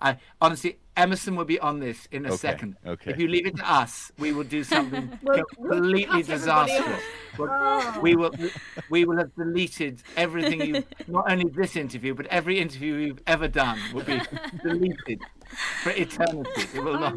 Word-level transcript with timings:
I 0.00 0.16
honestly, 0.40 0.78
Emerson 0.96 1.36
will 1.36 1.44
be 1.44 1.58
on 1.58 1.78
this 1.80 2.06
in 2.10 2.24
a 2.24 2.28
Okay, 2.28 2.36
second. 2.36 2.76
okay. 2.86 3.10
If 3.10 3.18
you 3.18 3.28
leave 3.28 3.46
it 3.46 3.56
to 3.56 3.70
us, 3.70 4.10
we 4.18 4.32
will 4.32 4.44
do 4.44 4.64
something 4.64 5.18
We'll- 5.22 5.42
we'll 5.58 5.70
completely 5.80 6.22
disastrous. 6.22 6.80
off. 6.80 7.02
We'll- 7.38 7.48
Oh. 7.52 7.98
We 8.02 8.16
will, 8.16 8.32
we 8.90 9.04
will 9.04 9.16
have 9.16 9.34
deleted 9.36 10.02
everything 10.16 10.60
you, 10.74 10.84
not 11.06 11.30
only 11.30 11.48
this 11.48 11.76
interview, 11.76 12.14
but 12.14 12.26
every 12.26 12.58
interview 12.58 12.94
you've 12.94 13.22
ever 13.26 13.48
done 13.48 13.78
will 13.94 14.02
be 14.04 14.20
deleted 14.62 15.20
for 15.82 15.90
eternity. 15.92 16.50
It 16.74 16.82
will 16.84 16.98
not. 16.98 17.14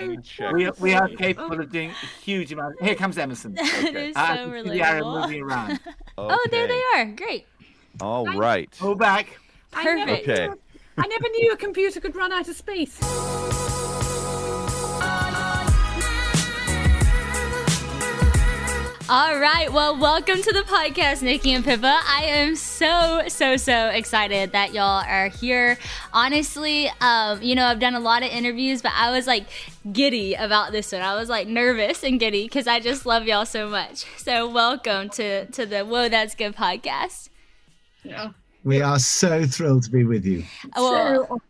Let 0.00 0.52
We, 0.52 0.70
we 0.80 0.94
are 0.94 1.08
capable 1.08 1.60
of 1.60 1.70
doing 1.70 1.90
a 1.90 2.06
huge 2.22 2.52
amounts. 2.52 2.78
Here 2.82 2.94
comes 2.96 3.16
Emerson. 3.18 3.54
They're 3.92 4.12
ah, 4.16 4.36
so 4.36 4.50
can 4.50 4.64
see 4.64 4.70
the 4.70 4.82
arrow 4.82 5.20
moving 5.22 5.42
around. 5.42 5.80
Oh, 6.18 6.38
there 6.50 6.66
they 6.66 6.82
are. 6.96 7.04
Great. 7.06 7.46
All 8.00 8.26
right. 8.36 8.70
Pull 8.78 8.94
back. 8.96 9.38
Perfect. 9.70 10.28
Okay. 10.28 10.48
Knew- 10.96 11.04
I 11.04 11.06
never 11.08 11.28
knew 11.28 11.52
a 11.52 11.56
computer 11.56 12.00
could 12.00 12.16
run 12.16 12.32
out 12.32 12.48
of 12.48 12.56
space. 12.56 12.98
All 19.08 19.38
right. 19.38 19.72
Well, 19.72 19.96
welcome 19.96 20.42
to 20.42 20.52
the 20.52 20.62
podcast, 20.62 21.22
Nicky 21.22 21.52
and 21.52 21.64
Pippa. 21.64 22.00
I 22.08 22.24
am 22.24 22.56
so, 22.56 23.22
so, 23.28 23.56
so 23.56 23.88
excited 23.90 24.50
that 24.50 24.74
y'all 24.74 25.04
are 25.06 25.28
here. 25.28 25.78
Honestly, 26.12 26.90
um, 27.00 27.40
you 27.40 27.54
know, 27.54 27.66
I've 27.66 27.78
done 27.78 27.94
a 27.94 28.00
lot 28.00 28.24
of 28.24 28.30
interviews, 28.30 28.82
but 28.82 28.90
I 28.96 29.12
was 29.12 29.28
like 29.28 29.44
giddy 29.92 30.34
about 30.34 30.72
this 30.72 30.90
one. 30.90 31.02
I 31.02 31.14
was 31.14 31.28
like 31.28 31.46
nervous 31.46 32.02
and 32.02 32.18
giddy 32.18 32.46
because 32.46 32.66
I 32.66 32.80
just 32.80 33.06
love 33.06 33.26
y'all 33.28 33.46
so 33.46 33.68
much. 33.68 34.06
So, 34.16 34.50
welcome 34.50 35.08
to 35.10 35.46
to 35.46 35.66
the 35.66 35.84
Whoa, 35.84 36.08
That's 36.08 36.34
Good 36.34 36.56
podcast. 36.56 37.28
Yeah. 38.02 38.30
We 38.66 38.82
are 38.82 38.98
so 38.98 39.46
thrilled 39.46 39.84
to 39.84 39.90
be 39.92 40.02
with 40.02 40.26
you. 40.26 40.42
Well, 40.74 41.28
So 41.28 41.40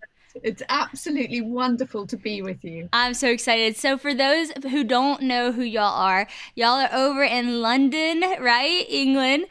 it's 0.42 0.62
absolutely 0.68 1.40
wonderful 1.40 2.06
to 2.08 2.16
be 2.18 2.42
with 2.42 2.62
you. 2.62 2.90
I'm 2.92 3.14
so 3.14 3.28
excited. 3.28 3.74
So, 3.78 3.96
for 3.96 4.12
those 4.12 4.50
who 4.70 4.84
don't 4.84 5.22
know 5.22 5.50
who 5.50 5.62
y'all 5.62 5.98
are, 5.98 6.26
y'all 6.56 6.78
are 6.78 6.92
over 6.92 7.24
in 7.24 7.62
London, 7.62 8.20
right? 8.38 8.84
England. 8.90 9.46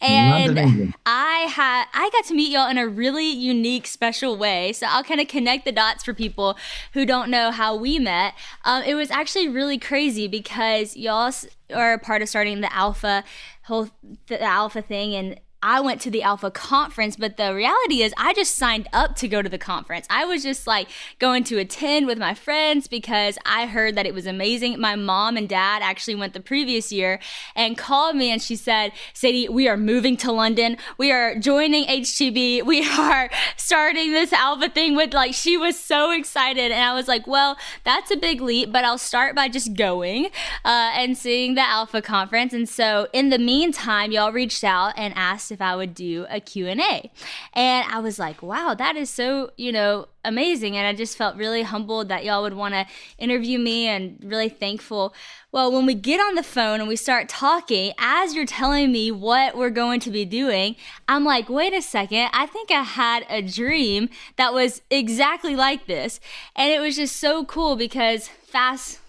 And 0.00 0.54
London, 0.54 0.68
England. 0.68 0.94
I 1.06 1.48
had 1.50 1.86
I 1.92 2.08
got 2.12 2.24
to 2.26 2.34
meet 2.34 2.52
y'all 2.52 2.70
in 2.70 2.78
a 2.78 2.86
really 2.86 3.28
unique, 3.28 3.88
special 3.88 4.36
way. 4.36 4.72
So 4.72 4.86
I'll 4.88 5.02
kind 5.02 5.20
of 5.20 5.26
connect 5.26 5.64
the 5.64 5.72
dots 5.72 6.04
for 6.04 6.14
people 6.14 6.56
who 6.92 7.04
don't 7.04 7.32
know 7.32 7.50
how 7.50 7.74
we 7.74 7.98
met. 7.98 8.34
Um, 8.64 8.84
it 8.84 8.94
was 8.94 9.10
actually 9.10 9.48
really 9.48 9.76
crazy 9.76 10.28
because 10.28 10.96
y'all 10.96 11.32
are 11.74 11.94
a 11.94 11.98
part 11.98 12.22
of 12.22 12.28
starting 12.28 12.60
the 12.60 12.72
Alpha 12.72 13.24
whole 13.68 13.88
the 14.28 14.42
Alpha 14.42 14.82
thing, 14.82 15.14
and 15.14 15.40
I 15.60 15.80
went 15.80 16.00
to 16.02 16.10
the 16.10 16.22
Alpha 16.22 16.52
conference, 16.52 17.16
but 17.16 17.36
the 17.36 17.52
reality 17.52 18.02
is 18.02 18.14
I 18.16 18.32
just 18.32 18.54
signed 18.54 18.86
up 18.92 19.16
to 19.16 19.26
go 19.26 19.42
to 19.42 19.48
the 19.48 19.58
conference. 19.58 20.06
I 20.08 20.24
was 20.24 20.44
just 20.44 20.68
like 20.68 20.88
going 21.18 21.42
to 21.44 21.58
attend 21.58 22.06
with 22.06 22.16
my 22.16 22.32
friends 22.32 22.86
because 22.86 23.38
I 23.44 23.66
heard 23.66 23.96
that 23.96 24.06
it 24.06 24.14
was 24.14 24.24
amazing. 24.24 24.78
My 24.78 24.94
mom 24.94 25.36
and 25.36 25.48
dad 25.48 25.82
actually 25.82 26.14
went 26.14 26.32
the 26.32 26.40
previous 26.40 26.92
year 26.92 27.18
and 27.56 27.76
called 27.76 28.14
me 28.14 28.30
and 28.30 28.40
she 28.40 28.54
said, 28.54 28.92
Sadie, 29.12 29.48
we 29.48 29.66
are 29.66 29.76
moving 29.76 30.16
to 30.18 30.30
London. 30.30 30.76
We 30.96 31.10
are 31.10 31.34
joining 31.34 31.86
HTB. 31.86 32.64
We 32.64 32.88
are 32.98 33.28
starting 33.56 34.12
this 34.12 34.32
Alpha 34.32 34.68
thing 34.68 34.94
with 34.94 35.12
like, 35.12 35.34
she 35.34 35.56
was 35.56 35.76
so 35.76 36.12
excited. 36.12 36.70
And 36.70 36.84
I 36.84 36.94
was 36.94 37.08
like, 37.08 37.26
well, 37.26 37.56
that's 37.82 38.12
a 38.12 38.16
big 38.16 38.40
leap, 38.40 38.70
but 38.70 38.84
I'll 38.84 38.96
start 38.96 39.34
by 39.34 39.48
just 39.48 39.74
going 39.74 40.26
uh, 40.64 40.92
and 40.94 41.18
seeing 41.18 41.56
the 41.56 41.68
Alpha 41.68 42.00
conference. 42.00 42.52
And 42.52 42.68
so 42.68 43.08
in 43.12 43.30
the 43.30 43.38
meantime, 43.40 44.12
y'all 44.12 44.30
reached 44.30 44.62
out 44.62 44.94
and 44.96 45.12
asked 45.16 45.47
if 45.50 45.60
I 45.60 45.76
would 45.76 45.94
do 45.94 46.26
a 46.28 46.40
Q&A. 46.40 47.10
And 47.54 47.92
I 47.92 48.00
was 48.00 48.18
like, 48.18 48.42
wow, 48.42 48.74
that 48.74 48.96
is 48.96 49.10
so, 49.10 49.50
you 49.56 49.72
know, 49.72 50.06
amazing. 50.24 50.76
And 50.76 50.86
I 50.86 50.92
just 50.92 51.16
felt 51.16 51.36
really 51.36 51.62
humbled 51.62 52.08
that 52.08 52.24
y'all 52.24 52.42
would 52.42 52.54
want 52.54 52.74
to 52.74 52.86
interview 53.18 53.58
me 53.58 53.86
and 53.86 54.18
really 54.22 54.48
thankful. 54.48 55.14
Well, 55.50 55.72
when 55.72 55.86
we 55.86 55.94
get 55.94 56.20
on 56.20 56.34
the 56.34 56.42
phone 56.42 56.80
and 56.80 56.88
we 56.88 56.96
start 56.96 57.28
talking, 57.28 57.92
as 57.98 58.34
you're 58.34 58.46
telling 58.46 58.92
me 58.92 59.10
what 59.10 59.56
we're 59.56 59.70
going 59.70 60.00
to 60.00 60.10
be 60.10 60.24
doing, 60.24 60.76
I'm 61.08 61.24
like, 61.24 61.48
wait 61.48 61.72
a 61.72 61.82
second, 61.82 62.28
I 62.32 62.46
think 62.46 62.70
I 62.70 62.82
had 62.82 63.24
a 63.30 63.40
dream 63.40 64.10
that 64.36 64.52
was 64.52 64.82
exactly 64.90 65.56
like 65.56 65.86
this. 65.86 66.20
And 66.54 66.70
it 66.70 66.80
was 66.80 66.96
just 66.96 67.16
so 67.16 67.44
cool 67.44 67.76
because 67.76 68.28
fast 68.28 69.00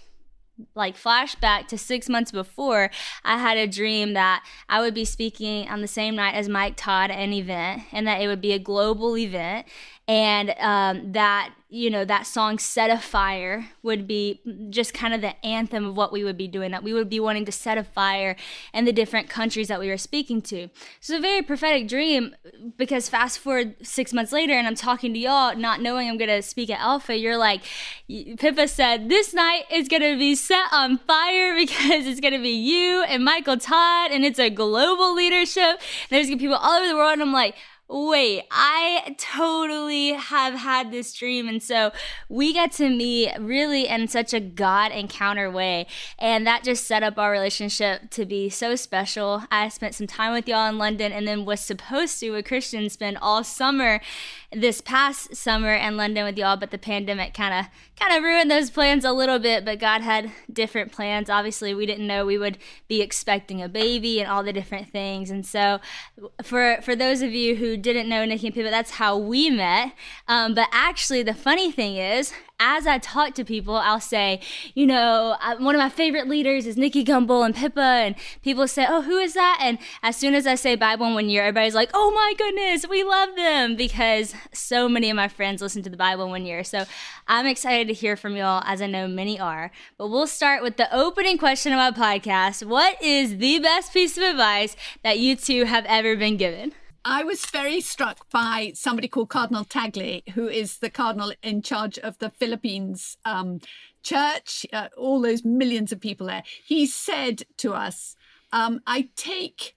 like 0.76 0.98
flashback 0.98 1.68
to 1.68 1.78
six 1.78 2.10
months 2.10 2.32
before, 2.32 2.90
I 3.24 3.38
had 3.38 3.58
a 3.58 3.68
dream 3.68 4.14
that 4.14 4.44
I 4.68 4.82
would 4.82 4.94
be 4.94 5.06
speaking 5.06 5.68
on 5.70 5.82
the 5.82 5.88
same 5.88 6.16
night 6.16 6.36
as 6.36 6.50
Mike 6.50 6.76
Todd 6.76 7.12
at 7.12 7.20
an 7.20 7.34
event, 7.34 7.84
and 7.92 8.08
that 8.08 8.22
it 8.22 8.28
would 8.28 8.42
be 8.42 8.54
a 8.54 8.60
global 8.60 9.18
event, 9.18 9.68
and 10.10 10.56
um, 10.58 11.12
that 11.12 11.54
you 11.70 11.92
know 11.92 12.04
that 12.04 12.26
song 12.26 12.58
"Set 12.58 12.90
a 12.90 12.98
Fire" 12.98 13.70
would 13.84 14.08
be 14.08 14.42
just 14.72 14.92
kind 14.92 15.14
of 15.14 15.22
the 15.22 15.46
anthem 15.46 15.86
of 15.86 15.96
what 15.96 16.12
we 16.12 16.24
would 16.24 16.36
be 16.36 16.48
doing. 16.48 16.72
That 16.72 16.82
we 16.82 16.94
would 16.94 17.10
be 17.10 17.20
wanting 17.20 17.46
to 17.46 17.52
set 17.52 17.78
a 17.78 17.84
fire 17.84 18.36
in 18.74 18.86
the 18.86 18.92
different 18.92 19.30
countries 19.30 19.68
that 19.68 19.80
we 19.80 19.88
were 19.88 19.98
speaking 19.98 20.42
to. 20.42 20.70
So 21.00 21.18
a 21.18 21.22
very 21.22 21.44
prophetic 21.44 21.88
dream 21.88 22.36
because 22.76 23.08
fast 23.08 23.38
forward 23.38 23.76
six 23.86 24.12
months 24.12 24.32
later, 24.32 24.54
and 24.54 24.66
I'm 24.66 24.74
talking 24.74 25.14
to 25.14 25.20
y'all, 25.20 25.56
not 25.56 25.80
knowing 25.80 26.10
I'm 26.10 26.18
gonna 26.18 26.42
speak 26.42 26.72
at 26.72 26.80
Alpha. 26.80 27.16
You're 27.16 27.38
like, 27.38 27.62
Pippa 28.08 28.68
said, 28.68 29.10
this 29.10 29.32
night 29.36 29.66
is 29.72 29.88
gonna 29.88 30.18
be 30.18 30.34
set 30.34 30.66
on 30.72 30.98
fire 30.98 31.56
because 31.56 32.08
it's 32.08 32.20
gonna 32.20 32.42
be 32.42 32.50
you 32.50 33.04
and 33.04 33.24
Michael 33.24 33.58
Todd, 33.58 34.10
and 34.10 34.26
it's 34.26 34.40
a 34.40 34.50
global 34.50 35.14
leadership. 35.14 35.80
There's 36.10 36.26
gonna 36.26 36.38
be 36.38 36.46
people 36.46 36.56
all 36.56 36.80
over 36.80 36.88
the 36.88 36.96
world, 36.96 37.14
and 37.14 37.22
I'm 37.22 37.32
like 37.32 37.54
wait, 37.90 38.44
I 38.52 39.16
totally 39.18 40.10
have 40.14 40.54
had 40.54 40.92
this 40.92 41.12
dream. 41.12 41.48
And 41.48 41.62
so 41.62 41.92
we 42.30 42.54
get 42.54 42.72
to 42.74 42.88
meet 42.88 43.32
really 43.40 43.88
in 43.88 44.08
such 44.08 44.32
a 44.32 44.40
God 44.40 44.92
encounter 44.92 45.50
way. 45.50 45.88
And 46.20 46.46
that 46.46 46.64
just 46.64 46.86
set 46.86 47.02
up 47.02 47.18
our 47.18 47.32
relationship 47.32 48.12
to 48.12 48.26
be 48.26 48.48
so 48.50 48.76
special. 48.76 49.44
I 49.52 49.70
spent 49.70 49.96
some 49.96 50.06
time 50.06 50.34
with 50.34 50.48
y'all 50.48 50.70
in 50.70 50.78
London 50.78 51.12
and 51.12 51.28
then 51.28 51.46
was 51.46 51.62
supposed 51.62 52.20
to, 52.20 52.30
with 52.30 52.46
Christian, 52.46 52.90
spend 52.90 53.18
all 53.22 53.44
summer 53.44 54.02
this 54.52 54.82
past 54.82 55.36
summer 55.36 55.74
in 55.74 55.96
London 55.96 56.26
with 56.26 56.38
y'all, 56.38 56.58
but 56.58 56.72
the 56.72 56.78
pandemic 56.78 57.34
kind 57.34 57.54
of 57.54 57.72
kind 58.00 58.18
of 58.18 58.24
ruined 58.24 58.50
those 58.50 58.72
plans 58.72 59.06
a 59.06 59.12
little 59.12 59.38
bit. 59.38 59.64
But 59.64 59.80
God 59.80 60.02
had 60.02 60.32
different 60.52 60.92
plans. 60.92 61.30
Obviously, 61.30 61.74
we 61.74 61.86
didn't 61.86 62.08
know 62.08 62.26
we 62.26 62.38
would 62.38 62.58
be 62.88 63.02
expecting 63.02 63.62
a 63.62 63.70
baby 63.70 64.20
and 64.20 64.30
all 64.30 64.44
the 64.44 64.54
different 64.54 64.90
things. 64.92 65.30
And 65.30 65.46
so, 65.46 65.80
for 66.42 66.80
for 66.82 66.96
those 66.96 67.22
of 67.22 67.32
you 67.32 67.56
who 67.56 67.78
didn't 67.78 68.10
know 68.10 68.26
Nicky 68.26 68.48
and 68.48 68.56
Pippa, 68.56 68.72
that's 68.72 68.92
how 68.92 69.18
we 69.18 69.50
met. 69.50 69.94
Um, 70.28 70.56
but 70.56 70.68
actually, 70.72 71.22
the 71.22 71.36
funny 71.36 71.72
thing 71.72 71.98
is, 71.98 72.34
as 72.60 72.86
I 72.86 72.98
talk 72.98 73.34
to 73.36 73.46
people, 73.46 73.76
I'll 73.76 74.02
say, 74.02 74.42
you 74.76 74.86
know, 74.86 75.38
uh, 75.42 75.56
one 75.58 75.76
of 75.76 75.80
my 75.80 75.90
favorite 75.90 76.28
leaders 76.28 76.66
is 76.66 76.76
Nicky 76.76 77.06
Gumbel 77.06 77.46
and 77.46 77.56
Pippa, 77.56 77.80
and 77.80 78.16
people 78.44 78.68
say, 78.68 78.86
oh, 78.88 79.02
who 79.02 79.18
is 79.18 79.34
that? 79.34 79.60
And 79.62 79.80
as 80.04 80.18
soon 80.18 80.36
as 80.36 80.46
I 80.46 80.56
say 80.56 80.76
Bible 80.76 81.06
in 81.06 81.14
one 81.14 81.30
year, 81.30 81.44
everybody's 81.44 81.76
like, 81.76 81.90
oh 81.94 82.12
my 82.12 82.34
goodness, 82.38 82.88
we 82.88 83.04
love 83.04 83.36
them 83.36 83.76
because 83.76 84.34
so 84.54 84.90
many 84.90 85.10
of 85.10 85.16
my 85.16 85.28
friends 85.28 85.62
listen 85.62 85.84
to 85.84 85.90
the 85.90 85.98
Bible 85.98 86.26
in 86.26 86.32
one 86.32 86.46
year. 86.46 86.64
So 86.64 86.86
I'm 87.28 87.46
excited 87.46 87.88
to 87.88 87.94
hear 87.94 88.18
from 88.18 88.36
y'all, 88.36 88.64
as 88.66 88.82
I 88.82 88.88
know 88.88 89.08
many 89.08 89.40
are. 89.40 89.72
But 89.98 90.10
we'll 90.10 90.28
start 90.28 90.62
with 90.62 90.78
the 90.78 90.94
opening 90.96 91.38
question 91.38 91.72
of 91.72 91.78
my 91.78 91.92
podcast. 91.92 92.66
What 92.66 93.02
is 93.02 93.38
the 93.38 93.60
best 93.60 93.94
piece 93.94 94.18
of 94.18 94.24
advice 94.24 94.76
that 95.04 95.20
you 95.20 95.36
two 95.36 95.64
have 95.66 95.86
ever 95.86 96.16
been 96.16 96.36
given? 96.36 96.74
I 97.10 97.24
was 97.24 97.44
very 97.48 97.82
struck 97.82 98.30
by 98.30 98.72
somebody 98.76 99.08
called 99.08 99.30
Cardinal 99.30 99.66
Tagle, 99.66 100.22
who 100.36 100.48
is 100.48 100.78
the 100.78 100.92
cardinal 100.92 101.34
in 101.42 101.64
charge 101.64 101.98
of 101.98 102.20
the 102.20 102.30
Philippines 102.30 103.18
um, 103.26 103.62
church, 104.04 104.64
uh, 104.72 104.90
all 104.96 105.20
those 105.20 105.44
millions 105.44 105.92
of 105.92 106.00
people 106.00 106.28
there. 106.28 106.44
He 106.64 106.86
said 106.86 107.44
to 107.58 107.74
us, 107.74 108.16
um, 108.54 108.82
I 108.86 109.10
take 109.16 109.76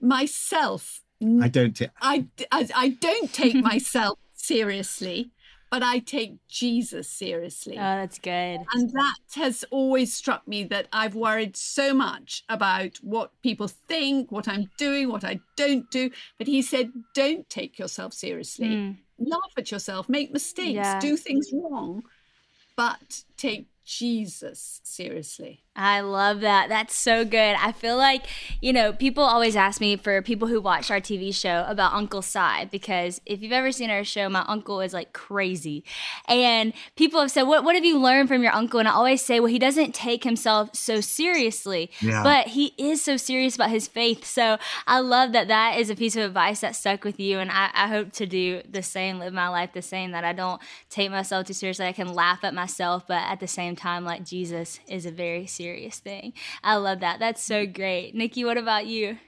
myself, 0.00 1.02
I 1.42 1.48
don't. 1.48 1.76
T- 1.76 1.88
I, 2.00 2.24
I, 2.50 2.68
I 2.74 2.88
don't 2.88 3.30
take 3.30 3.56
myself 3.62 4.18
seriously, 4.32 5.32
but 5.70 5.82
I 5.82 6.00
take 6.00 6.36
Jesus 6.48 7.08
seriously. 7.08 7.74
Oh, 7.76 7.96
that's 7.96 8.18
good. 8.18 8.58
And 8.74 8.90
that 8.90 9.16
has 9.36 9.64
always 9.70 10.12
struck 10.12 10.46
me 10.48 10.64
that 10.64 10.88
I've 10.92 11.14
worried 11.14 11.56
so 11.56 11.94
much 11.94 12.42
about 12.48 12.96
what 13.02 13.30
people 13.42 13.68
think, 13.68 14.32
what 14.32 14.48
I'm 14.48 14.68
doing, 14.76 15.08
what 15.08 15.24
I 15.24 15.38
don't 15.56 15.88
do. 15.90 16.10
But 16.38 16.48
he 16.48 16.60
said, 16.62 16.90
don't 17.14 17.48
take 17.48 17.78
yourself 17.78 18.12
seriously. 18.12 18.68
Mm. 18.68 18.96
Laugh 19.18 19.52
at 19.56 19.70
yourself, 19.70 20.08
make 20.08 20.32
mistakes, 20.32 20.74
Yeah. 20.74 20.98
do 20.98 21.16
things 21.16 21.48
wrong, 21.52 22.02
but 22.76 23.22
take 23.36 23.68
Jesus 23.98 24.80
seriously. 24.84 25.62
I 25.74 26.00
love 26.00 26.40
that. 26.40 26.68
That's 26.68 26.94
so 26.94 27.24
good. 27.24 27.56
I 27.58 27.72
feel 27.72 27.96
like, 27.96 28.26
you 28.60 28.72
know, 28.72 28.92
people 28.92 29.24
always 29.24 29.56
ask 29.56 29.80
me 29.80 29.96
for 29.96 30.20
people 30.22 30.46
who 30.46 30.60
watch 30.60 30.90
our 30.90 31.00
TV 31.00 31.34
show 31.34 31.64
about 31.66 31.92
Uncle 31.94 32.22
Si 32.22 32.66
because 32.70 33.20
if 33.26 33.40
you've 33.42 33.52
ever 33.52 33.72
seen 33.72 33.88
our 33.90 34.04
show, 34.04 34.28
my 34.28 34.44
uncle 34.46 34.80
is 34.80 34.92
like 34.92 35.12
crazy. 35.12 35.82
And 36.28 36.72
people 36.96 37.20
have 37.20 37.30
said, 37.30 37.44
What 37.44 37.64
what 37.64 37.74
have 37.74 37.84
you 37.84 37.98
learned 37.98 38.28
from 38.28 38.42
your 38.42 38.52
uncle? 38.52 38.78
And 38.78 38.88
I 38.88 38.92
always 38.92 39.22
say, 39.24 39.40
Well, 39.40 39.50
he 39.50 39.58
doesn't 39.58 39.92
take 39.94 40.22
himself 40.22 40.70
so 40.74 41.00
seriously, 41.00 41.90
Yeah. 42.00 42.22
but 42.22 42.48
he 42.48 42.74
is 42.78 43.02
so 43.02 43.16
serious 43.16 43.54
about 43.56 43.70
his 43.70 43.88
faith. 43.88 44.24
So 44.24 44.58
I 44.86 45.00
love 45.00 45.32
that 45.32 45.48
that 45.48 45.78
is 45.78 45.90
a 45.90 45.96
piece 45.96 46.14
of 46.14 46.22
advice 46.24 46.60
that 46.60 46.76
stuck 46.76 47.02
with 47.04 47.18
you. 47.18 47.38
And 47.38 47.50
I, 47.50 47.70
I 47.74 47.88
hope 47.88 48.12
to 48.14 48.26
do 48.26 48.62
the 48.70 48.82
same, 48.82 49.18
live 49.18 49.32
my 49.32 49.48
life 49.48 49.72
the 49.72 49.82
same, 49.82 50.10
that 50.12 50.24
I 50.24 50.32
don't 50.32 50.60
take 50.90 51.10
myself 51.10 51.46
too 51.46 51.54
seriously. 51.54 51.86
I 51.86 51.92
can 51.92 52.12
laugh 52.12 52.44
at 52.44 52.54
myself, 52.54 53.04
but 53.08 53.22
at 53.22 53.40
the 53.40 53.48
same 53.48 53.76
time, 53.80 54.04
like 54.04 54.24
Jesus 54.24 54.78
is 54.88 55.06
a 55.06 55.10
very 55.10 55.46
serious 55.46 55.98
thing. 55.98 56.32
I 56.62 56.76
love 56.76 57.00
that. 57.00 57.18
That's 57.18 57.42
so 57.42 57.66
great. 57.66 58.14
Nicky, 58.14 58.44
what 58.44 58.58
about 58.58 58.86
you? 58.86 59.18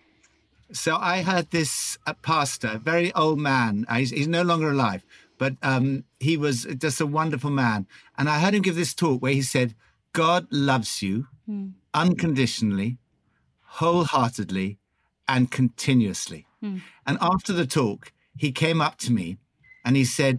So 0.72 0.96
I 0.96 1.22
heard 1.22 1.50
this 1.50 1.98
uh, 2.06 2.14
pastor, 2.22 2.80
very 2.82 3.12
old 3.14 3.38
man. 3.38 3.84
uh, 3.88 3.96
He's, 3.96 4.10
he's 4.10 4.28
no 4.28 4.42
longer 4.42 4.70
alive, 4.70 5.04
but 5.38 5.54
um, 5.62 6.04
he 6.20 6.36
was 6.36 6.64
just 6.78 7.00
a 7.00 7.06
wonderful 7.06 7.50
man. 7.50 7.86
And 8.16 8.28
I 8.28 8.38
heard 8.38 8.54
him 8.54 8.62
give 8.62 8.76
this 8.76 8.94
talk 8.94 9.20
where 9.20 9.34
he 9.34 9.42
said, 9.42 9.74
God 10.14 10.46
loves 10.50 11.02
you 11.02 11.26
unconditionally, 11.94 12.98
wholeheartedly, 13.80 14.78
and 15.28 15.50
continuously. 15.50 16.46
And 17.06 17.18
after 17.20 17.52
the 17.52 17.66
talk, 17.66 18.12
he 18.36 18.52
came 18.52 18.80
up 18.80 18.96
to 18.98 19.12
me 19.12 19.36
and 19.84 19.96
he 19.96 20.04
said, 20.04 20.38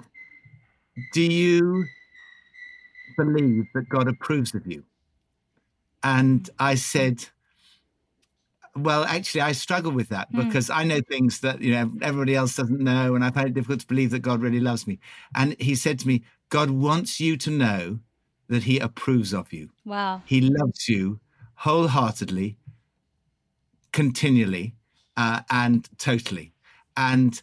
Do 1.14 1.22
you 1.22 1.86
believe 3.16 3.66
that 3.74 3.90
God 3.90 4.08
approves 4.08 4.54
of 4.54 4.66
you? 4.68 4.84
And 6.04 6.50
I 6.60 6.76
said, 6.76 7.26
well, 8.76 9.04
actually, 9.06 9.42
I 9.42 9.52
struggle 9.52 9.92
with 9.92 10.10
that 10.10 10.32
because 10.32 10.70
I 10.70 10.84
know 10.84 11.00
things 11.00 11.42
that 11.42 11.62
you 11.62 11.72
know 11.74 11.92
everybody 12.02 12.36
else 12.36 12.56
doesn't 12.56 12.80
know, 12.80 13.14
and 13.16 13.24
I 13.24 13.30
find 13.30 13.48
it 13.48 13.54
difficult 13.54 13.82
to 13.82 13.88
believe 13.88 14.10
that 14.12 14.20
God 14.20 14.42
really 14.42 14.60
loves 14.60 14.88
me. 14.88 15.00
And 15.36 15.56
he 15.60 15.76
said 15.76 16.00
to 16.00 16.08
me, 16.08 16.24
"God 16.50 16.72
wants 16.72 17.20
you 17.20 17.38
to 17.38 17.52
know 17.52 18.00
that 18.48 18.64
He 18.64 18.80
approves 18.80 19.34
of 19.34 19.54
you. 19.54 19.70
Wow. 19.86 20.24
He 20.26 20.42
loves 20.42 20.90
you 20.90 21.20
wholeheartedly, 21.56 22.58
continually, 23.92 24.76
uh, 25.16 25.42
and 25.52 25.88
totally." 26.00 26.54
And 26.98 27.42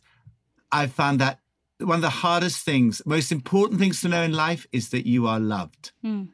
I 0.73 0.87
found 0.87 1.21
that 1.21 1.40
one 1.81 1.97
of 1.97 2.03
the 2.03 2.11
hardest 2.11 2.65
things, 2.65 3.03
most 3.07 3.33
important 3.33 3.81
things 3.81 4.01
to 4.01 4.09
know 4.09 4.23
in 4.23 4.33
life, 4.33 4.67
is 4.73 4.91
that 4.91 5.07
you 5.07 5.27
are 5.27 5.41
loved, 5.41 5.93
Hmm. 6.03 6.25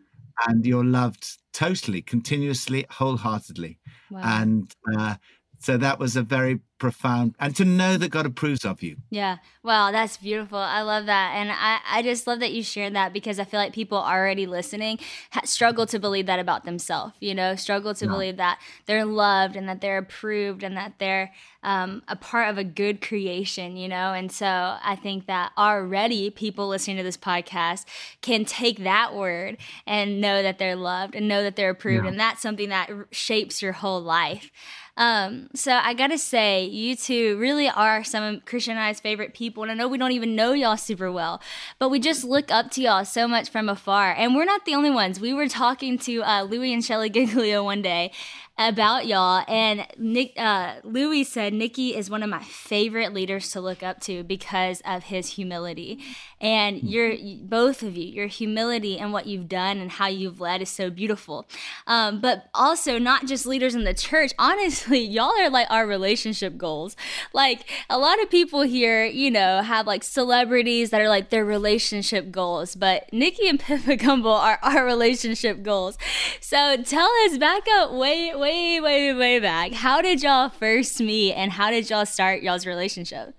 and 0.47 0.67
you're 0.67 0.85
loved 0.85 1.39
totally, 1.53 2.03
continuously, 2.03 2.87
wholeheartedly 2.91 3.79
Wow. 4.11 4.21
and 4.23 4.75
uh, 4.99 5.15
so 5.59 5.77
that 5.79 5.99
was 5.99 6.17
a 6.17 6.23
very 6.23 6.61
profound 6.79 7.35
and 7.39 7.57
to 7.57 7.65
know 7.65 7.97
that 7.97 8.11
god 8.11 8.27
approves 8.27 8.65
of 8.65 8.83
you 8.83 8.97
Yeah. 9.11 9.39
Wow, 9.67 9.91
that's 9.91 10.17
beautiful. 10.19 10.59
I 10.59 10.83
love 10.83 11.07
that. 11.07 11.33
And 11.35 11.51
I, 11.51 11.81
I 11.91 12.01
just 12.01 12.29
love 12.29 12.39
that 12.39 12.53
you 12.53 12.63
shared 12.63 12.95
that 12.95 13.13
because 13.13 13.41
I 13.41 13.45
feel 13.45 13.59
like 13.59 13.73
people 13.73 13.99
already 13.99 14.47
listening 14.47 15.01
ha- 15.33 15.41
struggle 15.45 15.87
to 15.87 15.99
believe 15.99 16.27
that 16.27 16.39
about 16.39 16.65
themselves, 16.65 17.15
you 17.19 17.35
know, 17.35 17.57
struggle 17.57 17.93
to 17.95 18.07
believe 18.07 18.37
that 18.37 18.61
they're 18.87 19.05
loved 19.05 19.57
and 19.57 19.69
that 19.69 19.81
they're 19.81 19.99
approved 19.99 20.63
and 20.63 20.77
that 20.77 21.01
they're 21.01 21.33
um, 21.65 22.05
a 22.07 22.15
part 22.15 22.49
of 22.49 22.59
a 22.59 22.65
good 22.65 23.01
creation, 23.01 23.77
you 23.77 23.89
know. 23.89 24.13
And 24.13 24.31
so 24.31 24.47
I 24.47 24.95
think 24.95 25.27
that 25.27 25.51
already 25.59 26.31
people 26.31 26.69
listening 26.69 26.99
to 26.99 27.03
this 27.03 27.17
podcast 27.17 27.87
can 28.21 28.45
take 28.45 28.85
that 28.85 29.17
word 29.17 29.57
and 29.85 30.21
know 30.21 30.45
that 30.45 30.59
they're 30.59 30.77
loved 30.77 31.17
and 31.17 31.27
know 31.27 31.43
that 31.43 31.57
they're 31.57 31.71
approved. 31.71 32.05
Yeah. 32.05 32.11
And 32.13 32.21
that's 32.21 32.41
something 32.41 32.69
that 32.69 32.89
r- 32.89 33.09
shapes 33.11 33.63
your 33.63 33.73
whole 33.73 34.01
life. 34.01 34.53
Um, 34.97 35.49
so 35.55 35.73
I 35.73 35.93
gotta 35.93 36.17
say, 36.17 36.65
you 36.71 36.97
two 36.97 37.37
really 37.39 37.69
are 37.69 38.05
some 38.05 38.23
of 38.23 38.45
Christian 38.45 38.73
and 38.73 38.81
I's 38.81 39.01
favorite 39.01 39.35
people, 39.35 39.63
and 39.63 39.73
I 39.73 39.75
know 39.75 39.89
we 39.89 39.99
don't 39.99 40.13
even 40.13 40.35
know 40.35 40.53
y'all 40.53 40.77
super 40.77 41.11
well, 41.11 41.41
but 41.79 41.89
we 41.89 41.99
just 41.99 42.25
look 42.25 42.51
up 42.51 42.71
to 42.73 42.83
y'all 42.83 43.05
so 43.05 43.27
much 43.27 43.51
from 43.51 43.69
afar. 43.69 44.15
And 44.17 44.35
we're 44.35 44.45
not 44.45 44.65
the 44.65 44.75
only 44.75 44.91
ones. 44.91 45.21
We 45.21 45.33
were 45.33 45.49
talking 45.49 45.99
to 45.99 46.23
uh, 46.23 46.43
Louie 46.43 46.73
and 46.73 46.85
Shelley 46.85 47.11
Giglio 47.11 47.65
one 47.65 47.83
day 47.83 48.13
about 48.59 49.07
y'all, 49.07 49.45
and 49.47 49.87
Nick, 49.99 50.33
uh, 50.39 50.77
Louie 50.83 51.25
said 51.25 51.53
Nicky 51.53 51.95
is 51.95 52.09
one 52.09 52.23
of 52.23 52.31
my 52.31 52.43
favorite 52.43 53.13
leaders 53.13 53.51
to 53.51 53.61
look 53.61 53.83
up 53.83 54.01
to 54.03 54.23
because 54.23 54.81
of 54.87 55.05
his 55.05 55.31
humility. 55.35 56.03
And 56.41 56.83
you're 56.83 57.15
both 57.43 57.83
of 57.83 57.97
you, 57.97 58.05
your 58.05 58.27
humility 58.29 58.99
and 58.99 59.13
what 59.13 59.27
you've 59.27 59.49
done 59.49 59.79
and 59.79 59.91
how 59.91 60.07
you've 60.07 60.41
led 60.41 60.63
is 60.63 60.71
so 60.71 60.89
beautiful. 60.89 61.47
Um, 61.87 62.21
but 62.21 62.49
also 62.55 62.99
not 62.99 63.27
just 63.27 63.47
leaders 63.47 63.75
in 63.75 63.85
the 63.85 63.95
church. 63.95 64.33
Honestly, 64.39 65.01
y'all 65.01 65.39
are 65.39 65.51
like 65.51 65.71
our 65.71 65.87
relationship 65.87 66.57
goals. 66.57 66.97
Like 67.35 67.71
a 67.91 67.99
lot 67.99 68.23
of 68.23 68.31
people 68.31 68.63
here, 68.63 69.05
you 69.05 69.31
know, 69.31 69.61
have 69.63 69.87
like 69.87 70.03
celebrities 70.03 70.91
that 70.91 71.01
are 71.01 71.09
like 71.09 71.29
their 71.29 71.45
relationship 71.45 72.31
goals, 72.31 72.75
but 72.75 73.13
Nicky 73.13 73.49
and 73.49 73.61
Pippa 73.61 73.97
Gumbel 73.97 74.39
are 74.39 74.59
our 74.63 74.85
relationship 74.87 75.63
goals. 75.63 75.99
So 76.41 76.83
tell 76.83 77.11
us 77.25 77.37
back 77.39 77.65
up 77.77 77.93
way, 77.93 78.35
way, 78.35 78.46
way, 78.47 78.81
way 78.81 79.13
way 79.13 79.41
back. 79.41 79.73
How 79.73 80.01
did 80.01 80.23
y'all 80.23 80.49
first 80.49 81.01
meet 81.01 81.33
and 81.33 81.51
how 81.53 81.71
did 81.71 81.91
y'all 81.91 82.07
start 82.07 82.43
y'all's 82.43 82.67
relationship? 82.67 83.35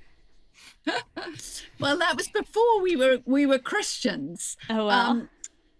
Well, 1.79 1.99
that 1.99 2.17
was 2.17 2.27
before 2.27 2.81
we 2.81 2.95
were 2.95 3.19
we 3.25 3.45
were 3.45 3.59
Christians. 3.59 4.57
Oh, 4.67 4.87
wow. 4.87 5.11
Um, 5.11 5.29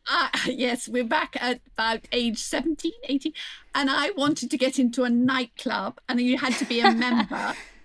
I, 0.06 0.30
yes, 0.46 0.88
we're 0.88 1.04
back 1.04 1.36
at 1.40 1.60
about 1.74 2.02
age 2.12 2.38
17, 2.38 2.92
18. 3.06 3.34
And 3.74 3.90
I 3.90 4.12
wanted 4.12 4.52
to 4.52 4.60
get 4.60 4.78
into 4.78 5.06
a 5.06 5.10
nightclub, 5.10 6.00
and 6.08 6.22
you 6.22 6.38
had 6.38 6.54
to 6.58 6.66
be 6.66 6.82
a 6.82 6.92
member. 6.92 7.56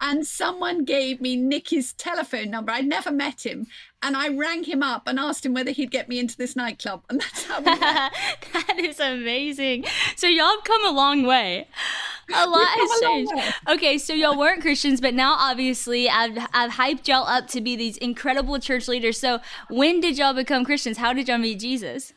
and 0.00 0.26
someone 0.26 0.84
gave 0.84 1.20
me 1.20 1.36
Nicky's 1.36 1.92
telephone 1.92 2.50
number. 2.50 2.72
I'd 2.72 2.86
never 2.86 3.10
met 3.10 3.44
him. 3.44 3.66
And 4.02 4.16
I 4.16 4.28
rang 4.28 4.62
him 4.64 4.82
up 4.82 5.08
and 5.08 5.18
asked 5.18 5.44
him 5.44 5.54
whether 5.54 5.72
he'd 5.72 5.90
get 5.90 6.08
me 6.08 6.20
into 6.20 6.36
this 6.36 6.54
nightclub. 6.54 7.02
And 7.08 7.20
that's 7.20 7.44
how 7.44 7.58
we 7.58 7.64
met. 7.64 8.12
that 8.52 8.78
is 8.78 9.00
amazing. 9.00 9.84
So 10.16 10.26
y'all 10.28 10.50
have 10.50 10.64
come 10.64 10.86
a 10.86 10.90
long 10.90 11.24
way. 11.24 11.66
A 12.32 12.46
lot 12.46 12.68
has 12.68 13.00
come 13.00 13.02
a 13.02 13.06
long 13.06 13.26
changed. 13.26 13.54
Okay, 13.70 13.98
so 13.98 14.12
y'all 14.12 14.38
weren't 14.38 14.60
Christians, 14.60 15.00
but 15.00 15.14
now 15.14 15.34
obviously 15.38 16.08
I've 16.08 16.38
I've 16.52 16.72
hyped 16.72 17.08
y'all 17.08 17.26
up 17.26 17.48
to 17.48 17.60
be 17.60 17.74
these 17.74 17.96
incredible 17.96 18.58
church 18.58 18.86
leaders. 18.86 19.18
So 19.18 19.40
when 19.68 20.00
did 20.00 20.18
y'all 20.18 20.34
become 20.34 20.64
Christians? 20.64 20.98
How 20.98 21.12
did 21.12 21.28
y'all 21.28 21.38
meet 21.38 21.58
Jesus? 21.58 22.12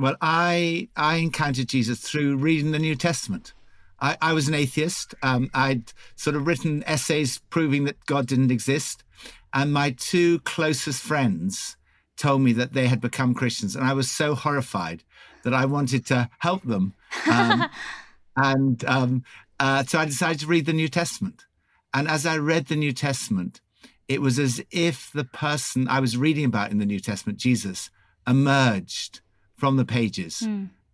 well 0.00 0.16
i 0.20 0.88
i 0.96 1.16
encountered 1.16 1.68
jesus 1.68 2.00
through 2.00 2.36
reading 2.36 2.72
the 2.72 2.78
new 2.78 2.96
testament 2.96 3.52
i, 4.00 4.16
I 4.20 4.32
was 4.32 4.48
an 4.48 4.54
atheist. 4.54 5.14
Um, 5.22 5.50
i'd 5.54 5.92
sort 6.16 6.36
of 6.36 6.46
written 6.46 6.82
essays 6.86 7.40
proving 7.50 7.84
that 7.84 8.04
god 8.06 8.26
didn't 8.26 8.50
exist. 8.50 9.04
And 9.52 9.72
my 9.72 9.90
two 9.90 10.38
closest 10.40 11.02
friends 11.02 11.76
told 12.16 12.42
me 12.42 12.52
that 12.52 12.72
they 12.72 12.86
had 12.86 13.00
become 13.00 13.34
christians. 13.34 13.74
And 13.76 13.84
i 13.84 13.92
was 13.92 14.10
so 14.10 14.34
horrified 14.34 15.04
that 15.42 15.54
i 15.54 15.64
wanted 15.64 16.06
to 16.06 16.28
help 16.38 16.62
them. 16.64 16.94
Um, 17.30 17.66
and 18.36 18.84
um, 18.84 19.24
uh, 19.60 19.84
so 19.84 19.98
I 19.98 20.06
decided 20.06 20.40
to 20.40 20.46
read 20.46 20.66
the 20.66 20.72
New 20.72 20.88
Testament. 20.88 21.44
And 21.92 22.08
as 22.08 22.24
I 22.24 22.38
read 22.38 22.66
the 22.66 22.76
New 22.76 22.92
Testament, 22.92 23.60
it 24.08 24.22
was 24.22 24.38
as 24.38 24.62
if 24.70 25.10
the 25.12 25.24
person 25.24 25.86
I 25.86 26.00
was 26.00 26.16
reading 26.16 26.46
about 26.46 26.70
in 26.70 26.78
the 26.78 26.86
New 26.86 26.98
Testament, 26.98 27.38
Jesus, 27.38 27.90
emerged 28.26 29.20
from 29.56 29.76
the 29.76 29.84
pages 29.84 30.40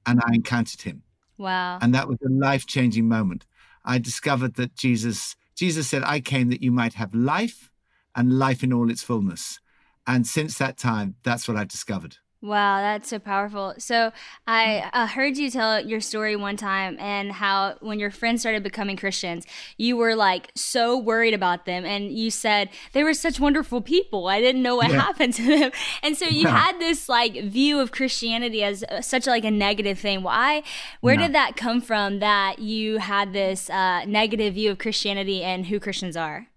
and 0.05 0.21
I 0.27 0.35
encountered 0.35 0.83
him. 0.83 1.03
Wow. 1.39 1.79
And 1.81 1.95
that 1.95 2.09
was 2.09 2.19
a 2.25 2.31
life 2.31 2.67
changing 2.67 3.09
moment. 3.09 3.47
I 3.85 3.99
discovered 3.99 4.55
that 4.55 4.75
Jesus, 4.75 5.37
Jesus 5.55 5.89
said, 5.89 6.03
I 6.05 6.21
came 6.21 6.49
that 6.49 6.63
you 6.63 6.73
might 6.73 6.95
have 6.95 7.15
life 7.15 7.71
and 8.15 8.39
life 8.39 8.63
in 8.63 8.73
all 8.73 8.91
its 8.91 9.03
fullness. 9.03 9.61
And 10.07 10.27
since 10.27 10.59
that 10.59 10.77
time, 10.79 11.17
that's 11.23 11.47
what 11.47 11.57
I've 11.57 11.69
discovered. 11.69 12.17
Wow, 12.43 12.81
that's 12.81 13.09
so 13.09 13.19
powerful. 13.19 13.75
So 13.79 14.13
I 14.47 14.91
uh, 14.93 15.07
heard 15.07 15.39
you 15.39 15.51
tell 15.51 15.85
your 15.85 16.01
story 16.01 16.37
one 16.37 16.57
time 16.57 16.97
and 17.01 17.33
how 17.33 17.77
when 17.81 17.99
your 17.99 18.11
friends 18.11 18.43
started 18.43 18.63
becoming 18.63 18.97
Christians, 18.97 19.47
you 19.79 19.97
were 19.97 20.15
like 20.15 20.51
so 20.55 20.99
worried 20.99 21.33
about 21.33 21.65
them, 21.65 21.85
and 21.87 22.13
you 22.13 22.31
said 22.31 22.69
they 22.93 23.03
were 23.03 23.15
such 23.15 23.41
wonderful 23.41 23.81
people. 23.81 24.29
I 24.29 24.41
didn't 24.41 24.63
know 24.63 24.77
what 24.77 24.91
Yeah. 24.91 25.01
happened 25.01 25.33
to 25.35 25.43
them, 25.45 25.71
and 26.03 26.17
so 26.17 26.27
you 26.27 26.47
Yeah. 26.47 26.57
had 26.57 26.79
this 26.79 27.09
like 27.09 27.43
view 27.43 27.81
of 27.81 27.91
Christianity 27.91 28.63
as 28.63 28.85
uh, 28.85 29.01
such 29.01 29.27
like 29.27 29.45
a 29.45 29.51
negative 29.51 29.99
thing. 29.99 30.23
Why? 30.23 30.63
Where 31.01 31.17
Yeah. 31.17 31.23
did 31.27 31.35
that 31.35 31.57
come 31.57 31.81
from? 31.81 32.19
That 32.21 32.59
you 32.59 32.99
had 32.99 33.33
this 33.33 33.71
uh, 33.71 34.05
negative 34.05 34.55
view 34.55 34.71
of 34.71 34.79
Christianity 34.79 35.43
and 35.43 35.67
who 35.67 35.81
Christians 35.81 36.17
are? 36.17 36.49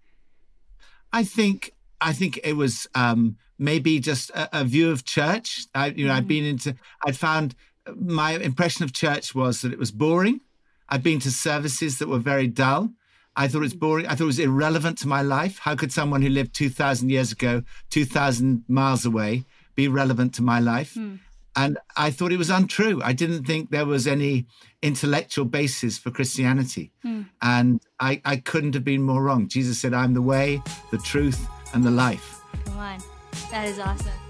I 1.12 1.24
think 1.24 1.72
I 2.00 2.12
think 2.12 2.38
it 2.44 2.52
was 2.52 2.86
um, 2.94 3.36
maybe 3.60 4.00
just 4.00 4.30
a, 4.30 4.60
a 4.60 4.64
view 4.64 4.90
of 4.90 5.04
church. 5.04 5.66
I, 5.74 5.88
you 5.88 6.06
know, 6.06 6.14
I'd 6.14 6.20
mm-hmm. 6.20 6.28
been 6.28 6.44
into. 6.44 6.74
I'd 7.06 7.16
found 7.16 7.54
uh, 7.86 7.92
my 7.96 8.32
impression 8.36 8.82
of 8.84 8.92
church 8.92 9.34
was 9.34 9.60
that 9.60 9.72
it 9.72 9.78
was 9.78 9.92
boring. 9.92 10.40
I'd 10.88 11.02
been 11.02 11.20
to 11.20 11.30
services 11.30 11.98
that 11.98 12.08
were 12.08 12.18
very 12.18 12.48
dull. 12.48 12.90
I 13.36 13.46
thought 13.46 13.58
it 13.58 13.70
was 13.70 13.74
mm. 13.74 13.80
boring. 13.80 14.06
I 14.06 14.14
thought 14.14 14.24
it 14.24 14.34
was 14.36 14.38
irrelevant 14.40 14.98
to 14.98 15.08
my 15.08 15.22
life. 15.22 15.60
How 15.60 15.76
could 15.76 15.92
someone 15.92 16.22
who 16.22 16.28
lived 16.28 16.52
two 16.52 16.70
thousand 16.70 17.10
years 17.10 17.30
ago, 17.30 17.62
two 17.88 18.04
thousand 18.04 18.64
miles 18.66 19.06
away, 19.06 19.44
be 19.76 19.86
relevant 19.86 20.34
to 20.34 20.42
my 20.42 20.58
life? 20.58 20.94
Hmm. 20.94 21.16
and 21.56 21.78
I 21.96 22.10
thought 22.10 22.32
it 22.32 22.38
was 22.38 22.50
untrue. 22.50 23.00
I 23.02 23.12
didn't 23.12 23.44
think 23.44 23.70
there 23.70 23.86
was 23.86 24.06
any 24.06 24.46
intellectual 24.82 25.44
basis 25.44 25.98
for 25.98 26.10
Christianity. 26.10 26.92
Hmm. 27.02 27.22
And 27.42 27.80
I, 27.98 28.20
I 28.24 28.36
couldn't 28.36 28.74
have 28.74 28.84
been 28.84 29.02
more 29.02 29.22
wrong. 29.22 29.48
Jesus 29.48 29.80
said, 29.80 29.92
I'm 29.92 30.14
the 30.14 30.22
way, 30.22 30.62
the 30.90 30.98
truth, 30.98 31.44
and 31.74 31.84
the 31.84 31.90
life. 31.90 32.40
Come 32.64 32.78
on. 32.78 33.19
That 33.50 33.66
is 33.68 33.78
awesome. 33.78 34.29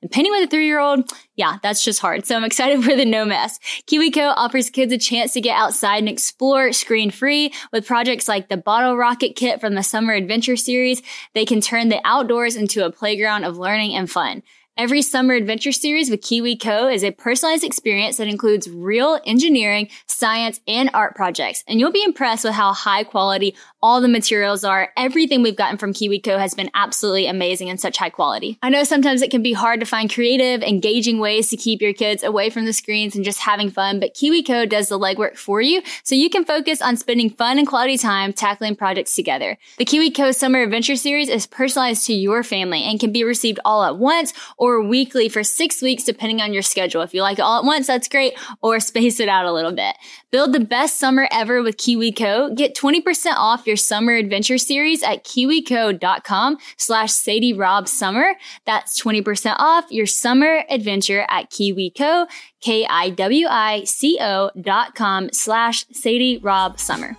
And 0.00 0.10
painting 0.10 0.32
with 0.32 0.46
a 0.46 0.50
three 0.50 0.66
year 0.66 0.78
old, 0.78 1.10
yeah, 1.34 1.58
that's 1.62 1.84
just 1.84 2.00
hard. 2.00 2.24
So 2.24 2.36
I'm 2.36 2.44
excited 2.44 2.84
for 2.84 2.94
the 2.94 3.04
no 3.04 3.24
mess. 3.24 3.58
KiwiCo 3.86 4.34
offers 4.36 4.70
kids 4.70 4.92
a 4.92 4.98
chance 4.98 5.32
to 5.32 5.40
get 5.40 5.56
outside 5.56 5.98
and 5.98 6.08
explore 6.08 6.72
screen 6.72 7.10
free 7.10 7.52
with 7.72 7.86
projects 7.86 8.28
like 8.28 8.48
the 8.48 8.56
bottle 8.56 8.96
rocket 8.96 9.34
kit 9.34 9.60
from 9.60 9.74
the 9.74 9.82
summer 9.82 10.12
adventure 10.12 10.56
series. 10.56 11.02
They 11.34 11.44
can 11.44 11.60
turn 11.60 11.88
the 11.88 12.00
outdoors 12.04 12.56
into 12.56 12.84
a 12.84 12.92
playground 12.92 13.44
of 13.44 13.58
learning 13.58 13.94
and 13.94 14.10
fun. 14.10 14.42
Every 14.78 15.02
summer 15.02 15.34
adventure 15.34 15.72
series 15.72 16.08
with 16.08 16.20
KiwiCo 16.20 16.94
is 16.94 17.02
a 17.02 17.10
personalized 17.10 17.64
experience 17.64 18.18
that 18.18 18.28
includes 18.28 18.70
real 18.70 19.18
engineering, 19.26 19.88
science, 20.06 20.60
and 20.68 20.88
art 20.94 21.16
projects. 21.16 21.64
And 21.66 21.80
you'll 21.80 21.90
be 21.90 22.04
impressed 22.04 22.44
with 22.44 22.54
how 22.54 22.72
high 22.72 23.02
quality 23.02 23.56
all 23.80 24.00
the 24.00 24.08
materials 24.08 24.64
are. 24.64 24.92
Everything 24.96 25.42
we've 25.42 25.56
gotten 25.56 25.78
from 25.78 25.92
KiwiCo 25.92 26.38
has 26.38 26.54
been 26.54 26.70
absolutely 26.74 27.26
amazing 27.26 27.70
and 27.70 27.80
such 27.80 27.96
high 27.96 28.10
quality. 28.10 28.58
I 28.62 28.70
know 28.70 28.82
sometimes 28.84 29.22
it 29.22 29.30
can 29.30 29.42
be 29.42 29.52
hard 29.52 29.80
to 29.80 29.86
find 29.86 30.12
creative, 30.12 30.62
engaging 30.62 31.20
ways 31.20 31.48
to 31.50 31.56
keep 31.56 31.80
your 31.80 31.92
kids 31.92 32.22
away 32.22 32.50
from 32.50 32.64
the 32.64 32.72
screens 32.72 33.14
and 33.14 33.24
just 33.24 33.40
having 33.40 33.70
fun, 33.70 34.00
but 34.00 34.14
KiwiCo 34.14 34.68
does 34.68 34.88
the 34.88 34.98
legwork 34.98 35.36
for 35.36 35.60
you 35.60 35.82
so 36.02 36.14
you 36.14 36.28
can 36.28 36.44
focus 36.44 36.82
on 36.82 36.96
spending 36.96 37.30
fun 37.30 37.58
and 37.58 37.66
quality 37.66 37.96
time 37.96 38.32
tackling 38.32 38.74
projects 38.74 39.14
together. 39.14 39.56
The 39.78 39.84
KiwiCo 39.84 40.34
Summer 40.34 40.62
Adventure 40.62 40.96
Series 40.96 41.28
is 41.28 41.46
personalized 41.46 42.06
to 42.06 42.12
your 42.12 42.42
family 42.42 42.82
and 42.82 42.98
can 42.98 43.12
be 43.12 43.22
received 43.22 43.60
all 43.64 43.84
at 43.84 43.96
once 43.96 44.32
or 44.56 44.82
weekly 44.82 45.28
for 45.28 45.44
six 45.44 45.80
weeks, 45.80 46.02
depending 46.02 46.40
on 46.40 46.52
your 46.52 46.62
schedule. 46.62 47.02
If 47.02 47.14
you 47.14 47.22
like 47.22 47.38
it 47.38 47.42
all 47.42 47.60
at 47.60 47.64
once, 47.64 47.86
that's 47.86 48.08
great, 48.08 48.34
or 48.60 48.80
space 48.80 49.20
it 49.20 49.28
out 49.28 49.46
a 49.46 49.52
little 49.52 49.72
bit. 49.72 49.94
Build 50.30 50.52
the 50.52 50.60
best 50.60 50.98
summer 50.98 51.28
ever 51.30 51.62
with 51.62 51.76
KiwiCo. 51.76 52.56
Get 52.56 52.74
20% 52.74 53.34
off 53.36 53.67
your 53.68 53.76
summer 53.76 54.14
adventure 54.14 54.58
series 54.58 55.04
at 55.04 55.24
kiwico.com 55.24 56.58
slash 56.76 57.12
Sadie 57.12 57.52
Rob 57.52 57.86
Summer. 57.86 58.34
That's 58.64 59.00
20% 59.00 59.54
off 59.58 59.84
your 59.90 60.06
summer 60.06 60.64
adventure 60.68 61.26
at 61.28 61.50
KiwiCo, 61.50 62.26
K-I-W-I-C-O 62.60 64.50
dot 64.60 64.94
com 64.96 65.28
slash 65.32 65.84
Sadie 65.92 66.38
Rob 66.38 66.80
Summer. 66.80 67.16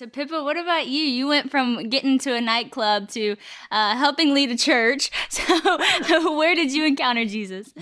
So 0.00 0.06
Pippa, 0.06 0.42
what 0.42 0.56
about 0.56 0.86
you? 0.86 1.02
You 1.02 1.26
went 1.26 1.50
from 1.50 1.90
getting 1.90 2.18
to 2.20 2.34
a 2.34 2.40
nightclub 2.40 3.10
to 3.10 3.36
uh, 3.70 3.96
helping 3.98 4.32
lead 4.32 4.50
a 4.50 4.56
church. 4.56 5.10
So 5.30 6.36
where 6.36 6.54
did 6.54 6.72
you 6.72 6.86
encounter 6.86 7.24
Jesus? 7.24 7.72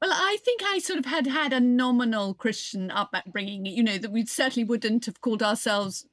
Well, 0.00 0.12
I 0.12 0.36
think 0.44 0.62
I 0.62 0.78
sort 0.78 0.98
of 0.98 1.06
had 1.06 1.26
had 1.26 1.52
a 1.52 1.60
nominal 1.60 2.34
Christian 2.34 2.90
upbringing. 2.90 3.64
You 3.66 3.82
know 3.82 3.98
that 3.98 4.12
we 4.12 4.26
certainly 4.26 4.64
wouldn't 4.64 5.06
have 5.06 5.20
called 5.20 5.42
ourselves 5.42 6.06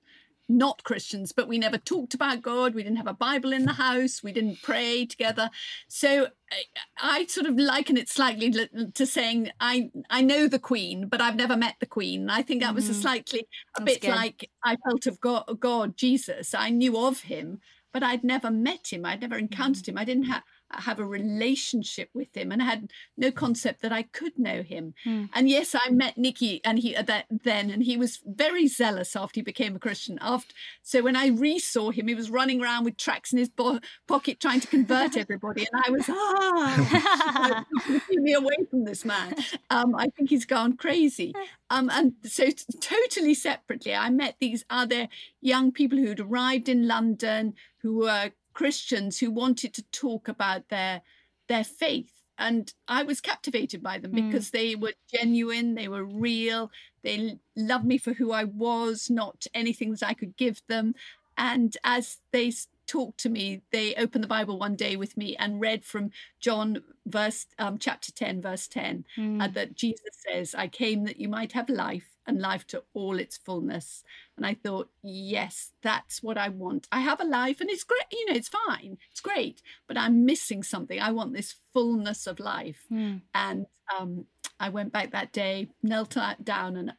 not 0.49 0.83
Christians, 0.83 1.31
but 1.31 1.47
we 1.47 1.57
never 1.57 1.77
talked 1.77 2.13
about 2.13 2.41
God. 2.41 2.75
We 2.75 2.83
didn't 2.83 2.97
have 2.97 3.07
a 3.07 3.13
Bible 3.13 3.53
in 3.53 3.65
the 3.65 3.73
house. 3.73 4.21
We 4.21 4.31
didn't 4.31 4.61
pray 4.61 5.05
together. 5.05 5.49
So 5.87 6.27
I, 6.51 7.19
I 7.21 7.25
sort 7.27 7.47
of 7.47 7.57
liken 7.57 7.97
it 7.97 8.09
slightly 8.09 8.51
to 8.51 9.05
saying 9.05 9.51
I 9.59 9.89
I 10.09 10.21
know 10.21 10.47
the 10.47 10.59
Queen, 10.59 11.07
but 11.07 11.21
I've 11.21 11.35
never 11.35 11.55
met 11.55 11.75
the 11.79 11.85
Queen. 11.85 12.29
I 12.29 12.41
think 12.41 12.61
that 12.61 12.75
was 12.75 12.89
a 12.89 12.91
mm-hmm. 12.91 13.01
slightly 13.01 13.47
a 13.77 13.81
That's 13.81 13.93
bit 13.93 14.01
good. 14.01 14.15
like 14.15 14.49
I 14.63 14.77
felt 14.77 15.07
of 15.07 15.19
God, 15.21 15.43
God, 15.59 15.97
Jesus. 15.97 16.53
I 16.53 16.69
knew 16.69 16.97
of 16.97 17.21
him, 17.21 17.59
but 17.93 18.03
I'd 18.03 18.23
never 18.23 18.51
met 18.51 18.91
him. 18.91 19.05
I'd 19.05 19.21
never 19.21 19.37
encountered 19.37 19.83
mm-hmm. 19.83 19.97
him. 19.97 20.01
I 20.01 20.05
didn't 20.05 20.25
have 20.25 20.43
have 20.81 20.99
a 20.99 21.05
relationship 21.05 22.09
with 22.13 22.35
him 22.35 22.51
and 22.51 22.61
I 22.61 22.65
had 22.65 22.91
no 23.17 23.31
concept 23.31 23.81
that 23.81 23.91
I 23.91 24.03
could 24.03 24.37
know 24.37 24.61
him. 24.63 24.93
Hmm. 25.03 25.25
And 25.33 25.49
yes, 25.49 25.75
I 25.75 25.89
met 25.89 26.17
Nicky 26.17 26.61
and 26.63 26.79
he 26.79 26.95
uh, 26.95 27.03
that 27.03 27.25
then 27.29 27.69
and 27.69 27.83
he 27.83 27.97
was 27.97 28.19
very 28.25 28.67
zealous 28.67 29.15
after 29.15 29.39
he 29.39 29.43
became 29.43 29.75
a 29.75 29.79
Christian. 29.79 30.17
After 30.21 30.53
so 30.81 31.01
when 31.01 31.15
I 31.15 31.27
re-saw 31.27 31.91
him, 31.91 32.07
he 32.07 32.15
was 32.15 32.29
running 32.29 32.61
around 32.61 32.85
with 32.85 32.97
tracts 32.97 33.31
in 33.31 33.39
his 33.39 33.49
bo- 33.49 33.79
pocket 34.07 34.39
trying 34.39 34.59
to 34.61 34.67
convert 34.67 35.17
everybody, 35.23 35.67
and 35.71 35.83
I 35.85 35.89
was 35.89 36.05
ah, 36.09 37.65
keep 38.09 38.21
me 38.21 38.33
away 38.33 38.57
from 38.69 38.85
this 38.85 39.05
man. 39.05 39.35
Um, 39.69 39.95
I 39.95 40.07
think 40.07 40.29
he's 40.29 40.45
gone 40.45 40.77
crazy. 40.77 41.33
Um, 41.69 41.89
and 41.91 42.13
so 42.23 42.45
t- 42.45 42.65
totally 42.79 43.33
separately, 43.33 43.95
I 43.95 44.09
met 44.09 44.35
these 44.39 44.63
other 44.69 45.07
young 45.41 45.71
people 45.71 45.97
who'd 45.97 46.19
arrived 46.19 46.69
in 46.69 46.87
London 46.87 47.55
who 47.81 47.97
were 47.97 48.31
Christians 48.53 49.19
who 49.19 49.31
wanted 49.31 49.73
to 49.73 49.83
talk 49.91 50.27
about 50.27 50.69
their 50.69 51.01
their 51.47 51.63
faith. 51.63 52.11
And 52.37 52.73
I 52.87 53.03
was 53.03 53.21
captivated 53.21 53.83
by 53.83 53.99
them 53.99 54.11
Mm. 54.13 54.25
because 54.31 54.51
they 54.51 54.75
were 54.75 54.93
genuine, 55.13 55.75
they 55.75 55.87
were 55.87 56.05
real, 56.05 56.71
they 57.03 57.37
loved 57.55 57.85
me 57.85 57.97
for 57.97 58.13
who 58.13 58.31
I 58.31 58.45
was, 58.45 59.09
not 59.09 59.45
anything 59.53 59.91
that 59.91 60.03
I 60.03 60.13
could 60.13 60.35
give 60.37 60.61
them. 60.67 60.95
And 61.37 61.75
as 61.83 62.17
they 62.31 62.51
talked 62.87 63.19
to 63.19 63.29
me, 63.29 63.61
they 63.71 63.93
opened 63.95 64.23
the 64.23 64.27
Bible 64.29 64.57
one 64.57 64.75
day 64.75 64.95
with 64.95 65.15
me 65.17 65.35
and 65.37 65.59
read 65.61 65.83
from 65.85 66.11
John 66.39 66.83
verse 67.05 67.45
um, 67.59 67.77
chapter 67.77 68.11
10, 68.11 68.41
verse 68.41 68.67
10, 68.67 69.05
Hmm. 69.15 69.41
uh, 69.41 69.47
that 69.49 69.75
Jesus 69.75 70.15
says, 70.27 70.55
I 70.55 70.67
came 70.69 71.03
that 71.05 71.19
you 71.19 71.27
might 71.29 71.51
have 71.51 71.69
life 71.69 72.09
and 72.25 72.39
life 72.39 72.65
to 72.67 72.83
all 72.93 73.19
its 73.19 73.37
fullness. 73.37 74.03
And 74.37 74.45
I 74.45 74.53
thought, 74.53 74.89
yes, 75.01 75.71
that's 75.81 76.23
what 76.23 76.37
I 76.37 76.49
want. 76.49 76.87
I 76.91 77.01
have 77.01 77.19
a 77.19 77.25
life 77.25 77.61
and 77.61 77.69
it's 77.69 77.83
great, 77.83 78.01
you 78.11 78.25
know, 78.27 78.35
it's 78.35 78.49
fine, 78.49 78.97
it's 79.11 79.21
great, 79.21 79.61
but 79.87 79.97
I'm 79.97 80.25
missing 80.25 80.63
something. 80.63 80.99
I 80.99 81.11
want 81.11 81.33
this 81.33 81.55
fullness 81.73 82.27
of 82.27 82.39
life. 82.39 82.85
Hmm. 82.89 83.17
And 83.33 83.65
um, 83.97 84.25
I 84.59 84.69
went 84.69 84.93
back 84.93 85.11
that 85.11 85.33
day, 85.33 85.69
knelt 85.81 86.17
down 86.43 86.77
and 86.77 86.93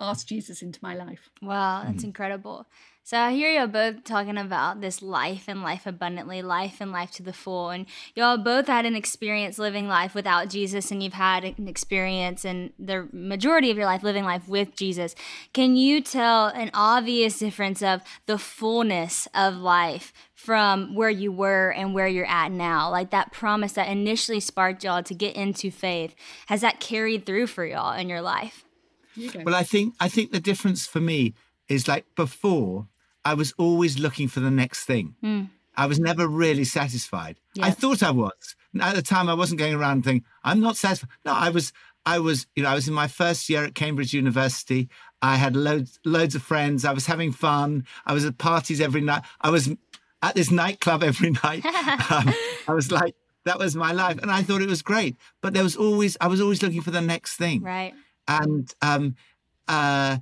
asked 0.00 0.28
Jesus 0.28 0.62
into 0.62 0.80
my 0.82 0.94
life. 0.94 1.30
Wow, 1.40 1.84
that's 1.86 2.04
incredible. 2.04 2.66
So 3.04 3.18
I 3.18 3.32
hear 3.32 3.50
y'all 3.50 3.66
both 3.66 4.04
talking 4.04 4.38
about 4.38 4.80
this 4.80 5.02
life 5.02 5.44
and 5.48 5.60
life 5.60 5.86
abundantly, 5.86 6.40
life 6.40 6.80
and 6.80 6.92
life 6.92 7.10
to 7.12 7.22
the 7.24 7.32
full. 7.32 7.70
And 7.70 7.86
y'all 8.14 8.38
both 8.38 8.68
had 8.68 8.86
an 8.86 8.94
experience 8.94 9.58
living 9.58 9.88
life 9.88 10.14
without 10.14 10.48
Jesus, 10.48 10.92
and 10.92 11.02
you've 11.02 11.12
had 11.12 11.44
an 11.44 11.66
experience 11.66 12.44
and 12.44 12.72
the 12.78 13.08
majority 13.12 13.72
of 13.72 13.76
your 13.76 13.86
life 13.86 14.04
living 14.04 14.24
life 14.24 14.46
with 14.46 14.76
Jesus. 14.76 15.16
Can 15.52 15.74
you 15.74 16.00
tell 16.00 16.46
an 16.46 16.70
obvious 16.74 17.40
difference 17.40 17.82
of 17.82 18.02
the 18.26 18.38
fullness 18.38 19.26
of 19.34 19.56
life 19.56 20.12
from 20.34 20.94
where 20.94 21.10
you 21.10 21.32
were 21.32 21.70
and 21.72 21.94
where 21.94 22.08
you're 22.08 22.24
at 22.26 22.52
now? 22.52 22.88
Like 22.88 23.10
that 23.10 23.32
promise 23.32 23.72
that 23.72 23.88
initially 23.88 24.38
sparked 24.38 24.84
y'all 24.84 25.02
to 25.02 25.14
get 25.14 25.34
into 25.34 25.72
faith, 25.72 26.14
has 26.46 26.60
that 26.60 26.78
carried 26.78 27.26
through 27.26 27.48
for 27.48 27.66
y'all 27.66 27.98
in 27.98 28.08
your 28.08 28.22
life? 28.22 28.64
You. 29.16 29.30
Well, 29.44 29.56
I 29.56 29.64
think 29.64 29.94
I 29.98 30.08
think 30.08 30.30
the 30.30 30.40
difference 30.40 30.86
for 30.86 31.00
me 31.00 31.34
is 31.68 31.88
like 31.88 32.06
before, 32.14 32.88
I 33.24 33.34
was 33.34 33.52
always 33.58 33.98
looking 33.98 34.28
for 34.28 34.40
the 34.40 34.50
next 34.50 34.84
thing. 34.84 35.14
I 35.76 35.86
was 35.86 35.98
never 35.98 36.26
really 36.28 36.64
satisfied. 36.64 37.38
I 37.60 37.70
thought 37.70 38.02
I 38.02 38.10
was. 38.10 38.56
At 38.80 38.94
the 38.94 39.02
time, 39.02 39.28
I 39.28 39.34
wasn't 39.34 39.58
going 39.58 39.74
around 39.74 40.04
thinking 40.04 40.24
I'm 40.44 40.60
not 40.60 40.76
satisfied. 40.76 41.10
No, 41.24 41.32
I 41.32 41.50
was. 41.50 41.72
I 42.04 42.18
was. 42.18 42.46
You 42.56 42.62
know, 42.62 42.70
I 42.70 42.74
was 42.74 42.88
in 42.88 42.94
my 42.94 43.06
first 43.08 43.48
year 43.48 43.64
at 43.64 43.74
Cambridge 43.74 44.12
University. 44.14 44.88
I 45.20 45.36
had 45.36 45.54
loads 45.56 45.98
loads 46.04 46.34
of 46.34 46.42
friends. 46.42 46.84
I 46.84 46.92
was 46.92 47.06
having 47.06 47.32
fun. 47.32 47.86
I 48.06 48.12
was 48.12 48.24
at 48.24 48.38
parties 48.38 48.80
every 48.80 49.00
night. 49.02 49.22
I 49.40 49.50
was 49.50 49.70
at 50.22 50.34
this 50.34 50.50
nightclub 50.50 51.02
every 51.10 51.30
night. 51.44 51.64
um, 52.10 52.32
I 52.68 52.72
was 52.74 52.90
like, 52.90 53.14
that 53.44 53.58
was 53.58 53.76
my 53.76 53.92
life, 53.92 54.18
and 54.22 54.30
I 54.30 54.42
thought 54.42 54.62
it 54.62 54.68
was 54.68 54.82
great. 54.82 55.16
But 55.42 55.52
there 55.54 55.62
was 55.62 55.76
always, 55.76 56.16
I 56.20 56.28
was 56.28 56.40
always 56.40 56.62
looking 56.62 56.80
for 56.82 56.90
the 56.92 57.00
next 57.00 57.36
thing 57.36 57.62
Right. 57.62 57.94
and 58.28 58.72
um, 58.82 59.16
uh, 59.68 60.18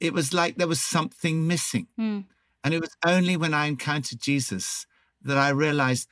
it 0.00 0.12
was 0.12 0.32
like 0.32 0.56
there 0.56 0.66
was 0.68 0.80
something 0.80 1.46
missing. 1.46 1.86
Hmm. 1.96 2.20
And 2.64 2.74
it 2.74 2.80
was 2.80 2.94
only 3.04 3.36
when 3.36 3.54
I 3.54 3.66
encountered 3.66 4.20
Jesus 4.20 4.86
that 5.22 5.38
I 5.38 5.50
realized 5.50 6.08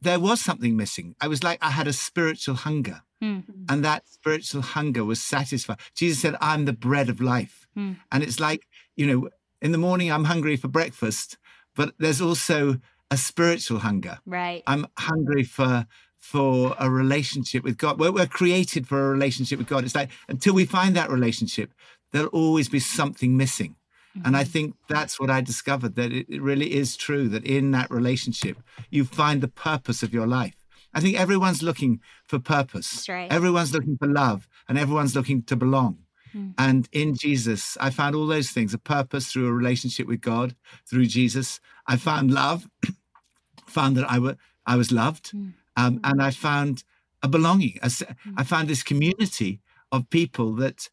there 0.00 0.20
was 0.20 0.40
something 0.40 0.76
missing. 0.76 1.16
I 1.20 1.28
was 1.28 1.42
like 1.42 1.58
I 1.62 1.70
had 1.70 1.88
a 1.88 1.92
spiritual 1.92 2.56
hunger, 2.56 3.02
Hmm. 3.20 3.40
and 3.68 3.84
that 3.84 4.08
spiritual 4.08 4.62
hunger 4.62 5.04
was 5.04 5.20
satisfied. 5.20 5.78
Jesus 5.94 6.20
said, 6.20 6.36
"I'm 6.40 6.64
the 6.66 6.72
bread 6.72 7.08
of 7.08 7.20
life," 7.20 7.66
Hmm. 7.74 7.94
and 8.12 8.22
it's 8.22 8.38
like 8.40 8.66
you 8.96 9.06
know, 9.06 9.28
in 9.60 9.72
the 9.72 9.78
morning 9.78 10.10
I'm 10.10 10.24
hungry 10.24 10.56
for 10.56 10.68
breakfast, 10.68 11.36
but 11.74 11.94
there's 11.98 12.20
also 12.20 12.80
a 13.10 13.16
spiritual 13.16 13.80
hunger. 13.80 14.18
Right. 14.26 14.62
I'm 14.66 14.86
hungry 14.98 15.44
for 15.44 15.86
for 16.18 16.74
a 16.78 16.90
relationship 16.90 17.62
with 17.64 17.76
God. 17.78 17.98
We're, 17.98 18.10
we're 18.12 18.26
created 18.26 18.86
for 18.88 19.06
a 19.06 19.10
relationship 19.10 19.58
with 19.58 19.68
God. 19.68 19.84
It's 19.84 19.94
like 19.94 20.10
until 20.28 20.52
we 20.52 20.64
find 20.64 20.94
that 20.96 21.10
relationship, 21.10 21.72
there'll 22.12 22.28
always 22.28 22.68
be 22.68 22.80
something 22.80 23.36
missing. 23.36 23.76
And 24.24 24.36
I 24.36 24.42
mm-hmm. 24.42 24.50
think 24.50 24.74
that's 24.88 25.20
what 25.20 25.30
I 25.30 25.40
discovered 25.40 25.94
that 25.94 26.12
it, 26.12 26.26
it 26.28 26.42
really 26.42 26.74
is 26.74 26.96
true 26.96 27.28
that 27.28 27.44
in 27.44 27.70
that 27.72 27.90
relationship, 27.90 28.58
you 28.90 29.04
find 29.04 29.40
the 29.40 29.48
purpose 29.48 30.02
of 30.02 30.12
your 30.12 30.26
life. 30.26 30.56
I 30.94 31.00
think 31.00 31.18
everyone's 31.18 31.62
looking 31.62 32.00
for 32.26 32.38
purpose. 32.38 33.08
Right. 33.08 33.30
Everyone's 33.30 33.72
looking 33.72 33.96
for 33.96 34.08
love 34.08 34.48
and 34.68 34.78
everyone's 34.78 35.14
looking 35.14 35.42
to 35.44 35.56
belong. 35.56 35.98
Mm. 36.34 36.54
And 36.58 36.88
in 36.92 37.14
Jesus, 37.14 37.76
I 37.80 37.90
found 37.90 38.14
all 38.14 38.26
those 38.26 38.50
things 38.50 38.74
a 38.74 38.78
purpose 38.78 39.26
through 39.30 39.48
a 39.48 39.52
relationship 39.52 40.06
with 40.06 40.20
God, 40.20 40.56
through 40.88 41.06
Jesus. 41.06 41.60
I 41.86 41.96
found 41.96 42.32
love, 42.32 42.68
found 43.66 43.96
that 43.96 44.10
I, 44.10 44.18
wa- 44.18 44.34
I 44.66 44.76
was 44.76 44.90
loved, 44.90 45.32
mm. 45.32 45.52
um, 45.76 45.98
mm. 45.98 46.10
and 46.10 46.22
I 46.22 46.30
found 46.30 46.84
a 47.22 47.28
belonging. 47.28 47.78
I 47.82 48.44
found 48.44 48.68
this 48.68 48.82
community 48.82 49.60
of 49.90 50.08
people 50.10 50.54
that 50.56 50.88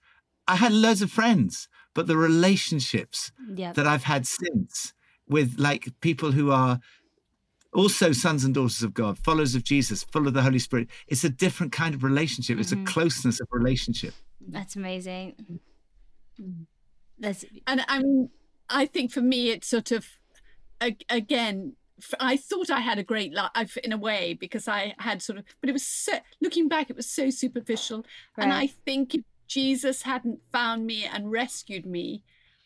I 0.47 0.55
had 0.55 0.73
loads 0.73 1.01
of 1.01 1.11
friends, 1.11 1.67
but 1.93 2.07
the 2.07 2.17
relationships 2.17 3.31
Yep. 3.53 3.75
that 3.75 3.87
I've 3.87 4.03
had 4.03 4.27
since 4.27 4.93
with 5.27 5.55
like 5.57 5.89
people 6.01 6.31
who 6.31 6.51
are 6.51 6.79
also 7.73 8.11
sons 8.11 8.43
and 8.43 8.53
daughters 8.53 8.83
of 8.83 8.93
God, 8.93 9.19
followers 9.19 9.53
of 9.53 9.63
Jesus, 9.63 10.03
full 10.03 10.27
of 10.27 10.33
the 10.33 10.41
Holy 10.41 10.59
Spirit. 10.59 10.87
It's 11.07 11.23
a 11.23 11.29
different 11.29 11.71
kind 11.71 11.93
of 11.93 12.03
relationship. 12.03 12.57
It's 12.57 12.71
a 12.71 12.75
mm-hmm. 12.75 12.85
closeness 12.85 13.39
of 13.39 13.47
relationship. 13.51 14.13
That's 14.47 14.75
amazing. 14.75 15.59
That's 17.19 17.45
and 17.67 17.83
I 17.87 17.99
mean, 17.99 18.29
I 18.69 18.85
think 18.85 19.11
for 19.11 19.21
me, 19.21 19.49
it's 19.49 19.67
sort 19.67 19.91
of, 19.91 20.07
again, 21.09 21.75
I 22.19 22.37
thought 22.37 22.69
I 22.69 22.79
had 22.79 22.97
a 22.97 23.03
great 23.03 23.33
life 23.33 23.77
in 23.77 23.93
a 23.93 23.97
way 23.97 24.33
because 24.33 24.67
I 24.67 24.95
had 24.99 25.21
sort 25.21 25.39
of, 25.39 25.45
but 25.61 25.69
it 25.69 25.73
was 25.73 25.85
so, 25.85 26.13
looking 26.41 26.67
back, 26.67 26.89
it 26.89 26.95
was 26.95 27.09
so 27.09 27.29
superficial. 27.29 28.05
And 28.37 28.51
I 28.51 28.67
think 28.67 29.15
if 29.15 29.21
Jesus 29.47 30.03
hadn't 30.03 30.39
found 30.51 30.85
me 30.85 31.05
and 31.05 31.31
rescued 31.31 31.85
me, 31.85 32.23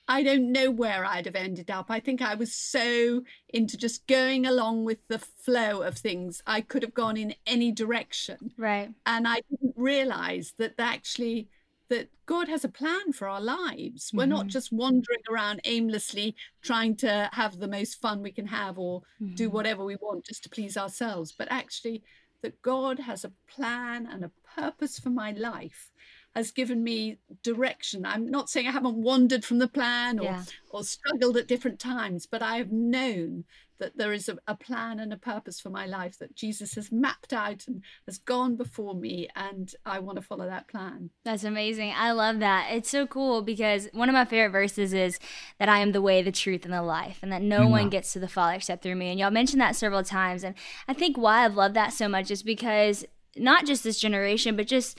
I 0.09 0.23
don't 0.23 0.51
know 0.51 0.71
where 0.71 1.05
I'd 1.05 1.27
have 1.27 1.35
ended 1.35 1.69
up. 1.69 1.85
I 1.89 1.99
think 1.99 2.19
I 2.19 2.33
was 2.33 2.51
so 2.51 3.21
into 3.47 3.77
just 3.77 4.07
going 4.07 4.47
along 4.47 4.83
with 4.85 5.07
the 5.07 5.19
flow 5.19 5.83
of 5.83 5.97
things. 5.97 6.41
I 6.47 6.61
could 6.61 6.81
have 6.81 6.95
gone 6.95 7.15
in 7.15 7.35
any 7.45 7.71
direction 7.71 8.53
right. 8.57 8.89
and 9.05 9.27
I 9.27 9.41
didn't 9.51 9.75
realize 9.77 10.55
that 10.57 10.73
actually 10.79 11.49
that 11.89 12.09
God 12.25 12.47
has 12.47 12.63
a 12.63 12.69
plan 12.69 13.13
for 13.13 13.27
our 13.27 13.41
lives. 13.41 14.11
We're 14.13 14.25
not 14.25 14.41
mm-hmm. 14.41 14.49
just 14.49 14.71
wandering 14.71 15.21
around 15.29 15.61
aimlessly 15.63 16.35
trying 16.61 16.95
to 16.97 17.29
have 17.33 17.59
the 17.59 17.67
most 17.67 17.99
fun 17.99 18.21
we 18.21 18.31
can 18.31 18.47
have 18.47 18.77
or 18.77 19.01
do 19.35 19.45
mm-hmm. 19.45 19.55
whatever 19.55 19.83
we 19.83 19.95
want 19.95 20.25
just 20.25 20.43
to 20.43 20.49
please 20.49 20.77
ourselves, 20.77 21.31
but 21.31 21.47
actually 21.51 22.03
that 22.41 22.61
God 22.61 22.99
has 22.99 23.25
a 23.25 23.31
plan 23.47 24.07
and 24.11 24.23
a 24.23 24.31
purpose 24.55 24.99
for 24.99 25.09
my 25.09 25.31
life 25.31 25.91
has 26.39 26.51
given 26.51 26.83
me 26.83 27.19
direction. 27.43 28.05
I'm 28.05 28.29
not 28.29 28.49
saying 28.49 28.67
I 28.67 28.71
haven't 28.71 28.95
wandered 28.95 29.45
from 29.45 29.59
the 29.59 29.67
plan 29.67 30.19
or 30.19 30.23
Yeah. 30.23 30.43
or 30.71 30.83
struggled 30.83 31.37
at 31.37 31.47
different 31.47 31.79
times, 31.79 32.25
but 32.25 32.41
I 32.41 32.57
have 32.57 32.71
known 32.71 33.45
that 33.79 33.97
there 33.97 34.13
is 34.13 34.29
a, 34.29 34.37
a 34.47 34.55
plan 34.55 34.99
and 34.99 35.11
a 35.11 35.17
purpose 35.17 35.59
for 35.59 35.69
my 35.69 35.85
life 35.85 36.19
that 36.19 36.35
Jesus 36.35 36.75
has 36.75 36.91
mapped 36.91 37.33
out 37.33 37.65
and 37.67 37.81
has 38.05 38.17
gone 38.17 38.55
before 38.55 38.93
me, 38.93 39.29
and 39.35 39.73
I 39.85 39.99
want 39.99 40.17
to 40.17 40.21
follow 40.21 40.45
that 40.45 40.67
plan. 40.67 41.09
That's 41.23 41.43
amazing. 41.43 41.93
I 41.95 42.11
love 42.11 42.39
that. 42.39 42.69
It's 42.71 42.89
so 42.89 43.07
cool 43.07 43.41
because 43.41 43.87
one 43.93 44.09
of 44.09 44.13
my 44.13 44.25
favorite 44.25 44.51
verses 44.51 44.93
is 44.93 45.19
that 45.59 45.69
I 45.69 45.79
am 45.79 45.93
the 45.93 46.01
way, 46.01 46.21
the 46.21 46.31
truth, 46.31 46.65
and 46.65 46.73
the 46.73 46.81
life, 46.81 47.19
and 47.21 47.31
that 47.31 47.41
no 47.41 47.67
one 47.67 47.83
mm-hmm. 47.83 47.89
gets 47.89 48.13
to 48.13 48.19
the 48.19 48.27
Father 48.27 48.55
except 48.55 48.83
through 48.83 48.95
me. 48.95 49.09
And 49.09 49.19
y'all 49.19 49.31
mentioned 49.31 49.61
that 49.61 49.75
several 49.75 50.03
times. 50.03 50.43
And 50.43 50.55
I 50.87 50.93
think 50.93 51.17
why 51.17 51.45
I've 51.45 51.55
loved 51.55 51.75
that 51.75 51.93
so 51.93 52.07
much 52.09 52.31
is 52.31 52.43
because 52.43 53.05
not 53.37 53.65
just 53.65 53.83
this 53.83 53.99
generation, 53.99 54.55
but 54.55 54.67
just 54.67 54.97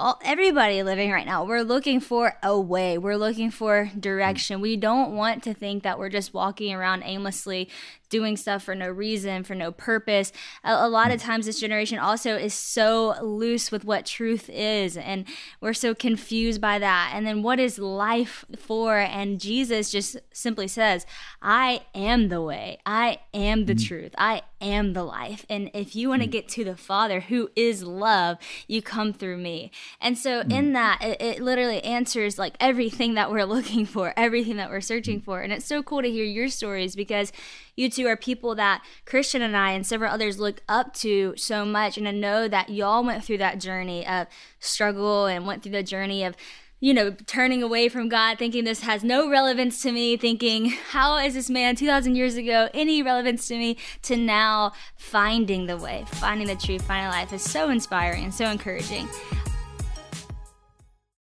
all, 0.00 0.18
everybody 0.24 0.82
living 0.82 1.10
right 1.10 1.26
now, 1.26 1.44
we're 1.44 1.62
looking 1.62 2.00
for 2.00 2.36
a 2.42 2.58
way. 2.58 2.96
We're 2.96 3.18
looking 3.18 3.50
for 3.50 3.86
hmm. 3.86 4.00
direction. 4.00 4.60
We 4.60 4.76
don't 4.76 5.14
want 5.14 5.42
to 5.44 5.54
think 5.54 5.82
that 5.82 5.98
we're 5.98 6.08
just 6.08 6.32
walking 6.32 6.74
around 6.74 7.02
aimlessly 7.04 7.68
doing 8.10 8.36
stuff 8.36 8.64
for 8.64 8.74
no 8.74 8.90
reason, 8.90 9.44
for 9.44 9.54
no 9.54 9.72
purpose. 9.72 10.32
A, 10.64 10.72
a, 10.72 10.88
lot 10.88 11.10
of 11.10 11.20
mm. 11.20 11.24
times, 11.24 11.46
this 11.46 11.60
generation 11.60 11.98
also 11.98 12.36
is 12.36 12.52
so 12.52 13.14
loose 13.22 13.70
with 13.70 13.84
what 13.84 14.04
truth 14.04 14.50
is, 14.50 14.96
and 14.96 15.24
we're 15.60 15.72
so 15.72 15.94
confused 15.94 16.60
by 16.60 16.78
that. 16.78 17.12
And 17.14 17.26
then, 17.26 17.42
what 17.42 17.58
is 17.58 17.78
life 17.78 18.44
for? 18.56 18.98
And 18.98 19.40
Jesus 19.40 19.90
just 19.90 20.18
simply 20.32 20.68
says, 20.68 21.06
I 21.40 21.82
am 21.94 22.28
the 22.28 22.42
way, 22.42 22.78
I 22.84 23.20
am 23.32 23.64
the 23.64 23.74
mm. 23.74 23.86
truth, 23.86 24.14
I 24.18 24.42
am 24.60 24.92
the 24.92 25.04
life. 25.04 25.46
And 25.48 25.70
if 25.72 25.96
you 25.96 26.08
want 26.10 26.22
to 26.22 26.28
mm. 26.28 26.32
get 26.32 26.48
to 26.50 26.64
the 26.64 26.76
Father, 26.76 27.20
who 27.20 27.50
is 27.56 27.82
love, 27.82 28.36
you 28.66 28.82
come 28.82 29.12
through 29.12 29.38
me. 29.38 29.70
And 30.00 30.18
so, 30.18 30.40
in 30.40 30.72
that, 30.72 30.98
it, 31.00 31.22
it 31.22 31.40
literally 31.40 31.82
answers 31.84 32.38
like 32.38 32.56
everything 32.60 33.14
that 33.14 33.30
we're 33.30 33.44
looking 33.60 33.86
for, 33.86 34.12
everything 34.16 34.56
that 34.56 34.70
we're 34.70 34.80
searching 34.80 35.20
for. 35.20 35.40
And 35.40 35.52
it's 35.52 35.66
so 35.66 35.82
cool 35.82 36.02
to 36.02 36.10
hear 36.10 36.24
your 36.24 36.48
stories 36.48 36.96
because 36.96 37.32
you 37.76 37.88
are 38.08 38.16
people 38.16 38.54
that 38.56 38.82
Christian 39.04 39.42
and 39.42 39.56
I 39.56 39.70
and 39.72 39.86
several 39.86 40.12
others 40.12 40.38
look 40.38 40.62
up 40.68 40.94
to 40.94 41.34
so 41.36 41.64
much. 41.64 41.98
And 41.98 42.08
I 42.08 42.12
know 42.12 42.48
that 42.48 42.70
y'all 42.70 43.04
went 43.04 43.24
through 43.24 43.38
that 43.38 43.60
journey 43.60 44.06
of 44.06 44.26
struggle 44.58 45.26
and 45.26 45.46
went 45.46 45.62
through 45.62 45.72
the 45.72 45.82
journey 45.82 46.24
of 46.24 46.36
you 46.82 46.94
know, 46.94 47.10
turning 47.26 47.62
away 47.62 47.90
from 47.90 48.08
God, 48.08 48.38
thinking 48.38 48.64
this 48.64 48.80
has 48.80 49.04
no 49.04 49.28
relevance 49.28 49.82
to 49.82 49.92
me, 49.92 50.16
thinking, 50.16 50.70
how 50.70 51.18
is 51.18 51.34
this 51.34 51.50
man 51.50 51.76
2,000 51.76 52.16
years 52.16 52.36
ago 52.36 52.70
any 52.72 53.02
relevance 53.02 53.46
to 53.48 53.58
me, 53.58 53.76
to 54.02 54.16
now 54.16 54.72
finding 54.96 55.66
the 55.66 55.76
way, 55.76 56.06
finding 56.06 56.46
the 56.46 56.56
truth, 56.56 56.82
finding 56.82 57.10
life 57.10 57.34
is 57.34 57.42
so 57.42 57.68
inspiring 57.68 58.24
and 58.24 58.34
so 58.34 58.46
encouraging. 58.46 59.06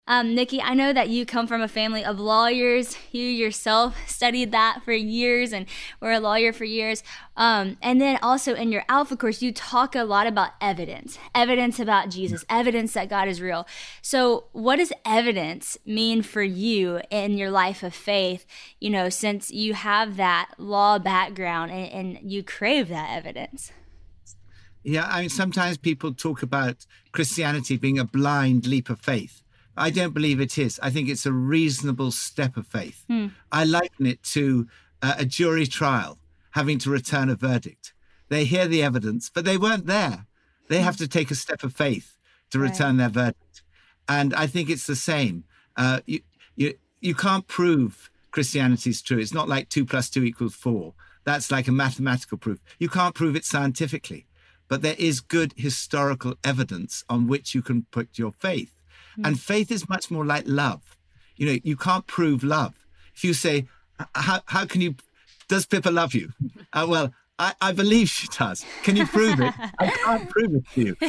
Um, 0.08 0.36
Nicky, 0.36 0.62
I 0.62 0.76
know 0.76 0.94
that 0.94 1.10
you 1.10 1.26
come 1.26 1.48
from 1.48 1.62
a 1.62 1.68
family 1.68 2.06
of 2.06 2.20
lawyers. 2.20 2.96
You 3.12 3.24
yourself 3.24 3.98
studied 4.08 4.52
that 4.52 4.82
for 4.86 4.94
years 4.94 5.52
and 5.52 5.66
were 6.00 6.12
a 6.12 6.20
lawyer 6.20 6.54
for 6.54 6.64
years. 6.64 7.02
Um, 7.36 7.78
and 7.82 8.00
then 8.00 8.20
also 8.22 8.54
in 8.54 8.72
your 8.72 8.84
Alpha 8.88 9.18
course, 9.18 9.42
you 9.42 9.52
talk 9.52 9.96
a 9.96 10.04
lot 10.04 10.28
about 10.28 10.52
evidence 10.62 11.18
evidence 11.34 11.80
about 11.80 12.10
Jesus, 12.10 12.46
evidence 12.50 12.94
that 12.94 13.10
God 13.10 13.28
is 13.28 13.42
real. 13.42 13.66
So, 14.04 14.46
what 14.52 14.76
does 14.76 14.94
evidence 15.06 15.76
mean 15.88 16.22
for 16.22 16.44
you 16.44 17.02
in 17.10 17.38
your 17.38 17.50
life 17.50 17.82
of 17.82 17.96
faith? 17.96 18.46
You 18.80 18.92
know, 18.92 19.10
since 19.10 19.50
you 19.50 19.74
have 19.74 20.18
that 20.18 20.52
law 20.60 21.00
background 21.00 21.72
and, 21.72 21.92
and 21.92 22.32
you 22.32 22.44
crave 22.44 22.90
that 22.90 23.10
evidence? 23.10 23.72
Yeah, 24.84 25.08
I 25.10 25.22
mean, 25.22 25.30
sometimes 25.30 25.80
people 25.80 26.14
talk 26.14 26.44
about 26.44 26.86
Christianity 27.12 27.76
being 27.76 27.98
a 27.98 28.06
blind 28.06 28.68
leap 28.68 28.92
of 28.92 29.00
faith. 29.00 29.42
I 29.78 29.90
don't 29.90 30.14
believe 30.14 30.40
it 30.40 30.58
is. 30.58 30.80
I 30.82 30.90
think 30.90 31.10
it's 31.10 31.26
a 31.26 31.32
reasonable 31.32 32.12
step 32.12 32.58
of 32.58 32.66
faith. 32.68 33.04
Hmm. 33.10 33.28
I 33.52 33.64
liken 33.66 34.06
it 34.06 34.24
to 34.24 34.68
uh, 35.02 35.16
a 35.18 35.26
jury 35.26 35.68
trial 35.68 36.18
having 36.52 36.78
to 36.80 36.90
return 36.90 37.30
a 37.30 37.36
verdict. 37.36 37.94
They 38.30 38.46
hear 38.46 38.68
the 38.68 38.82
evidence, 38.82 39.30
but 39.30 39.46
they 39.46 39.58
weren't 39.58 39.86
there. 39.88 40.26
They 40.70 40.80
have 40.82 40.98
to 40.98 41.08
take 41.08 41.30
a 41.30 41.36
step 41.36 41.64
of 41.64 41.74
faith 41.74 42.18
to 42.52 42.60
Right. 42.60 42.72
return 42.72 42.98
their 42.98 43.10
verdict. 43.10 43.62
And 44.08 44.34
I 44.34 44.48
think 44.48 44.70
it's 44.70 44.88
the 44.88 44.96
same. 44.96 45.44
Uh, 45.76 46.00
you, 46.06 46.22
you, 46.56 46.76
you 47.02 47.14
can't 47.16 47.48
prove 47.48 48.10
Christianity 48.32 48.90
is 48.92 49.02
true. 49.02 49.18
It's 49.18 49.34
not 49.34 49.50
like 49.50 49.70
two 49.70 49.86
plus 49.86 50.10
two 50.10 50.24
equals 50.24 50.56
four. 50.56 50.94
That's 51.24 51.52
like 51.52 51.68
a 51.68 51.72
mathematical 51.72 52.38
proof. 52.38 52.60
You 52.80 52.88
can't 52.90 53.16
prove 53.16 53.36
it 53.36 53.46
scientifically, 53.46 54.26
but 54.68 54.82
there 54.82 54.96
is 54.98 55.20
good 55.22 55.54
historical 55.58 56.36
evidence 56.44 57.04
on 57.10 57.28
which 57.28 57.56
you 57.56 57.62
can 57.62 57.86
put 57.92 58.18
your 58.18 58.32
faith. 58.32 58.75
And 59.24 59.40
faith 59.40 59.72
is 59.72 59.88
much 59.90 60.12
more 60.12 60.26
like 60.26 60.44
love. 60.48 60.98
You 61.38 61.46
know, 61.48 61.60
you 61.64 61.76
can't 61.76 62.06
prove 62.08 62.44
love. 62.44 62.74
If 63.16 63.24
you 63.24 63.34
say, 63.34 63.68
how, 64.14 64.42
how 64.46 64.66
can 64.66 64.82
you, 64.82 64.96
does 65.48 65.66
Pippa 65.66 65.90
love 65.90 66.14
you? 66.14 66.32
Uh, 66.74 66.86
well, 66.90 67.14
I, 67.38 67.54
I 67.62 67.72
believe 67.74 68.10
she 68.10 68.28
does. 68.28 68.66
Can 68.84 68.96
you 68.96 69.06
prove 69.06 69.42
it? 69.42 69.54
I 69.80 69.88
can't 69.88 70.30
prove 70.30 70.56
it 70.56 70.64
to 70.74 70.82
you. 70.82 70.96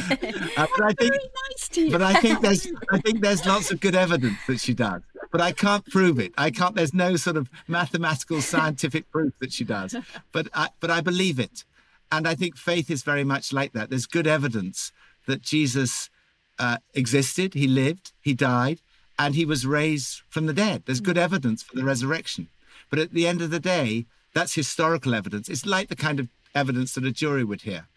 Uh, 0.57 0.65
but 0.75 0.85
I 0.85 0.93
think, 0.93 1.11
Very 1.13 1.29
nice 1.49 1.69
to 1.69 1.81
you. 1.85 1.91
but 1.91 2.01
I 2.01 2.13
think 2.15 2.41
there's, 2.41 2.67
I 2.91 2.99
think 2.99 3.21
there's 3.21 3.45
lots 3.45 3.71
of 3.71 3.79
good 3.79 3.93
evidence 3.95 4.37
that 4.47 4.59
she 4.59 4.73
does. 4.73 5.01
But 5.31 5.39
I 5.39 5.51
can't 5.51 5.85
prove 5.85 6.19
it. 6.19 6.33
I 6.37 6.49
can't. 6.49 6.73
There's 6.73 6.93
no 6.95 7.15
sort 7.15 7.37
of 7.37 7.49
mathematical, 7.67 8.41
scientific 8.41 9.11
proof 9.11 9.33
that 9.39 9.51
she 9.51 9.63
does. 9.63 9.95
But 10.31 10.47
I, 10.53 10.69
but 10.79 10.89
I 10.89 11.01
believe 11.01 11.39
it, 11.39 11.63
and 12.11 12.27
I 12.27 12.33
think 12.33 12.57
faith 12.57 12.89
is 12.89 13.03
very 13.03 13.23
much 13.23 13.53
like 13.53 13.73
that. 13.73 13.89
There's 13.89 14.07
good 14.07 14.25
evidence 14.25 14.91
that 15.27 15.41
Jesus 15.41 16.09
uh, 16.59 16.77
existed, 16.93 17.53
he 17.53 17.67
lived, 17.67 18.13
he 18.21 18.33
died, 18.33 18.81
and 19.19 19.35
he 19.35 19.45
was 19.45 19.65
raised 19.65 20.21
from 20.29 20.45
the 20.45 20.53
dead. 20.53 20.83
There's 20.85 20.99
good 21.01 21.17
evidence 21.17 21.63
for 21.63 21.75
the 21.75 21.83
resurrection. 21.83 22.49
But 22.89 22.99
at 22.99 23.13
the 23.13 23.27
end 23.27 23.41
of 23.41 23.49
the 23.49 23.59
day, 23.59 24.05
that's 24.33 24.53
historical 24.53 25.15
evidence. 25.15 25.49
It's 25.49 25.65
like 25.65 25.89
the 25.89 25.95
kind 25.95 26.19
of 26.19 26.29
evidence 26.53 26.93
that 26.93 27.05
a 27.05 27.11
jury 27.11 27.43
would 27.43 27.61
hear. 27.61 27.87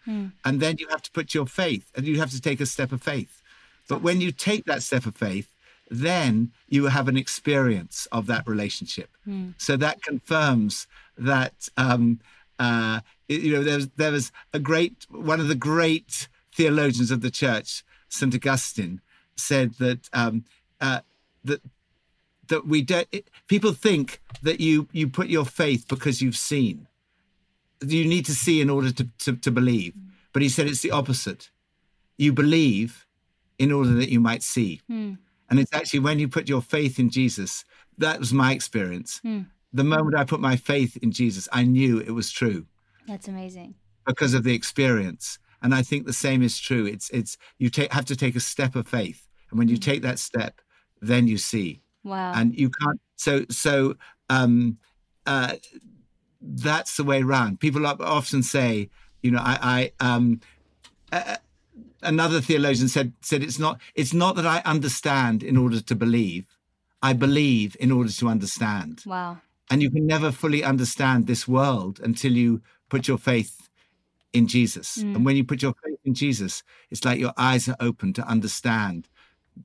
And 0.45 0.59
then 0.59 0.77
you 0.79 0.87
have 0.89 1.01
to 1.03 1.11
put 1.11 1.33
your 1.33 1.45
faith 1.45 1.89
and 1.95 2.05
you 2.05 2.19
have 2.19 2.31
to 2.31 2.41
take 2.41 2.59
a 2.59 2.65
step 2.65 2.91
of 2.91 3.01
faith. 3.01 3.41
But 3.87 4.01
when 4.01 4.21
you 4.21 4.31
take 4.31 4.65
that 4.65 4.83
step 4.83 5.05
of 5.05 5.15
faith, 5.15 5.49
then 5.89 6.51
you 6.69 6.85
have 6.85 7.07
an 7.07 7.17
experience 7.17 8.07
of 8.11 8.25
that 8.27 8.47
relationship. 8.47 9.09
So 9.57 9.77
that 9.77 10.01
confirms 10.01 10.87
that 11.17 11.69
um, 11.77 12.19
uh, 12.59 13.01
you 13.27 13.51
know 13.53 13.63
there 13.63 13.75
was, 13.75 13.89
there 13.97 14.11
was 14.11 14.31
a 14.53 14.59
great 14.59 15.05
one 15.09 15.39
of 15.39 15.47
the 15.47 15.55
great 15.55 16.27
theologians 16.55 17.11
of 17.11 17.21
the 17.21 17.31
church, 17.31 17.83
Saint 18.11 18.35
Augustine, 18.35 19.01
said 19.35 19.73
that 19.75 20.09
um, 20.13 20.43
uh, 20.79 21.01
that 21.43 21.61
that 22.47 22.67
we 22.67 22.81
don't. 22.81 23.07
It, 23.11 23.29
people 23.47 23.73
think 23.73 24.21
that 24.43 24.59
you 24.59 24.87
you 24.91 25.07
put 25.07 25.27
your 25.27 25.45
faith 25.45 25.87
because 25.87 26.21
you've 26.21 26.37
seen. 26.37 26.87
You 27.81 28.05
need 28.05 28.25
to 28.27 28.35
see 28.35 28.61
in 28.61 28.69
order 28.69 28.91
to, 28.91 29.07
to, 29.19 29.35
to 29.37 29.49
believe. 29.49 29.95
But 30.33 30.43
he 30.43 30.49
said 30.49 30.67
it's 30.67 30.81
the 30.81 30.91
opposite. 30.91 31.49
You 32.17 32.31
believe 32.31 33.07
in 33.57 33.71
order 33.71 33.93
that 33.93 34.09
you 34.09 34.19
might 34.19 34.43
see. 34.43 34.81
And 34.87 35.59
it's 35.59 35.73
actually 35.73 36.01
when 36.01 36.19
you 36.19 36.27
put 36.27 36.47
your 36.47 36.61
faith 36.61 36.99
in 36.99 37.09
Jesus, 37.09 37.65
that 37.97 38.19
was 38.19 38.31
my 38.33 38.53
experience. 38.53 39.19
The 39.73 39.83
moment 39.83 40.15
I 40.15 40.25
put 40.25 40.39
my 40.39 40.55
faith 40.57 40.95
in 40.97 41.11
Jesus, 41.11 41.49
I 41.51 41.63
knew 41.63 41.97
it 41.99 42.11
was 42.11 42.31
true 42.31 42.67
That's 43.07 43.27
amazing. 43.27 43.73
because 44.05 44.33
of 44.35 44.43
the 44.43 44.53
experience. 44.53 45.39
And 45.61 45.75
I 45.75 45.83
think 45.83 46.05
the 46.05 46.13
same 46.13 46.41
is 46.41 46.59
true. 46.59 46.85
It's 46.85 47.09
it's 47.11 47.37
you 47.57 47.69
take 47.69 47.91
have 47.93 48.05
to 48.05 48.15
take 48.15 48.35
a 48.35 48.39
step 48.39 48.75
of 48.75 48.87
faith. 48.87 49.27
And 49.49 49.59
when 49.59 49.67
you 49.67 49.77
take 49.77 50.01
that 50.01 50.19
step, 50.19 50.61
then 51.01 51.27
you 51.27 51.37
see. 51.37 51.81
Wow. 52.03 52.33
And 52.33 52.57
you 52.57 52.69
can't 52.69 52.99
so 53.15 53.45
so 53.49 53.95
um 54.29 54.77
uh 55.25 55.55
that's 56.41 56.97
the 56.97 57.03
way 57.03 57.21
around. 57.21 57.59
People 57.59 57.85
often 57.85 58.41
say, 58.41 58.89
you 59.21 59.29
know, 59.29 59.41
I, 59.41 59.91
I 59.99 60.05
um 60.13 60.41
uh, 61.11 61.35
another 62.01 62.41
theologian 62.41 62.87
said 62.87 63.13
said 63.21 63.43
it's 63.43 63.59
not 63.59 63.79
it's 63.93 64.13
not 64.13 64.35
that 64.35 64.47
I 64.47 64.61
understand 64.65 65.43
in 65.43 65.57
order 65.57 65.81
to 65.81 65.95
believe. 65.95 66.45
I 67.03 67.13
believe 67.13 67.75
in 67.79 67.91
order 67.91 68.11
to 68.11 68.27
understand. 68.27 69.03
wow. 69.05 69.37
And 69.69 69.81
you 69.81 69.89
can 69.89 70.05
never 70.05 70.31
fully 70.31 70.63
understand 70.65 71.27
this 71.27 71.47
world 71.47 71.99
until 72.03 72.33
you 72.33 72.61
put 72.89 73.07
your 73.07 73.17
faith 73.17 73.60
in 74.33 74.47
Jesus. 74.47 74.97
And 74.97 75.17
mm. 75.17 75.25
when 75.25 75.35
you 75.35 75.43
put 75.43 75.61
your 75.61 75.73
faith 75.83 75.99
in 76.05 76.13
Jesus, 76.13 76.63
it's 76.89 77.05
like 77.05 77.19
your 77.19 77.33
eyes 77.37 77.67
are 77.67 77.75
open 77.79 78.13
to 78.13 78.27
understand 78.27 79.07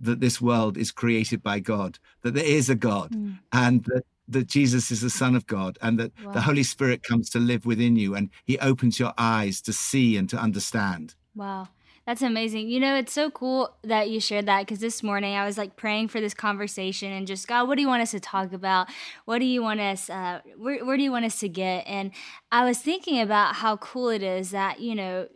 that 0.01 0.21
this 0.21 0.41
world 0.41 0.77
is 0.77 0.91
created 0.91 1.43
by 1.43 1.61
God, 1.61 1.99
that 2.23 2.35
there 2.35 2.45
is 2.45 2.69
a 2.69 2.75
God, 2.75 3.13
mm. 3.13 3.39
and 3.53 3.85
that, 3.85 4.03
that 4.29 4.47
Jesus 4.49 4.91
is 4.91 5.01
the 5.01 5.11
Son 5.11 5.37
of 5.37 5.47
God, 5.47 5.79
and 5.83 5.99
that 5.99 6.13
Wow. 6.25 6.33
the 6.33 6.41
Holy 6.41 6.65
Spirit 6.65 7.03
comes 7.03 7.31
to 7.31 7.39
live 7.39 7.65
within 7.67 7.97
you 7.97 8.15
and 8.15 8.31
He 8.45 8.59
opens 8.59 8.99
your 8.99 9.15
eyes 9.17 9.61
to 9.63 9.73
see 9.73 10.17
and 10.17 10.29
to 10.31 10.39
understand. 10.39 11.15
Wow. 11.35 11.69
That's 12.07 12.23
amazing. 12.23 12.69
You 12.69 12.79
know, 12.79 12.97
it's 12.97 13.12
so 13.12 13.31
cool 13.33 13.75
that 13.83 14.09
you 14.09 14.21
shared 14.21 14.47
that 14.47 14.61
because 14.61 14.79
this 14.79 15.03
morning 15.03 15.35
I 15.35 15.45
was 15.45 15.59
like 15.59 15.75
praying 15.75 16.07
for 16.07 16.21
this 16.21 16.35
conversation 16.35 17.11
and 17.12 17.27
just, 17.27 17.49
God, 17.49 17.66
what 17.66 17.75
do 17.75 17.83
you 17.83 17.88
want 17.88 18.03
us 18.03 18.12
to 18.12 18.21
talk 18.21 18.53
about? 18.53 18.88
What 19.25 19.40
do 19.40 19.45
you 19.45 19.61
want 19.61 19.81
us, 19.81 20.09
uh, 20.09 20.40
where, 20.57 20.85
where 20.85 20.97
do 20.97 21.03
you 21.03 21.11
want 21.11 21.25
us 21.25 21.40
to 21.40 21.49
get? 21.49 21.85
And 21.88 22.12
I 22.53 22.64
was 22.64 22.79
thinking 22.79 23.21
about 23.21 23.57
how 23.57 23.77
cool 23.79 24.09
it 24.11 24.23
is 24.23 24.53
that, 24.53 24.79
you 24.79 24.95
know, 24.95 25.27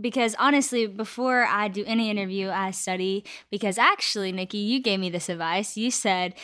because 0.00 0.34
honestly, 0.36 0.88
before 0.88 1.44
I 1.44 1.68
do 1.68 1.84
any 1.86 2.10
interview, 2.10 2.50
I 2.50 2.72
study 2.72 3.24
because 3.52 3.78
actually, 3.78 4.32
Nicky, 4.32 4.58
you 4.58 4.80
gave 4.82 4.98
me 4.98 5.10
this 5.10 5.28
advice. 5.28 5.76
You 5.76 5.92
said, 5.92 6.34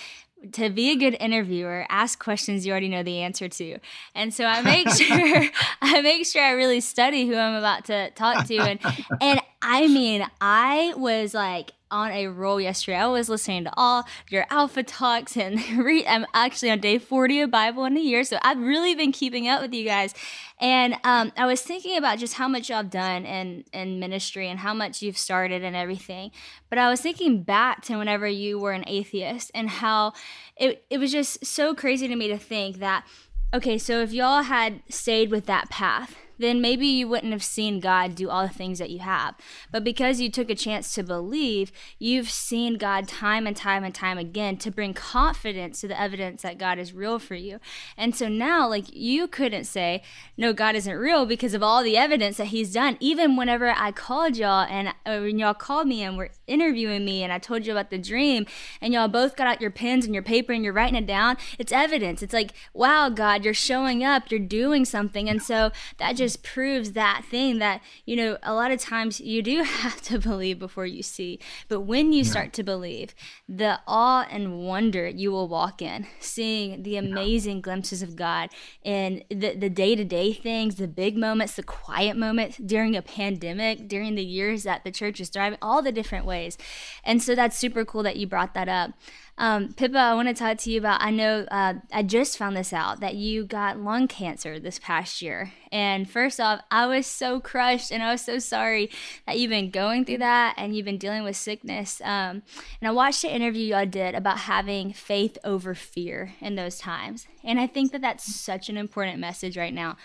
to 0.52 0.70
be 0.70 0.90
a 0.90 0.96
good 0.96 1.16
interviewer, 1.18 1.87
ask 1.88 2.22
questions 2.22 2.66
you 2.66 2.72
already 2.72 2.88
know 2.88 3.02
the 3.02 3.18
answer 3.18 3.48
to. 3.48 3.79
And 4.14 4.33
so 4.33 4.44
I 4.44 4.62
make 4.62 4.88
sure 4.96 5.44
I 5.83 6.00
make 6.02 6.26
sure 6.26 6.42
I 6.42 6.52
really 6.52 6.81
study 6.81 7.26
who 7.26 7.37
I'm 7.37 7.55
about 7.55 7.87
to 7.87 8.11
talk 8.11 8.46
to 8.46 8.57
and 8.57 8.81
and 9.20 9.40
I 9.68 9.88
mean, 9.88 10.24
I 10.40 10.94
was 10.96 11.35
like 11.35 11.72
on 11.90 12.12
a 12.12 12.29
roll 12.29 12.61
yesterday. 12.61 12.98
I 12.98 13.07
was 13.09 13.29
listening 13.29 13.64
to 13.64 13.72
all 13.76 14.05
your 14.31 14.46
alpha 14.48 14.85
talks 14.85 15.37
and 15.37 15.61
re- 15.76 16.07
I'm 16.07 16.24
actually 16.35 16.70
on 16.70 16.79
day 16.79 16.98
40 16.98 17.40
of 17.40 17.50
Bible 17.50 17.85
in 17.85 17.96
a 17.96 18.00
year. 18.00 18.22
So 18.22 18.38
I've 18.42 18.61
really 18.61 18.94
been 18.94 19.11
keeping 19.11 19.48
up 19.48 19.61
with 19.61 19.74
you 19.74 19.85
guys. 19.85 20.14
And 20.61 20.94
um, 21.02 21.33
I 21.37 21.46
was 21.46 21.62
thinking 21.62 21.96
about 21.96 22.20
just 22.20 22.35
how 22.35 22.46
much 22.46 22.70
y'all 22.70 22.85
done 22.85 23.26
in, 23.26 23.64
in 23.72 23.98
ministry 23.98 24.48
and 24.48 24.61
how 24.61 24.72
much 24.72 25.02
you've 25.02 25.18
started 25.18 25.64
and 25.64 25.74
everything. 25.74 26.31
But 26.70 26.79
I 26.79 26.88
was 26.88 27.00
thinking 27.00 27.42
back 27.42 27.83
to 27.87 27.96
whenever 27.96 28.29
you 28.29 28.61
were 28.61 28.72
an 28.72 28.85
atheist 28.87 29.50
and 29.52 29.68
how 29.68 30.12
it, 30.57 30.85
it 30.90 30.98
was 30.98 31.11
just 31.11 31.44
so 31.44 31.74
crazy 31.74 32.07
to 32.07 32.14
me 32.14 32.29
to 32.29 32.38
think 32.38 32.79
that, 32.79 33.05
okay, 33.52 33.79
so 33.79 34.00
if 34.00 34.12
y'all 34.12 34.42
had 34.42 34.81
stayed 34.88 35.33
with 35.33 35.46
that 35.46 35.70
path, 35.70 36.14
then 36.38 36.61
maybe 36.61 36.87
you 36.87 37.09
wouldn't 37.09 37.33
have 37.33 37.44
seen 37.44 37.81
God 37.81 38.14
do 38.14 38.29
all 38.29 38.46
the 38.46 38.53
things 38.53 38.79
that 38.79 38.90
you 38.90 39.01
have. 39.01 39.35
But 39.70 39.85
because 39.85 40.20
you 40.20 40.31
took 40.31 40.51
a 40.51 40.55
chance 40.55 40.94
to 40.94 41.03
believe, 41.03 41.72
you've 41.99 42.31
seen 42.31 42.79
God 42.79 43.09
time 43.09 43.46
and 43.46 43.57
time 43.57 43.85
and 43.85 43.94
time 43.94 44.18
again 44.18 44.57
to 44.59 44.70
bring 44.70 44.94
confidence 44.94 45.81
to 45.81 45.88
the 45.88 46.01
evidence 46.01 46.42
that 46.42 46.59
God 46.59 46.79
is 46.79 46.92
real 46.92 47.18
for 47.18 47.35
you. 47.35 47.59
And 47.96 48.14
so 48.14 48.29
now, 48.29 48.68
like, 48.68 48.87
you 48.92 49.29
couldn't 49.29 49.64
say, 49.64 50.03
no, 50.37 50.53
God 50.53 50.75
isn't 50.75 50.96
real 50.96 51.27
because 51.27 51.55
of 51.55 51.62
all 51.62 51.83
the 51.83 51.96
evidence 51.96 52.37
that 52.37 52.46
He's 52.46 52.72
done. 52.72 52.96
Even 53.01 53.37
whenever 53.37 53.68
I 53.68 53.92
called 53.92 54.37
y'all 54.37 54.66
and 54.68 54.88
uh, 55.07 55.18
when 55.20 55.38
y'all 55.38 55.55
called 55.55 55.87
me 55.87 56.03
and 56.03 56.16
were 56.16 56.31
interviewing 56.46 57.05
me 57.05 57.22
and 57.22 57.33
I 57.33 57.38
told 57.38 57.66
you 57.66 57.72
about 57.72 57.90
the 57.90 57.99
dream 57.99 58.46
and 58.81 58.92
y'all 58.92 59.09
both 59.09 59.37
got 59.37 59.46
out 59.46 59.61
your 59.61 59.70
pens 59.70 60.05
and 60.05 60.14
your 60.14 60.22
paper 60.22 60.53
and 60.53 60.64
you're 60.64 60.72
writing 60.72 60.96
it 60.96 61.07
down, 61.07 61.37
it's 61.59 61.72
evidence. 61.72 62.22
It's 62.22 62.33
like, 62.33 62.53
wow, 62.75 63.09
God, 63.09 63.44
you're 63.44 63.55
showing 63.55 64.05
up, 64.05 64.31
you're 64.31 64.40
doing 64.40 64.85
something. 64.85 65.29
And 65.29 65.42
so 65.42 65.70
that 65.99 66.16
just 66.16 66.26
just 66.27 66.43
proves 66.43 66.93
that 66.93 67.25
thing 67.31 67.61
that, 67.61 67.81
you 68.05 68.17
know, 68.17 68.37
a 68.43 68.53
lot 68.53 68.73
of 68.73 68.81
times 68.81 69.21
you 69.21 69.43
do 69.43 69.62
have 69.85 70.01
to 70.03 70.19
believe 70.19 70.59
before 70.59 70.85
you 70.85 71.01
see. 71.01 71.39
But 71.69 71.83
when 71.83 72.12
you 72.12 72.25
yeah. 72.25 72.31
start 72.31 72.53
to 72.55 72.65
believe, 72.65 73.15
the 73.49 73.79
awe 73.87 74.27
and 74.29 74.59
wonder 74.59 75.07
you 75.07 75.31
will 75.31 75.47
walk 75.47 75.81
in, 75.81 76.05
seeing 76.19 76.83
the 76.83 76.97
amazing 76.97 77.59
yeah. 77.59 77.62
glimpses 77.62 78.03
of 78.03 78.17
God 78.17 78.51
and 78.85 79.23
the, 79.31 79.55
the 79.55 79.71
day-to-day 79.71 80.33
things, 80.33 80.75
the 80.75 80.89
big 80.89 81.17
moments, 81.17 81.55
the 81.55 81.62
quiet 81.62 82.17
moments 82.17 82.57
during 82.57 82.97
a 82.97 83.03
pandemic, 83.03 83.87
during 83.87 84.17
the 84.17 84.25
years 84.25 84.65
that 84.65 84.83
the 84.83 84.91
church 84.91 85.21
is 85.21 85.29
thriving, 85.29 85.59
all 85.62 85.81
the 85.81 85.93
different 85.93 86.27
ways. 86.27 86.59
And 87.05 87.23
so 87.23 87.37
that's 87.37 87.57
super 87.57 87.85
cool 87.85 88.03
that 88.03 88.17
you 88.17 88.27
brought 88.27 88.53
that 88.55 88.69
up. 88.69 88.95
Um, 89.38 89.75
Pippa, 89.75 89.99
I 89.99 90.14
want 90.14 90.29
to 90.29 90.35
talk 90.35 90.57
to 90.59 90.70
you 90.70 90.79
about. 90.79 91.03
I 91.03 91.11
know 91.11 91.46
uh, 91.51 91.75
I 91.92 92.03
just 92.03 92.38
found 92.38 92.57
this 92.57 92.72
out 92.72 93.01
that 93.01 93.16
you 93.16 93.44
got 93.44 93.79
lung 93.79 94.09
cancer 94.09 94.59
this 94.59 94.79
past 94.79 95.20
year. 95.20 95.53
And 95.70 96.09
first 96.09 96.40
off, 96.40 96.62
I 96.70 96.87
was 96.87 97.07
so 97.07 97.40
crushed 97.40 97.92
and 97.92 98.03
I 98.03 98.12
was 98.12 98.22
so 98.22 98.38
sorry 98.38 98.90
that 99.27 99.38
you've 99.38 99.51
been 99.51 99.70
going 99.70 100.07
through 100.07 100.18
that 100.18 100.55
and 100.57 100.75
you've 100.75 100.87
been 100.87 100.96
dealing 100.96 101.22
with 101.22 101.37
sickness. 101.37 102.01
Um, 102.01 102.42
and 102.81 102.88
I 102.88 102.90
watched 102.92 103.22
the 103.22 103.35
interview 103.35 103.75
y'all 103.75 103.85
did 103.85 104.14
about 104.14 104.38
having 104.38 104.94
faith 104.94 105.37
over 105.44 105.75
fear 105.75 106.33
in 106.40 106.55
those 106.55 106.79
times. 106.79 107.27
And 107.44 107.61
I 107.61 107.66
think 107.66 107.92
that 107.92 108.01
that's 108.01 108.35
such 108.35 108.70
an 108.70 108.79
important 108.79 109.18
message 109.18 109.59
right 109.59 109.75
now 109.75 109.96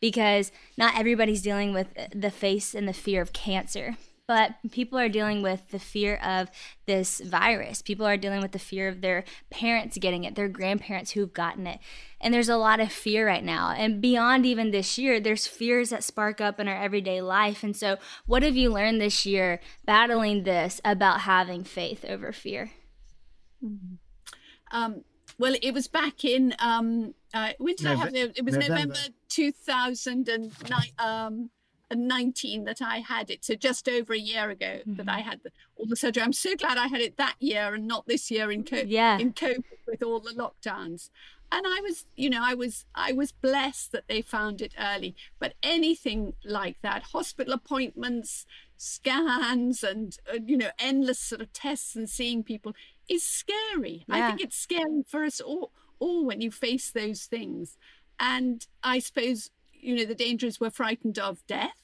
because 0.00 0.50
not 0.78 0.98
everybody's 0.98 1.42
dealing 1.42 1.74
with 1.74 1.88
the 2.14 2.30
face 2.30 2.74
and 2.74 2.88
the 2.88 2.92
fear 2.94 3.20
of 3.20 3.34
cancer 3.34 3.96
but 4.28 4.56
people 4.70 4.98
are 4.98 5.08
dealing 5.08 5.40
with 5.40 5.70
the 5.70 5.78
fear 5.78 6.16
of 6.16 6.50
this 6.84 7.18
virus. 7.20 7.80
People 7.80 8.06
are 8.06 8.18
dealing 8.18 8.42
with 8.42 8.52
the 8.52 8.58
fear 8.58 8.86
of 8.86 9.00
their 9.00 9.24
parents 9.50 9.96
getting 9.96 10.24
it, 10.24 10.34
their 10.34 10.48
grandparents 10.48 11.12
who've 11.12 11.32
gotten 11.32 11.66
it. 11.66 11.80
And 12.20 12.34
there's 12.34 12.50
a 12.50 12.58
lot 12.58 12.78
of 12.78 12.92
fear 12.92 13.26
right 13.26 13.42
now. 13.42 13.70
And 13.70 14.02
beyond 14.02 14.44
even 14.44 14.70
this 14.70 14.98
year, 14.98 15.18
there's 15.18 15.46
fears 15.46 15.88
that 15.90 16.04
spark 16.04 16.42
up 16.42 16.60
in 16.60 16.68
our 16.68 16.76
everyday 16.76 17.22
life. 17.22 17.64
And 17.64 17.74
so, 17.74 17.96
what 18.26 18.42
have 18.42 18.54
you 18.54 18.70
learned 18.70 19.00
this 19.00 19.24
year 19.24 19.60
battling 19.86 20.42
this 20.42 20.78
about 20.84 21.20
having 21.22 21.64
faith 21.64 22.04
over 22.06 22.30
fear? 22.30 22.70
Mm-hmm. 23.64 23.94
Um, 24.70 25.04
well, 25.38 25.54
it 25.62 25.72
was 25.72 25.88
back 25.88 26.22
in 26.22 26.54
um, 26.58 27.14
uh, 27.32 27.50
when 27.58 27.76
did 27.76 27.86
I 27.86 27.94
have 27.94 28.14
it? 28.14 28.36
It 28.36 28.44
was 28.44 28.54
November, 28.54 28.74
November 28.74 28.98
2009. 29.28 30.82
Um, 30.98 31.50
19 31.96 32.64
that 32.64 32.82
I 32.82 32.98
had 32.98 33.30
it. 33.30 33.44
So 33.44 33.54
just 33.54 33.88
over 33.88 34.12
a 34.12 34.18
year 34.18 34.50
ago 34.50 34.80
mm-hmm. 34.80 34.96
that 34.96 35.08
I 35.08 35.20
had 35.20 35.40
the, 35.42 35.50
all 35.76 35.86
the 35.86 35.96
surgery. 35.96 36.22
I'm 36.22 36.32
so 36.32 36.54
glad 36.56 36.78
I 36.78 36.88
had 36.88 37.00
it 37.00 37.16
that 37.16 37.36
year 37.40 37.74
and 37.74 37.86
not 37.86 38.06
this 38.06 38.30
year 38.30 38.50
in 38.50 38.64
COVID, 38.64 38.86
yeah. 38.88 39.18
in 39.18 39.32
COVID 39.32 39.64
with 39.86 40.02
all 40.02 40.20
the 40.20 40.32
lockdowns. 40.32 41.10
And 41.50 41.66
I 41.66 41.80
was, 41.82 42.04
you 42.14 42.28
know, 42.28 42.42
I 42.42 42.52
was, 42.54 42.84
I 42.94 43.12
was 43.12 43.32
blessed 43.32 43.92
that 43.92 44.06
they 44.06 44.20
found 44.20 44.60
it 44.60 44.74
early. 44.78 45.16
But 45.38 45.54
anything 45.62 46.34
like 46.44 46.76
that, 46.82 47.04
hospital 47.04 47.54
appointments, 47.54 48.44
scans, 48.76 49.82
and 49.82 50.16
uh, 50.30 50.38
you 50.44 50.58
know, 50.58 50.70
endless 50.78 51.18
sort 51.18 51.40
of 51.40 51.52
tests 51.54 51.96
and 51.96 52.08
seeing 52.08 52.42
people 52.42 52.74
is 53.08 53.24
scary. 53.24 54.04
Yeah. 54.08 54.14
I 54.14 54.28
think 54.28 54.42
it's 54.42 54.58
scary 54.58 55.04
for 55.06 55.24
us 55.24 55.40
all, 55.40 55.72
all 55.98 56.26
when 56.26 56.42
you 56.42 56.50
face 56.50 56.90
those 56.90 57.24
things. 57.24 57.78
And 58.20 58.66
I 58.82 58.98
suppose 58.98 59.50
you 59.80 59.94
know, 59.94 60.04
the 60.04 60.14
danger 60.14 60.46
is 60.46 60.60
we're 60.60 60.70
frightened 60.70 61.18
of 61.18 61.46
death. 61.46 61.77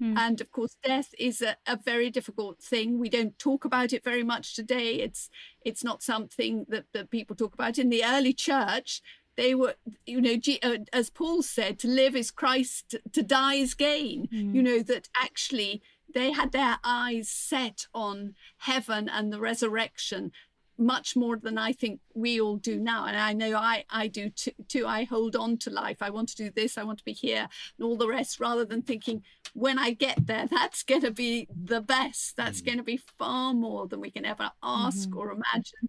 Mm. 0.00 0.16
And 0.16 0.40
of 0.40 0.50
course, 0.50 0.76
death 0.82 1.14
is 1.18 1.42
a, 1.42 1.56
a, 1.66 1.76
very 1.76 2.10
difficult 2.10 2.58
thing. 2.62 2.98
We 2.98 3.08
don't 3.08 3.38
talk 3.38 3.64
about 3.64 3.92
it 3.92 4.02
very 4.02 4.22
much 4.22 4.54
today. 4.54 4.94
It's 4.94 5.28
it's 5.64 5.84
not 5.84 6.02
something 6.02 6.66
that, 6.68 6.86
that 6.94 7.10
people 7.10 7.36
talk 7.36 7.54
about. 7.54 7.78
In 7.78 7.90
the 7.90 8.04
early 8.04 8.32
church, 8.32 9.02
they 9.36 9.54
were, 9.54 9.74
you 10.06 10.20
know, 10.20 10.36
uh, 10.62 10.78
as 10.92 11.10
Paul 11.10 11.42
said, 11.42 11.78
to 11.80 11.88
live 11.88 12.16
is 12.16 12.30
Christ, 12.30 12.96
to 13.12 13.22
die 13.22 13.54
is 13.54 13.74
gain. 13.74 14.28
Mm. 14.32 14.54
You 14.54 14.62
know, 14.62 14.82
that 14.82 15.08
actually 15.20 15.82
they 16.12 16.32
had 16.32 16.52
their 16.52 16.78
eyes 16.82 17.28
set 17.28 17.86
on 17.94 18.34
heaven 18.58 19.08
and 19.08 19.32
the 19.32 19.40
resurrection 19.40 20.32
much 20.80 21.14
more 21.14 21.36
than 21.36 21.58
I 21.58 21.72
think 21.72 22.00
we 22.14 22.40
all 22.40 22.56
do 22.56 22.80
now. 22.80 23.04
And 23.06 23.16
I 23.16 23.32
know 23.32 23.56
I, 23.56 23.84
I 23.90 24.08
do 24.08 24.30
too, 24.30 24.52
too. 24.66 24.86
I 24.86 25.04
hold 25.04 25.36
on 25.36 25.58
to 25.58 25.70
life. 25.70 25.98
I 26.00 26.10
want 26.10 26.30
to 26.30 26.36
do 26.36 26.50
this. 26.50 26.78
I 26.78 26.82
want 26.82 26.98
to 26.98 27.04
be 27.04 27.12
here 27.12 27.48
and 27.78 27.86
all 27.86 27.96
the 27.96 28.08
rest 28.08 28.40
rather 28.40 28.64
than 28.64 28.82
thinking 28.82 29.22
when 29.52 29.78
I 29.78 29.90
get 29.92 30.26
there, 30.26 30.46
that's 30.50 30.82
going 30.82 31.02
to 31.02 31.10
be 31.10 31.48
the 31.54 31.80
best. 31.80 32.36
That's 32.36 32.62
mm. 32.62 32.66
going 32.66 32.78
to 32.78 32.84
be 32.84 33.00
far 33.18 33.52
more 33.52 33.86
than 33.86 34.00
we 34.00 34.10
can 34.10 34.24
ever 34.24 34.50
ask 34.62 35.08
mm-hmm. 35.08 35.18
or 35.18 35.32
imagine 35.32 35.88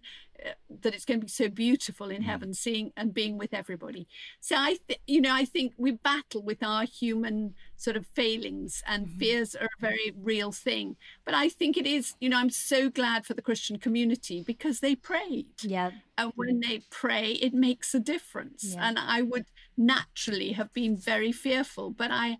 that 0.80 0.94
it's 0.94 1.04
going 1.04 1.20
to 1.20 1.26
be 1.26 1.30
so 1.30 1.48
beautiful 1.48 2.10
in 2.10 2.22
mm. 2.22 2.26
heaven 2.26 2.54
seeing 2.54 2.92
and 2.96 3.14
being 3.14 3.38
with 3.38 3.52
everybody 3.54 4.06
so 4.40 4.56
i 4.56 4.76
th- 4.88 5.00
you 5.06 5.20
know 5.20 5.32
i 5.32 5.44
think 5.44 5.72
we 5.76 5.90
battle 5.90 6.42
with 6.42 6.62
our 6.62 6.84
human 6.84 7.54
sort 7.76 7.96
of 7.96 8.06
failings 8.06 8.82
and 8.86 9.06
mm-hmm. 9.06 9.18
fears 9.18 9.54
are 9.54 9.66
a 9.66 9.80
very 9.80 10.12
real 10.16 10.52
thing 10.52 10.96
but 11.24 11.34
i 11.34 11.48
think 11.48 11.76
it 11.76 11.86
is 11.86 12.14
you 12.20 12.28
know 12.28 12.38
i'm 12.38 12.50
so 12.50 12.88
glad 12.88 13.24
for 13.24 13.34
the 13.34 13.42
christian 13.42 13.78
community 13.78 14.42
because 14.42 14.80
they 14.80 14.94
prayed 14.94 15.46
yeah 15.62 15.90
and 16.18 16.32
when 16.36 16.60
they 16.60 16.80
pray 16.90 17.32
it 17.32 17.54
makes 17.54 17.94
a 17.94 18.00
difference 18.00 18.74
yeah. 18.74 18.88
and 18.88 18.98
i 18.98 19.22
would 19.22 19.46
naturally 19.76 20.52
have 20.52 20.72
been 20.72 20.96
very 20.96 21.32
fearful 21.32 21.90
but 21.90 22.10
i 22.10 22.36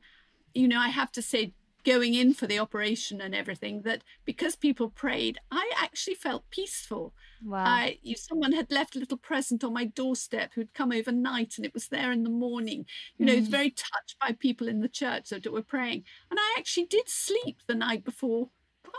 you 0.54 0.68
know 0.68 0.78
i 0.78 0.88
have 0.88 1.10
to 1.10 1.22
say 1.22 1.52
going 1.84 2.14
in 2.14 2.32
for 2.34 2.46
the 2.46 2.58
operation 2.58 3.20
and 3.20 3.34
everything 3.34 3.82
that 3.82 4.02
because 4.24 4.56
people 4.56 4.88
prayed 4.88 5.38
i 5.50 5.70
actually 5.76 6.14
felt 6.14 6.48
peaceful 6.50 7.12
Wow. 7.44 7.64
I, 7.64 7.98
you, 8.02 8.14
someone 8.16 8.52
had 8.52 8.70
left 8.70 8.94
a 8.94 8.98
little 8.98 9.16
present 9.16 9.64
on 9.64 9.72
my 9.72 9.84
doorstep 9.84 10.52
who'd 10.54 10.74
come 10.74 10.92
overnight 10.92 11.54
and 11.56 11.66
it 11.66 11.74
was 11.74 11.88
there 11.88 12.12
in 12.12 12.22
the 12.22 12.30
morning. 12.30 12.86
You 13.18 13.26
know, 13.26 13.32
mm. 13.32 13.40
was 13.40 13.48
very 13.48 13.70
touched 13.70 14.18
by 14.20 14.32
people 14.32 14.68
in 14.68 14.80
the 14.80 14.88
church 14.88 15.30
that 15.30 15.50
were 15.50 15.62
praying. 15.62 16.04
And 16.30 16.38
I 16.38 16.54
actually 16.56 16.86
did 16.86 17.08
sleep 17.08 17.58
the 17.66 17.74
night 17.74 18.04
before, 18.04 18.50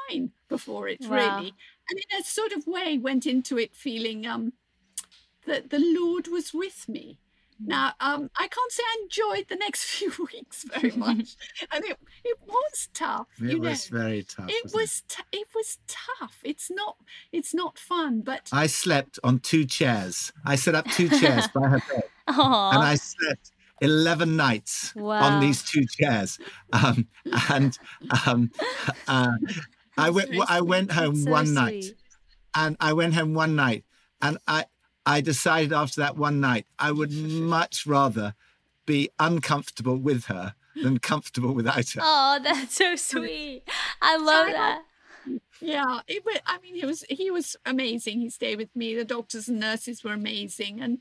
fine 0.09 0.31
before 0.49 0.87
it, 0.87 0.99
wow. 1.01 1.15
really. 1.15 1.53
And 1.89 1.99
in 1.99 2.19
a 2.19 2.23
sort 2.23 2.51
of 2.51 2.67
way 2.67 2.97
went 2.97 3.25
into 3.25 3.57
it 3.57 3.75
feeling 3.75 4.27
um, 4.27 4.53
that 5.45 5.69
the 5.69 5.79
Lord 5.79 6.27
was 6.27 6.53
with 6.53 6.89
me. 6.89 7.19
Now, 7.65 7.93
um, 7.99 8.29
I 8.37 8.47
can't 8.47 8.71
say 8.71 8.83
I 8.85 8.97
enjoyed 9.03 9.47
the 9.49 9.55
next 9.55 9.83
few 9.95 10.11
weeks 10.33 10.63
very 10.63 10.91
much, 10.95 11.35
and 11.71 11.83
it 11.85 11.97
it 12.23 12.37
was 12.45 12.89
tough. 12.93 13.27
It 13.41 13.59
was 13.59 13.91
know. 13.91 13.99
very 13.99 14.23
tough. 14.23 14.49
It 14.49 14.71
was 14.73 15.03
t- 15.07 15.23
it 15.31 15.47
was 15.55 15.79
tough. 15.87 16.39
It's 16.43 16.69
not 16.69 16.97
it's 17.31 17.53
not 17.53 17.77
fun, 17.77 18.21
but 18.21 18.49
I 18.51 18.67
slept 18.67 19.19
on 19.23 19.39
two 19.39 19.65
chairs. 19.65 20.31
I 20.45 20.55
set 20.55 20.75
up 20.75 20.89
two 20.91 21.09
chairs 21.09 21.47
by 21.47 21.67
her 21.69 21.79
bed, 21.79 22.03
Aww. 22.27 22.73
and 22.73 22.83
I 22.83 22.95
slept 22.95 23.51
11 23.81 24.35
nights 24.37 24.95
wow. 24.95 25.21
on 25.23 25.41
these 25.41 25.61
two 25.61 25.85
chairs. 25.85 26.39
Um, 26.71 27.07
and 27.49 27.77
um, 28.25 28.51
uh, 29.07 29.31
I 29.97 30.09
went 30.09 30.29
I 30.49 30.61
went 30.61 30.91
home 30.91 31.15
so 31.15 31.31
one 31.31 31.47
sweet. 31.47 31.55
night, 31.55 31.85
and 32.55 32.77
I 32.79 32.93
went 32.93 33.13
home 33.13 33.33
one 33.33 33.55
night, 33.55 33.83
and 34.21 34.37
I 34.47 34.65
I 35.05 35.21
decided 35.21 35.73
after 35.73 36.01
that 36.01 36.17
one 36.17 36.39
night 36.39 36.65
I 36.79 36.91
would 36.91 37.11
much 37.11 37.85
rather 37.85 38.35
be 38.85 39.09
uncomfortable 39.19 39.97
with 39.97 40.25
her 40.25 40.55
than 40.75 40.99
comfortable 40.99 41.53
without 41.53 41.89
her. 41.91 42.01
Oh, 42.03 42.39
that's 42.43 42.75
so 42.75 42.95
sweet. 42.95 43.63
I 44.01 44.17
love 44.17 44.47
that. 44.47 44.83
Yeah, 45.61 45.99
it 46.07 46.25
was, 46.25 46.37
I 46.45 46.57
mean, 46.59 46.75
he 46.75 46.85
was 46.85 47.05
he 47.09 47.31
was 47.31 47.55
amazing. 47.65 48.19
He 48.19 48.29
stayed 48.29 48.57
with 48.57 48.75
me. 48.75 48.95
The 48.95 49.05
doctors 49.05 49.47
and 49.47 49.59
nurses 49.59 50.03
were 50.03 50.11
amazing, 50.11 50.81
and 50.81 50.99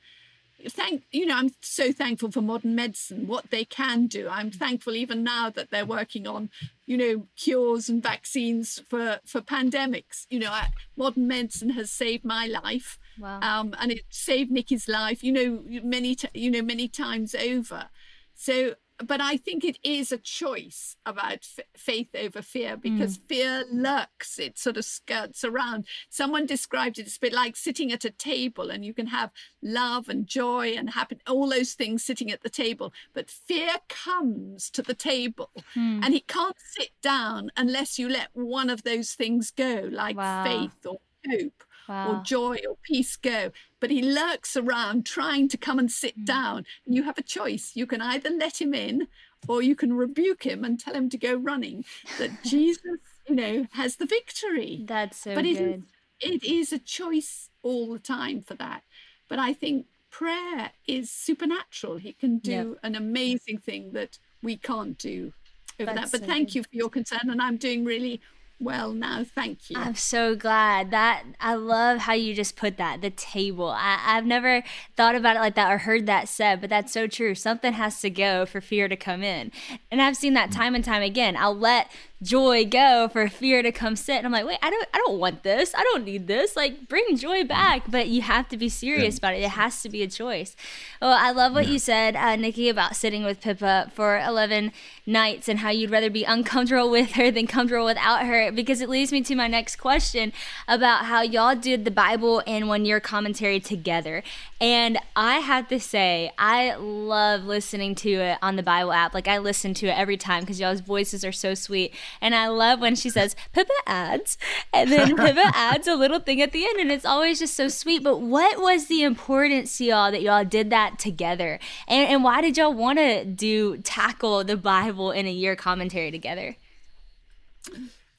thank 0.69 1.05
you 1.11 1.27
know 1.27 1.37
i'm 1.37 1.51
so 1.61 1.93
thankful 1.93 2.31
for 2.31 2.41
modern 2.41 2.75
medicine 2.75 3.27
what 3.27 3.51
they 3.51 3.65
can 3.65 4.07
do 4.07 4.29
i'm 4.31 4.51
thankful 4.51 4.95
even 4.95 5.23
now 5.23 5.51
that 5.51 5.71
they're 5.71 5.87
working 5.87 6.27
on 6.27 6.51
you 6.87 6.97
know 6.97 7.27
cures 7.37 7.89
and 7.89 8.03
vaccines 8.03 8.81
for 8.89 9.19
for 9.25 9.41
pandemics 9.41 10.27
you 10.31 10.39
know 10.39 10.51
I, 10.51 10.69
modern 10.97 11.27
medicine 11.27 11.71
has 11.71 11.91
saved 11.91 12.25
my 12.25 12.47
life 12.47 12.99
Wow. 13.19 13.41
um 13.43 13.75
and 13.79 13.93
it 13.93 14.03
saved 14.11 14.51
nicky's 14.51 14.89
life 14.89 15.23
you 15.23 15.33
know 15.33 15.63
many 15.85 16.15
t- 16.15 16.29
you 16.35 16.51
know 16.51 16.63
many 16.63 16.89
times 16.89 17.35
over. 17.35 17.89
So 18.35 18.75
but 19.05 19.21
i 19.21 19.37
think 19.37 19.65
it 19.65 19.79
is 19.83 20.13
a 20.13 20.19
choice 20.19 20.97
about 21.05 21.41
f- 21.59 21.65
faith 21.77 22.11
over 22.15 22.41
fear 22.41 22.77
because 22.77 23.17
fear 23.27 23.65
lurks 23.73 24.39
it 24.39 24.59
sort 24.59 24.77
of 24.77 24.85
skirts 24.85 25.43
around. 25.45 25.87
Someone 26.09 26.47
described 26.47 26.99
it 26.99 27.07
it's 27.07 27.17
a 27.17 27.21
bit 27.21 27.33
like 27.33 27.57
sitting 27.57 27.91
at 27.91 28.05
a 28.05 28.11
table 28.11 28.71
and 28.71 28.85
you 28.85 28.95
can 28.95 29.09
have 29.09 29.31
love 29.61 30.09
and 30.09 30.27
joy 30.27 30.75
and 30.77 30.91
happy 30.91 31.17
all 31.27 31.49
those 31.49 31.73
things 31.73 32.05
sitting 32.05 32.31
at 32.31 32.43
the 32.43 32.51
table 32.51 32.93
but 33.13 33.29
fear 33.31 33.73
comes 33.89 34.71
to 34.71 34.83
the 34.83 34.95
table. 34.95 35.51
And 35.75 36.15
it 36.15 36.29
can't 36.29 36.57
sit 36.77 36.91
down 37.03 37.51
unless 37.57 37.99
you 37.99 38.09
let 38.09 38.29
one 38.35 38.71
of 38.71 38.85
those 38.85 39.15
things 39.15 39.51
go 39.51 39.89
like 39.91 40.17
Wow. 40.17 40.45
faith 40.45 40.87
or 40.87 40.99
hope 41.29 41.65
Wow. 41.89 42.21
or 42.21 42.23
joy 42.23 42.57
or 42.69 42.77
peace 42.83 43.17
go. 43.17 43.51
But 43.81 43.91
he 43.91 44.03
lurks 44.03 44.57
around 44.57 45.05
trying 45.07 45.49
to 45.49 45.57
come 45.57 45.79
and 45.79 45.91
sit 45.91 46.19
Mm. 46.21 46.25
down. 46.25 46.67
And 46.87 46.95
you 46.95 47.03
have 47.05 47.19
a 47.19 47.23
choice. 47.23 47.73
You 47.75 47.87
can 47.87 48.01
either 48.01 48.31
let 48.31 48.61
him 48.61 48.75
in 48.75 49.09
or 49.49 49.63
you 49.63 49.75
can 49.75 49.93
rebuke 49.93 50.45
him 50.45 50.65
and 50.65 50.79
tell 50.79 50.95
him 50.95 51.09
to 51.11 51.19
go 51.19 51.35
running. 51.35 51.85
That 52.19 52.31
Jesus, 52.45 52.83
you 53.29 53.35
know, 53.35 53.67
has 53.73 53.97
the 53.97 54.07
victory. 54.07 54.85
That's 54.87 55.17
so 55.19 55.35
but 55.35 55.45
it 55.45 55.51
is, 55.57 55.59
good. 55.59 55.83
it 56.21 56.45
is 56.45 56.73
a 56.73 56.79
choice 56.79 57.51
all 57.63 57.93
the 57.93 57.99
time 57.99 58.43
for 58.43 58.55
that. 58.55 58.83
But 59.29 59.39
I 59.39 59.53
think 59.53 59.87
prayer 60.11 60.73
is 60.87 61.11
supernatural. 61.11 61.97
He 61.97 62.13
can 62.13 62.39
do 62.39 62.51
Yep. 62.53 62.79
an 62.83 62.95
amazing 62.95 63.59
thing 63.59 63.93
that 63.95 64.19
we 64.43 64.57
can't 64.57 64.99
do 64.99 65.33
over 65.81 65.93
That's 65.95 66.11
that. 66.11 66.19
But 66.21 66.27
so 66.27 66.33
thank 66.33 66.49
good. 66.49 66.55
you 66.57 66.63
for 66.65 66.69
your 66.73 66.91
concern. 66.91 67.31
And 67.31 67.41
I'm 67.41 67.57
doing 67.57 67.85
really 67.85 68.21
well 68.63 68.93
now. 68.93 69.25
Thank 69.25 69.71
you. 69.71 69.79
I'm 69.79 69.95
so 69.95 70.35
glad 70.35 70.91
that 70.91 71.25
I 71.41 71.55
love 71.55 71.99
how 71.99 72.13
you 72.13 72.35
just 72.35 72.57
put 72.57 72.77
that 72.79 73.01
the 73.01 73.11
table. 73.11 73.69
I, 73.69 74.01
I've 74.05 74.27
never 74.27 74.63
thought 74.97 75.15
about 75.15 75.37
it 75.37 75.41
like 75.41 75.55
that 75.57 75.71
or 75.71 75.79
heard 75.79 76.07
that 76.07 76.29
said, 76.29 76.61
but 76.61 76.71
that's 76.71 76.93
so 76.93 77.07
true. 77.07 77.35
Something 77.35 77.75
has 77.75 78.01
to 78.01 78.11
go 78.11 78.47
for 78.47 78.61
fear 78.61 78.89
to 78.89 78.97
come 78.97 79.23
in, 79.23 79.53
and 79.91 80.01
I've 80.01 80.17
seen 80.17 80.35
that 80.35 80.51
mm. 80.51 80.55
time 80.55 80.75
and 80.75 80.85
time 80.85 81.03
again. 81.03 81.37
I'll 81.37 81.57
let 81.57 81.91
joy 82.23 82.65
go 82.65 83.09
for 83.13 83.29
fear 83.29 83.63
to 83.63 83.73
come 83.73 83.97
sit, 83.97 84.17
and 84.17 84.27
I'm 84.27 84.33
like, 84.33 84.47
wait, 84.47 84.59
I 84.63 84.71
don't, 84.71 84.89
I 84.95 84.99
don't 84.99 85.19
want 85.19 85.43
this. 85.43 85.75
I 85.75 85.83
don't 85.83 86.05
need 86.05 86.27
this. 86.27 86.57
Like, 86.57 86.89
bring 86.89 87.17
joy 87.17 87.45
back, 87.45 87.91
but 87.91 88.09
you 88.09 88.23
have 88.23 88.49
to 88.51 88.57
be 88.57 88.69
serious 88.69 89.19
about 89.19 89.35
it. 89.35 89.41
It 89.41 89.51
has 89.51 89.83
to 89.83 89.89
be 89.89 90.03
a 90.03 90.09
choice. 90.09 90.55
Well, 91.01 91.17
I 91.19 91.33
love 91.33 91.53
what 91.53 91.67
you 91.67 91.79
said, 91.79 92.15
uh, 92.17 92.37
Nicky, 92.37 92.69
about 92.69 92.97
sitting 92.97 93.25
with 93.25 93.41
Pippa 93.41 93.91
for 93.95 94.19
11 94.19 94.73
nights 95.05 95.49
and 95.49 95.59
how 95.59 95.71
you'd 95.71 95.91
rather 95.91 96.11
be 96.11 96.25
uncomfortable 96.25 96.91
with 96.91 97.13
her 97.13 97.31
than 97.31 97.47
comfortable 97.47 97.87
without 97.87 98.25
her 98.25 98.53
because 98.53 98.81
it 98.81 98.89
leads 98.89 99.11
me 99.11 99.21
to 99.23 99.35
my 99.35 99.49
next 99.49 99.77
question 99.77 100.33
about 100.69 101.07
how 101.07 101.23
y'all 101.23 101.57
did 101.57 101.85
the 101.85 101.91
Bible 101.91 102.43
and 102.47 102.69
one 102.69 102.85
year 102.85 103.01
commentary 103.01 103.59
together. 103.59 104.23
And 104.61 104.99
I 105.17 105.39
have 105.39 105.67
to 105.69 105.81
say, 105.81 106.31
I 106.39 106.75
love 106.77 107.45
listening 107.45 107.97
to 107.97 108.11
it 108.11 108.39
on 108.41 108.55
the 108.55 108.63
Bible 108.63 108.93
app. 108.93 109.13
Like 109.13 109.27
I 109.27 109.39
listen 109.39 109.75
to 109.75 109.89
it 109.89 109.99
every 109.99 110.17
time 110.17 110.43
because 110.43 110.61
y'all's 110.61 110.81
voices 110.81 111.25
are 111.25 111.33
so 111.33 111.55
sweet. 111.55 111.93
And 112.21 112.35
I 112.35 112.49
love 112.49 112.81
when 112.81 112.95
she 112.95 113.11
says, 113.11 113.35
Pippa 113.53 113.71
adds, 113.87 114.39
and 114.73 114.91
then 114.91 115.17
Pippa 115.17 115.53
adds 115.55 115.87
a 115.87 115.95
little 115.95 116.21
thing 116.21 116.41
at 116.41 116.53
the 116.53 116.65
end, 116.65 116.79
and 116.79 116.93
it's 116.93 117.05
always 117.05 117.39
just 117.39 117.55
so 117.55 117.69
sweet. 117.69 118.03
But 118.03 118.21
what 118.21 118.61
was 118.61 118.87
the 118.87 119.03
importance 119.03 119.79
to 119.79 119.85
y'all 119.85 120.13
that 120.13 120.23
y'all 120.23 120.45
did 120.45 120.71
that 120.71 120.99
together? 120.99 121.59
And, 121.89 122.09
and 122.09 122.25
why 122.25 122.41
did 122.41 122.57
y'all 122.57 122.73
want 122.73 122.99
to 122.99 123.25
do 123.25 123.79
tackle 123.79 124.45
the 124.45 124.57
Bible 124.57 125.11
in 125.11 125.27
a 125.27 125.33
year 125.33 125.57
commentary 125.57 126.11
together? 126.11 126.57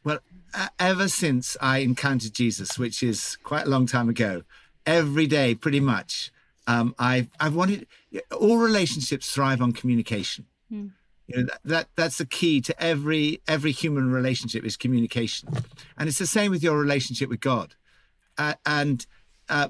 Well, 0.04 0.20
ever 0.80 1.08
since 1.08 1.58
I 1.62 1.80
encountered 1.80 2.34
Jesus, 2.34 2.78
which 2.78 3.04
is 3.04 3.38
quite 3.44 3.66
a 3.66 3.70
long 3.70 3.86
time 3.86 4.10
ago, 4.10 4.44
every 4.86 5.28
day, 5.28 5.56
pretty 5.56 5.80
much, 5.80 6.32
um, 6.68 6.96
I've 6.98 7.30
I've 7.40 7.56
wanted. 7.56 7.88
All 8.32 8.58
relationships 8.58 9.32
thrive 9.32 9.62
on 9.62 9.72
communication. 9.74 10.46
You 11.28 11.38
know, 11.38 11.44
that, 11.44 11.60
that 11.64 11.88
that's 11.96 12.18
the 12.18 12.26
key 12.26 12.60
to 12.62 12.84
every 12.84 13.42
every 13.48 13.72
human 13.72 14.12
relationship 14.12 14.66
is 14.66 14.76
communication, 14.78 15.50
and 15.98 16.10
it's 16.10 16.20
the 16.20 16.28
same 16.28 16.52
with 16.52 16.62
your 16.64 16.78
relationship 16.78 17.30
with 17.30 17.40
God. 17.40 17.76
Uh, 18.38 18.56
and 18.66 19.06
uh, 19.48 19.70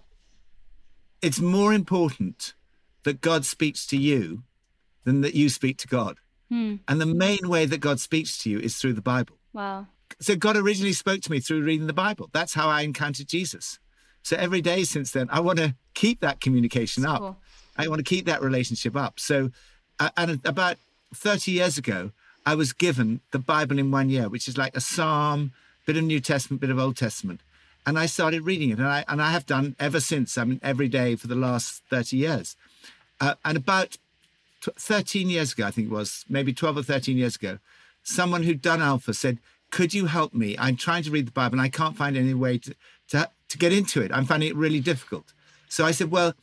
it's 1.21 1.39
more 1.39 1.73
important 1.73 2.53
that 3.03 3.21
God 3.21 3.45
speaks 3.45 3.85
to 3.87 3.97
you 3.97 4.43
than 5.03 5.21
that 5.21 5.35
you 5.35 5.49
speak 5.49 5.77
to 5.79 5.87
God. 5.87 6.17
And 6.49 7.01
the 7.01 7.07
main 7.07 7.49
way 7.49 7.65
that 7.65 7.79
God 7.79 7.99
speaks 7.99 8.37
to 8.43 8.49
you 8.49 8.59
is 8.59 8.77
through 8.77 8.93
the 8.93 9.01
Bible 9.01 9.39
Wow. 9.53 9.87
so 10.21 10.35
God 10.35 10.55
originally 10.55 10.93
spoke 10.93 11.21
to 11.21 11.31
me 11.31 11.39
through 11.39 11.63
reading 11.63 11.87
the 11.87 11.93
Bible. 11.93 12.29
That's 12.31 12.53
how 12.53 12.69
I 12.69 12.81
encountered 12.81 13.27
Jesus. 13.27 13.79
So 14.21 14.37
every 14.37 14.61
day 14.61 14.83
since 14.83 15.09
then, 15.09 15.27
I 15.31 15.39
want 15.39 15.57
to 15.57 15.73
keep 15.95 16.19
that 16.21 16.41
communication 16.41 17.05
up. 17.07 17.19
cool. 17.19 17.37
I 17.75 17.87
want 17.87 17.99
to 17.99 18.03
keep 18.03 18.27
that 18.27 18.43
relationship 18.43 18.95
up. 18.95 19.19
So, 19.19 19.49
uh, 19.99 20.11
and 20.15 20.39
about 20.45 20.77
30 21.13 21.51
years 21.51 21.77
ago, 21.77 22.11
I 22.45 22.55
was 22.55 22.73
given 22.73 23.21
the 23.31 23.39
Bible 23.39 23.79
in 23.79 23.91
one 23.91 24.09
year, 24.09 24.27
which 24.29 24.47
is 24.47 24.57
like 24.57 24.75
a 24.75 24.81
Psalm, 24.81 25.53
bit 25.85 25.97
of 25.97 26.03
New 26.03 26.19
Testament, 26.19 26.61
bit 26.61 26.69
of 26.69 26.79
Old 26.79 26.97
Testament. 26.97 27.41
And 27.85 27.99
I 27.99 28.05
started 28.05 28.45
reading 28.45 28.69
it, 28.69 28.79
and 28.79 28.87
I 28.87 29.03
and 29.07 29.21
I 29.21 29.31
have 29.31 29.45
done 29.45 29.75
ever 29.79 29.99
since. 29.99 30.37
I 30.37 30.45
mean, 30.45 30.59
every 30.63 30.87
day 30.87 31.15
for 31.15 31.27
the 31.27 31.35
last 31.35 31.83
30 31.89 32.15
years. 32.17 32.55
Uh, 33.19 33.35
and 33.43 33.57
about 33.57 33.97
tw- 34.61 34.75
13 34.77 35.29
years 35.29 35.53
ago, 35.53 35.65
I 35.65 35.71
think 35.71 35.87
it 35.87 35.93
was, 35.93 36.25
maybe 36.29 36.53
12 36.53 36.77
or 36.77 36.83
13 36.83 37.17
years 37.17 37.35
ago, 37.35 37.59
someone 38.03 38.43
who'd 38.43 38.61
done 38.61 38.81
Alpha 38.81 39.13
said, 39.13 39.39
Could 39.69 39.93
you 39.93 40.05
help 40.05 40.33
me? 40.33 40.55
I'm 40.57 40.77
trying 40.77 41.03
to 41.03 41.11
read 41.11 41.27
the 41.27 41.31
Bible 41.31 41.55
and 41.55 41.61
I 41.61 41.69
can't 41.69 41.97
find 41.97 42.15
any 42.15 42.33
way 42.33 42.57
to, 42.59 42.75
to, 43.09 43.29
to 43.49 43.57
get 43.57 43.73
into 43.73 44.01
it. 44.01 44.11
I'm 44.11 44.25
finding 44.25 44.49
it 44.49 44.55
really 44.55 44.79
difficult. 44.79 45.33
So 45.69 45.85
I 45.85 45.91
said, 45.91 46.11
Well, 46.11 46.33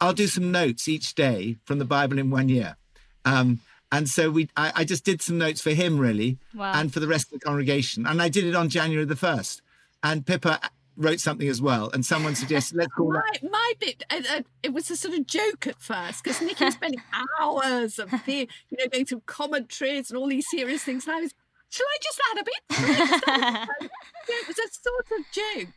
I'll 0.00 0.14
do 0.14 0.26
some 0.26 0.50
notes 0.50 0.88
each 0.88 1.14
day 1.14 1.56
from 1.64 1.78
the 1.78 1.84
Bible 1.84 2.18
in 2.18 2.30
one 2.30 2.48
year. 2.48 2.76
Um, 3.24 3.60
and 3.92 4.08
so 4.08 4.30
we, 4.30 4.48
I, 4.56 4.72
I 4.76 4.84
just 4.84 5.04
did 5.04 5.20
some 5.22 5.38
notes 5.38 5.60
for 5.60 5.70
him, 5.70 5.98
really, 5.98 6.38
Wow. 6.54 6.72
and 6.74 6.92
for 6.92 7.00
the 7.00 7.06
rest 7.08 7.26
of 7.32 7.40
the 7.40 7.44
congregation. 7.44 8.06
And 8.06 8.20
I 8.22 8.28
did 8.28 8.44
it 8.44 8.54
on 8.54 8.68
January 8.68 9.04
the 9.04 9.14
1st. 9.14 9.60
And 10.02 10.24
Pippa 10.24 10.60
wrote 10.96 11.20
something 11.20 11.48
as 11.48 11.60
well. 11.60 11.90
And 11.92 12.04
someone 12.06 12.34
suggested, 12.34 12.76
Let's 12.76 12.92
call 12.94 13.12
that. 13.12 13.42
my, 13.42 13.48
my 13.50 13.72
bit, 13.80 14.04
uh, 14.10 14.20
uh, 14.30 14.42
it 14.62 14.72
was 14.72 14.90
a 14.90 14.96
sort 14.96 15.14
of 15.14 15.26
joke 15.26 15.66
at 15.66 15.80
first 15.80 16.22
because 16.24 16.40
Nicky 16.40 16.64
was 16.66 16.74
spending 16.74 17.02
hours 17.40 17.98
of 17.98 18.10
the, 18.26 18.48
you 18.70 18.76
know, 18.78 18.86
going 18.92 19.04
through 19.06 19.22
commentaries 19.26 20.10
and 20.10 20.18
all 20.18 20.28
these 20.28 20.48
serious 20.50 20.82
things. 20.84 21.06
And 21.06 21.16
I 21.16 21.20
was, 21.20 21.34
shall 21.68 21.86
I 21.86 21.98
just 22.02 22.20
add 22.30 22.40
a 22.40 22.44
bit? 22.44 22.62
Shall 22.76 22.90
I 22.90 23.06
just 23.08 23.28
add 23.28 23.42
a 23.42 23.68
bit?" 23.82 23.90
It 24.28 24.46
was 24.48 24.58
a 24.58 24.68
sort 24.72 25.06
of 25.18 25.24
joke. 25.32 25.74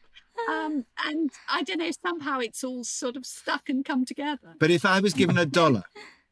Um, 0.50 0.86
and 1.06 1.30
I 1.50 1.64
don't 1.64 1.78
know, 1.80 1.92
somehow 2.06 2.40
it's 2.40 2.64
all 2.64 2.84
sort 2.84 3.16
of 3.18 3.26
stuck 3.26 3.70
and 3.70 3.84
come 3.86 4.04
together. 4.06 4.56
But 4.60 4.72
if 4.72 4.86
I 4.86 5.00
was 5.00 5.14
given 5.14 5.38
a 5.38 5.46
dollar 5.46 5.84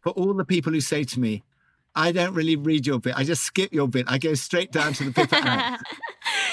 for 0.02 0.12
all 0.13 0.34
the 0.34 0.46
people 0.46 0.72
who 0.74 0.82
say 0.82 1.04
to 1.04 1.20
me, 1.20 1.44
I 1.95 2.12
don't 2.12 2.34
really 2.34 2.56
read 2.56 2.86
your 2.88 2.99
bit, 2.99 3.15
I 3.17 3.23
just 3.23 3.43
skip 3.43 3.73
your 3.73 3.88
bit, 3.88 4.06
I 4.08 4.17
go 4.17 4.34
straight 4.34 4.71
down 4.71 4.93
to 4.93 5.04
the 5.06 5.12
Pippa 5.12 5.36
adds, 5.41 5.84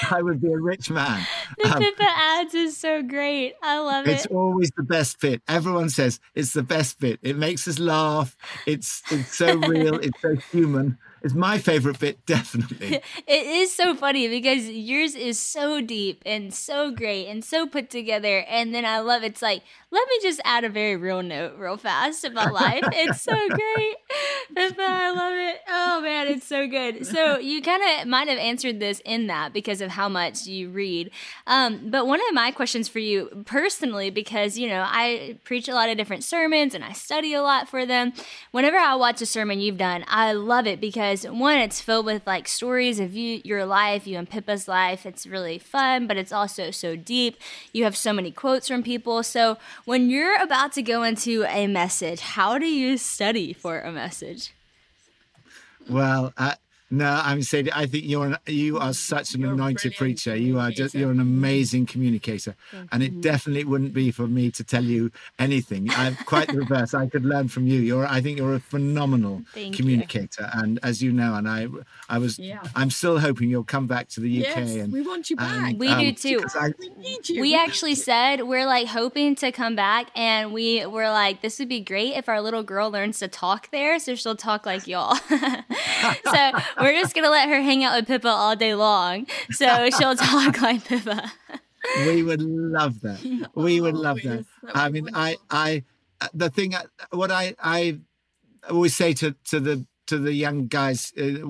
I 0.09 0.21
would 0.21 0.41
be 0.41 0.51
a 0.51 0.57
rich 0.57 0.89
man. 0.89 1.25
The 1.57 1.73
Um, 1.73 1.79
Pippa 1.81 2.03
adds 2.07 2.53
is 2.53 2.77
so 2.77 3.01
great. 3.03 3.55
I 3.61 3.79
love 3.79 4.07
it's 4.07 4.23
it. 4.23 4.25
It's 4.25 4.33
always 4.33 4.71
the 4.75 4.83
best 4.83 5.19
bit. 5.19 5.41
Everyone 5.47 5.89
says 5.89 6.19
it's 6.35 6.53
the 6.53 6.63
best 6.63 6.99
bit. 6.99 7.19
It 7.21 7.37
makes 7.37 7.67
us 7.67 7.79
laugh. 7.79 8.35
It's 8.65 9.01
it's 9.11 9.35
so 9.35 9.55
real. 9.57 9.95
It's 9.95 10.19
so 10.21 10.35
human. 10.51 10.97
It's 11.21 11.33
my 11.33 11.57
favorite 11.57 11.99
bit, 11.99 12.25
definitely. 12.25 13.01
It 13.27 13.45
is 13.45 13.73
so 13.73 13.95
funny 13.95 14.27
because 14.27 14.67
yours 14.69 15.13
is 15.15 15.39
so 15.39 15.81
deep 15.81 16.23
and 16.25 16.53
so 16.53 16.91
great 16.91 17.27
and 17.27 17.43
so 17.43 17.67
put 17.67 17.89
together. 17.89 18.39
And 18.47 18.73
then 18.73 18.85
I 18.85 18.99
love 18.99 19.23
it's 19.23 19.41
like, 19.41 19.61
let 19.91 20.07
me 20.07 20.19
just 20.21 20.39
add 20.43 20.63
a 20.63 20.69
very 20.69 20.95
real 20.95 21.21
note 21.21 21.57
real 21.57 21.77
fast 21.77 22.23
about 22.23 22.53
life. 22.65 22.83
It's 22.91 23.21
so 23.21 23.33
great. 23.33 23.95
I 24.57 25.11
love 25.11 25.33
it. 25.33 25.61
Oh 25.67 26.01
man, 26.01 26.27
it's 26.27 26.47
so 26.47 26.67
good. 26.67 27.05
So 27.05 27.37
you 27.37 27.61
kind 27.61 27.83
of 27.83 28.07
might 28.07 28.27
have 28.27 28.37
answered 28.37 28.79
this 28.79 29.01
in 29.05 29.27
that 29.27 29.53
because 29.53 29.81
of 29.81 29.91
how 29.91 30.09
much 30.09 30.45
you 30.47 30.69
read. 30.69 31.11
Um, 31.47 31.89
but 31.89 32.07
one 32.07 32.19
of 32.19 32.33
my 32.33 32.51
questions 32.51 32.87
for 32.87 32.99
you 32.99 33.43
personally, 33.45 34.09
because 34.09 34.57
you 34.57 34.67
know, 34.67 34.83
I 34.85 35.37
preach 35.43 35.67
a 35.67 35.73
lot 35.73 35.89
of 35.89 35.97
different 35.97 36.23
sermons 36.23 36.73
and 36.73 36.83
I 36.83 36.93
study 36.93 37.33
a 37.33 37.41
lot 37.41 37.67
for 37.67 37.85
them. 37.85 38.13
Whenever 38.51 38.77
I 38.77 38.95
watch 38.95 39.21
a 39.21 39.25
sermon 39.25 39.59
you've 39.59 39.77
done, 39.77 40.03
I 40.07 40.33
love 40.33 40.67
it 40.67 40.79
because 40.79 41.08
one, 41.15 41.57
it's 41.57 41.81
filled 41.81 42.05
with 42.05 42.25
like 42.25 42.47
stories 42.47 42.99
of 42.99 43.13
you, 43.13 43.41
your 43.43 43.65
life, 43.65 44.07
you 44.07 44.17
and 44.17 44.29
Pippa's 44.29 44.67
life. 44.67 45.05
It's 45.05 45.27
really 45.27 45.57
fun, 45.57 46.07
but 46.07 46.17
it's 46.17 46.31
also 46.31 46.71
so 46.71 46.95
deep. 46.95 47.37
You 47.73 47.83
have 47.83 47.95
so 47.95 48.13
many 48.13 48.31
quotes 48.31 48.67
from 48.67 48.83
people. 48.83 49.23
So 49.23 49.57
when 49.85 50.09
you're 50.09 50.41
about 50.41 50.73
to 50.73 50.81
go 50.81 51.03
into 51.03 51.45
a 51.45 51.67
message, 51.67 52.21
how 52.21 52.57
do 52.57 52.67
you 52.67 52.97
study 52.97 53.53
for 53.53 53.81
a 53.81 53.91
message? 53.91 54.53
Well, 55.89 56.33
I, 56.37 56.55
No, 56.91 57.21
I'm 57.23 57.43
saying 57.43 57.69
I 57.71 57.85
think 57.85 58.05
you're 58.05 58.25
an, 58.25 58.37
you 58.47 58.77
are 58.77 58.81
mm-hmm. 58.81 58.91
such 58.93 59.35
an 59.35 59.41
You're 59.41 59.53
anointed 59.53 59.95
preacher. 59.95 60.35
You 60.35 60.57
are 60.59 60.71
just 60.71 60.95
you're 60.95 61.11
an 61.11 61.19
amazing 61.19 61.85
communicator, 61.85 62.55
and 62.91 63.03
it 63.03 63.21
definitely 63.21 63.63
wouldn't 63.63 63.93
be 63.93 64.09
for 64.09 64.27
me 64.27 64.49
to 64.51 64.63
tell 64.63 64.83
you 64.83 65.11
anything. 65.37 65.89
I'm 65.91 66.15
quite 66.15 66.47
the 66.51 66.57
reverse. 66.57 66.95
I 66.95 67.07
could 67.07 67.25
learn 67.25 67.47
from 67.47 67.67
you. 67.67 67.79
You're 67.79 68.07
I 68.07 68.21
think 68.21 68.39
you're 68.39 68.55
a 68.55 68.59
phenomenal 68.59 69.43
Thank 69.53 69.77
you. 69.77 69.83
communicator, 69.83 70.49
and 70.53 70.79
as 70.81 71.01
you 71.03 71.11
know, 71.11 71.35
and 71.35 71.47
I 71.47 71.67
I 72.09 72.17
was 72.17 72.39
Yeah. 72.39 72.63
I'm 72.75 72.89
still 72.89 73.19
hoping 73.19 73.49
you'll 73.49 73.63
come 73.63 73.85
back 73.85 74.07
to 74.09 74.19
the 74.19 74.43
UK 74.43 74.55
Yes, 74.57 74.75
and 74.75 74.91
we 74.91 75.01
want 75.01 75.29
you 75.29 75.35
back. 75.35 75.69
and, 75.69 75.79
We 75.79 75.89
um, 75.89 75.99
do 75.99 76.11
too. 76.13 76.37
because 76.37 76.55
I- 76.55 76.73
We 76.79 76.89
need 76.97 77.29
you. 77.29 77.41
We 77.41 77.55
actually 77.55 77.95
said 77.95 78.43
we're 78.43 78.65
like 78.65 78.87
hoping 78.87 79.35
to 79.35 79.51
come 79.51 79.75
back, 79.75 80.07
and 80.15 80.51
we 80.51 80.85
were 80.87 81.09
like, 81.09 81.41
this 81.41 81.59
would 81.59 81.69
be 81.69 81.81
great 81.81 82.15
if 82.17 82.27
our 82.27 82.41
little 82.41 82.63
girl 82.63 82.89
learns 82.89 83.19
to 83.19 83.27
talk 83.27 83.69
there, 83.69 83.99
so 83.99 84.15
she'll 84.15 84.35
talk 84.35 84.65
like 84.65 84.87
y'all. 84.87 85.15
so 85.29 86.51
we're 86.79 86.93
just 86.99 87.13
gonna 87.15 87.29
let 87.29 87.49
her 87.49 87.61
hang 87.61 87.83
out 87.83 87.95
with 87.95 88.07
Pippa 88.07 88.27
all 88.29 88.55
day 88.55 88.73
long, 88.75 89.27
so 89.51 89.89
she'll 89.91 90.15
talk 90.15 90.61
like 90.61 90.83
Pippa. 90.85 91.31
we 92.05 92.23
would 92.23 92.41
love 92.41 93.01
that. 93.01 93.49
We 93.55 93.81
would 93.81 93.95
Oh, 93.95 93.99
love 93.99 94.21
that. 94.23 94.45
that 94.63 94.75
I 94.75 94.89
mean, 94.89 95.09
I, 95.13 95.37
I, 95.49 95.83
uh, 96.21 96.27
the 96.33 96.49
thing, 96.49 96.75
uh, 96.75 96.83
what 97.11 97.31
I, 97.31 97.55
I 97.61 97.99
always 98.69 98.95
say 98.95 99.13
to 99.13 99.35
to 99.45 99.59
the 99.59 99.85
to 100.07 100.17
the 100.17 100.33
young 100.33 100.67
guys, 100.67 101.13
uh, 101.17 101.45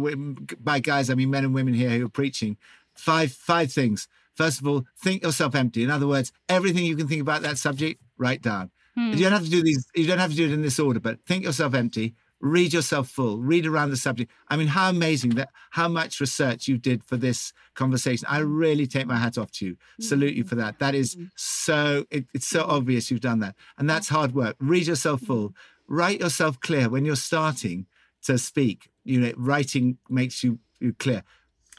by 0.60 0.80
guys 0.80 1.10
I 1.10 1.16
mean 1.16 1.30
men 1.30 1.46
and 1.46 1.54
women 1.54 1.74
here 1.74 1.90
who 1.92 2.06
are 2.06 2.10
preaching, 2.10 2.58
five 2.94 3.32
five 3.32 3.72
things. 3.72 4.08
First 4.36 4.62
of 4.62 4.68
all, 4.68 4.86
think 5.04 5.24
yourself 5.24 5.54
empty. 5.56 5.84
In 5.84 5.90
other 5.92 6.08
words, 6.08 6.32
everything 6.48 6.86
you 6.86 6.96
can 6.96 7.08
think 7.08 7.22
about 7.22 7.42
that 7.42 7.58
subject, 7.58 8.02
write 8.18 8.42
down. 8.42 8.72
You 8.96 9.16
don't 9.24 9.32
have 9.32 9.46
to 9.46 9.50
do 9.50 9.64
these. 9.64 9.86
You 9.96 10.06
don't 10.08 10.20
have 10.20 10.32
to 10.32 10.36
do 10.36 10.46
it 10.46 10.52
in 10.52 10.62
this 10.62 10.78
order, 10.78 11.00
but 11.00 11.20
think 11.26 11.46
yourself 11.46 11.74
empty. 11.74 12.16
Read 12.42 12.74
yourself 12.74 13.10
full. 13.10 13.40
Read 13.40 13.66
around 13.66 13.90
the 13.90 13.98
subject. 13.98 14.32
I 14.48 14.56
mean, 14.56 14.68
how 14.68 14.90
amazing 14.90 15.32
that 15.32 15.50
how 15.72 15.88
much 15.88 16.20
research 16.20 16.68
you 16.68 16.78
did 16.78 17.04
for 17.04 17.18
this 17.18 17.52
conversation. 17.76 18.26
I 18.30 18.40
really 18.40 18.88
take 18.88 19.08
my 19.08 19.18
hat 19.18 19.38
off 19.38 19.52
to 19.54 19.66
you. 19.66 19.74
Mm-hmm. 19.74 20.04
Salute 20.04 20.34
you 20.36 20.44
for 20.44 20.56
that. 20.56 20.80
That 20.80 20.96
is 20.96 21.16
mm-hmm. 21.16 21.26
so. 21.36 22.06
It, 22.10 22.26
it's 22.34 22.48
so 22.48 22.62
mm-hmm. 22.62 22.72
obvious 22.72 23.12
you've 23.12 23.22
done 23.22 23.40
that, 23.40 23.56
and 23.78 23.90
that's 23.90 24.10
hard 24.10 24.34
work. 24.34 24.56
Read 24.60 24.88
yourself 24.88 25.22
full. 25.22 25.54
Write 25.88 26.20
yourself 26.20 26.60
clear 26.60 26.88
when 26.88 27.04
you're 27.04 27.16
starting 27.16 27.88
to 28.24 28.38
speak. 28.38 28.90
You 29.04 29.20
know, 29.20 29.34
writing 29.38 29.98
makes 30.08 30.44
you, 30.44 30.60
you 30.80 30.94
clear. 30.94 31.24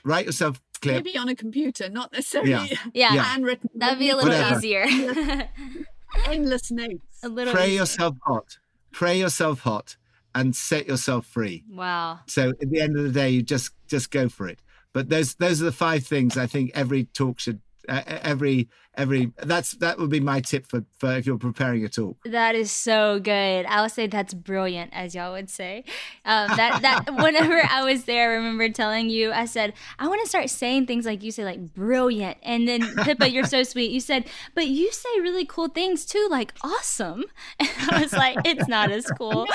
Write 0.05 0.27
yourself 0.27 0.61
clear. 0.81 0.97
maybe 0.97 1.17
on 1.17 1.29
a 1.29 1.37
computer, 1.37 1.89
not 1.89 2.13
necessarily 2.13 2.51
Yeah. 2.51 2.67
Yeah, 2.67 2.79
Yeah. 3.15 3.23
handwritten. 3.23 3.71
that'd 3.75 3.99
be 3.99 4.11
a 4.11 4.17
little 4.17 4.31
Whatever. 4.31 4.59
easier. 4.59 4.87
endless 6.27 6.71
notes. 6.71 7.23
a 7.23 7.29
little. 7.29 7.53
Pray 7.53 7.69
easier. 7.69 7.81
yourself 7.81 8.17
hot. 8.25 8.59
Pray 8.93 9.19
yourself 9.19 9.61
hot, 9.61 9.97
and 10.35 10.55
set 10.55 10.87
yourself 10.87 11.27
free. 11.27 11.65
Wow. 11.71 12.21
So 12.27 12.51
at 12.51 12.71
the 12.71 12.81
end 12.81 12.97
of 12.97 13.05
the 13.05 13.13
day, 13.13 13.31
you 13.31 13.43
just 13.43 13.73
just 13.87 14.11
go 14.11 14.29
for 14.29 14.49
it. 14.49 14.61
But 14.93 15.09
those 15.09 15.35
those 15.37 15.61
are 15.61 15.67
the 15.67 15.73
five 15.73 16.07
things 16.07 16.37
I 16.37 16.47
think 16.47 16.71
every 16.75 17.05
talk 17.05 17.41
should 17.41 17.61
uh, 17.89 18.03
every 18.07 18.69
every 18.95 19.33
that's 19.39 19.73
that 19.73 19.99
would 19.99 20.11
be 20.11 20.21
my 20.21 20.41
tip 20.41 20.67
for, 20.67 20.85
for 20.99 21.13
if 21.13 21.27
you're 21.27 21.39
preparing 21.39 21.85
a 21.85 21.89
talk. 21.89 22.17
That 22.25 22.55
is 22.55 22.71
so 22.71 23.19
good. 23.21 23.67
I 23.67 23.83
would 23.83 23.91
say 23.91 24.07
that's 24.07 24.35
brilliant, 24.35 24.93
as 24.93 25.15
y'all 25.15 25.33
would 25.33 25.49
say. 25.49 25.85
Um, 26.25 26.49
that 26.57 26.83
that 26.83 27.15
whenever 27.23 27.63
I 27.69 27.83
was 27.85 28.05
there, 28.05 28.33
I 28.33 28.35
remember 28.35 28.69
telling 28.69 29.09
you, 29.09 29.33
I 29.33 29.45
said 29.45 29.75
I 29.99 30.09
want 30.09 30.21
to 30.23 30.29
start 30.29 30.51
saying 30.51 30.87
things 30.87 31.07
like 31.07 31.23
you 31.23 31.31
say, 31.31 31.45
like 31.45 31.75
brilliant, 31.75 32.39
and 32.43 32.69
then 32.69 32.83
Pippa, 33.05 33.31
you're 33.31 33.45
so 33.45 33.63
sweet. 33.63 33.91
You 33.91 34.01
said, 34.01 34.29
but 34.55 34.67
you 34.67 34.93
say 34.93 35.09
really 35.21 35.47
cool 35.47 35.69
things 35.69 36.05
too, 36.05 36.29
like 36.31 36.55
awesome. 36.63 37.25
And 37.61 37.91
I 37.93 38.03
was 38.03 38.13
like, 38.13 38.37
it's 38.45 38.69
not 38.69 38.91
as 38.91 39.07
cool. 39.17 39.47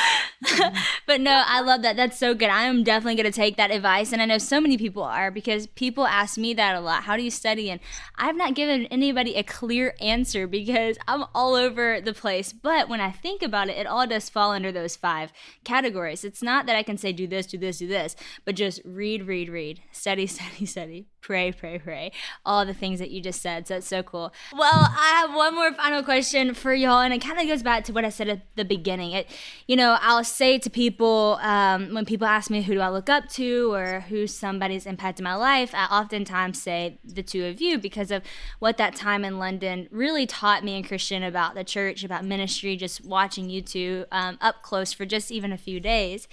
but 1.05 1.21
no, 1.21 1.43
I 1.45 1.61
love 1.61 1.81
that. 1.81 1.95
That's 1.95 2.17
so 2.17 2.33
good. 2.33 2.49
I 2.49 2.63
am 2.63 2.83
definitely 2.83 3.15
going 3.15 3.31
to 3.31 3.35
take 3.35 3.57
that 3.57 3.71
advice, 3.71 4.13
and 4.13 4.21
I 4.21 4.25
know 4.25 4.37
so 4.37 4.61
many 4.61 4.77
people 4.77 5.03
are 5.03 5.31
because 5.31 5.67
people 5.67 6.07
ask 6.07 6.37
me 6.37 6.53
that 6.53 6.75
a 6.75 6.79
lot. 6.79 7.03
How 7.03 7.17
do 7.17 7.23
you 7.23 7.31
study? 7.31 7.69
And 7.69 7.79
I've 8.17 8.35
not 8.35 8.55
given 8.55 8.85
anybody 8.87 9.35
a 9.35 9.43
clear 9.43 9.95
answer 9.99 10.47
because 10.47 10.97
I'm 11.07 11.25
all 11.33 11.55
over 11.55 11.99
the 12.01 12.13
place. 12.13 12.53
But 12.53 12.89
when 12.89 13.01
I 13.01 13.11
think 13.11 13.41
about 13.41 13.69
it, 13.69 13.77
it 13.77 13.87
all 13.87 14.07
does 14.07 14.29
fall 14.29 14.51
under 14.51 14.71
those 14.71 14.95
five 14.95 15.31
categories. 15.63 16.23
It's 16.23 16.41
not 16.41 16.65
that 16.65 16.75
I 16.75 16.83
can 16.83 16.97
say 16.97 17.11
do 17.11 17.27
this, 17.27 17.45
do 17.47 17.57
this, 17.57 17.79
do 17.79 17.87
this, 17.87 18.15
but 18.45 18.55
just 18.55 18.81
read, 18.85 19.27
read, 19.27 19.49
read, 19.49 19.81
study, 19.91 20.27
study, 20.35 20.65
study, 20.65 21.07
pray, 21.21 21.51
pray, 21.51 21.79
pray. 21.79 22.11
All 22.45 22.65
the 22.65 22.73
things 22.73 22.99
that 22.99 23.11
you 23.11 23.21
just 23.21 23.41
said. 23.41 23.67
So 23.67 23.77
it's 23.77 23.87
so 23.87 24.03
cool. 24.03 24.31
Well, 24.53 24.71
I 24.73 25.21
have 25.21 25.35
one 25.35 25.55
more 25.55 25.73
final 25.73 26.03
question 26.03 26.53
for 26.53 26.73
y'all, 26.73 27.01
and 27.01 27.13
it 27.13 27.19
kind 27.19 27.39
of 27.39 27.47
goes 27.47 27.63
back 27.63 27.83
to 27.85 27.93
what 27.93 28.05
I 28.05 28.09
said 28.09 28.29
at 28.29 28.41
the 28.55 28.65
beginning. 28.65 29.11
It, 29.11 29.27
you 29.67 29.75
know, 29.75 29.97
I'll 30.01 30.23
say 30.23 30.59
to 30.59 30.69
people 30.69 31.39
um, 31.41 31.93
when 31.93 32.05
people 32.05 32.27
ask 32.27 32.51
me 32.51 32.61
who 32.61 32.75
do 32.75 32.79
I 32.79 32.89
look 32.89 33.09
up 33.09 33.27
to 33.29 33.73
or 33.73 34.01
who 34.01 34.27
somebody's 34.27 34.85
impacted 34.85 35.23
my 35.23 35.35
life, 35.35 35.71
I 35.73 35.85
oftentimes 35.85 36.61
say 36.61 36.99
the 37.03 37.23
two 37.23 37.45
of 37.45 37.59
you 37.59 37.79
because 37.79 38.04
of 38.11 38.23
what 38.59 38.77
that 38.77 38.95
time 38.95 39.25
in 39.25 39.39
London 39.39 39.87
really 39.91 40.25
taught 40.25 40.63
me 40.63 40.75
and 40.75 40.87
Christian 40.87 41.23
about 41.23 41.55
the 41.55 41.63
church, 41.63 42.03
about 42.03 42.25
ministry, 42.25 42.75
just 42.75 43.03
watching 43.05 43.49
you 43.49 43.61
two 43.61 44.05
um, 44.11 44.37
up 44.41 44.61
close 44.61 44.93
for 44.93 45.05
just 45.05 45.31
even 45.31 45.51
a 45.51 45.57
few 45.57 45.79
days. 45.79 46.27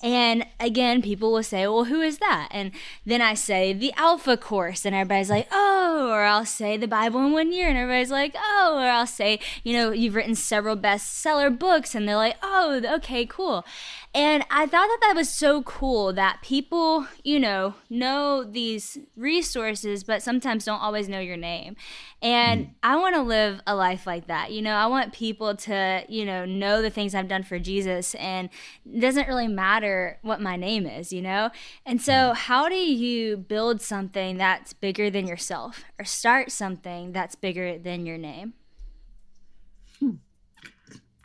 And 0.00 0.46
again, 0.60 1.02
people 1.02 1.32
will 1.32 1.42
say, 1.42 1.66
well, 1.66 1.84
who 1.84 2.00
is 2.00 2.18
that? 2.18 2.48
And 2.52 2.70
then 3.04 3.20
I 3.20 3.34
say 3.34 3.72
the 3.72 3.92
Alpha 3.96 4.36
Course, 4.36 4.84
and 4.84 4.94
everybody's 4.94 5.30
like, 5.30 5.48
oh, 5.50 6.10
or 6.12 6.22
I'll 6.22 6.46
say 6.46 6.76
the 6.76 6.86
Bible 6.86 7.24
in 7.26 7.32
one 7.32 7.52
year, 7.52 7.68
and 7.68 7.76
everybody's 7.76 8.12
like, 8.12 8.36
oh, 8.36 8.76
or 8.76 8.88
I'll 8.88 9.08
say, 9.08 9.40
you 9.64 9.72
know, 9.72 9.90
you've 9.90 10.14
written 10.14 10.36
several 10.36 10.76
bestseller 10.76 11.56
books, 11.56 11.96
and 11.96 12.08
they're 12.08 12.14
like, 12.14 12.36
oh, 12.44 12.80
okay, 12.94 13.26
cool. 13.26 13.64
And 14.14 14.42
I 14.50 14.66
thought 14.66 14.88
that 14.88 14.98
that 15.02 15.14
was 15.14 15.28
so 15.28 15.62
cool 15.62 16.12
that 16.14 16.40
people, 16.42 17.06
you 17.22 17.38
know, 17.38 17.74
know 17.90 18.42
these 18.42 18.98
resources, 19.16 20.02
but 20.02 20.22
sometimes 20.22 20.64
don't 20.64 20.80
always 20.80 21.08
know 21.08 21.20
your 21.20 21.36
name. 21.36 21.76
And 22.22 22.66
mm. 22.66 22.70
I 22.82 22.96
want 22.96 23.16
to 23.16 23.22
live 23.22 23.60
a 23.66 23.74
life 23.74 24.06
like 24.06 24.26
that. 24.26 24.50
You 24.50 24.62
know, 24.62 24.74
I 24.74 24.86
want 24.86 25.12
people 25.12 25.54
to, 25.56 26.04
you 26.08 26.24
know, 26.24 26.46
know 26.46 26.80
the 26.80 26.90
things 26.90 27.14
I've 27.14 27.28
done 27.28 27.42
for 27.42 27.58
Jesus 27.58 28.14
and 28.14 28.48
it 28.90 29.00
doesn't 29.00 29.28
really 29.28 29.48
matter 29.48 30.18
what 30.22 30.40
my 30.40 30.56
name 30.56 30.86
is, 30.86 31.12
you 31.12 31.20
know? 31.20 31.50
And 31.84 32.00
so, 32.00 32.12
mm. 32.12 32.34
how 32.34 32.68
do 32.68 32.76
you 32.76 33.36
build 33.36 33.82
something 33.82 34.38
that's 34.38 34.72
bigger 34.72 35.10
than 35.10 35.26
yourself 35.26 35.84
or 35.98 36.04
start 36.04 36.50
something 36.50 37.12
that's 37.12 37.34
bigger 37.34 37.78
than 37.78 38.06
your 38.06 38.18
name? 38.18 38.54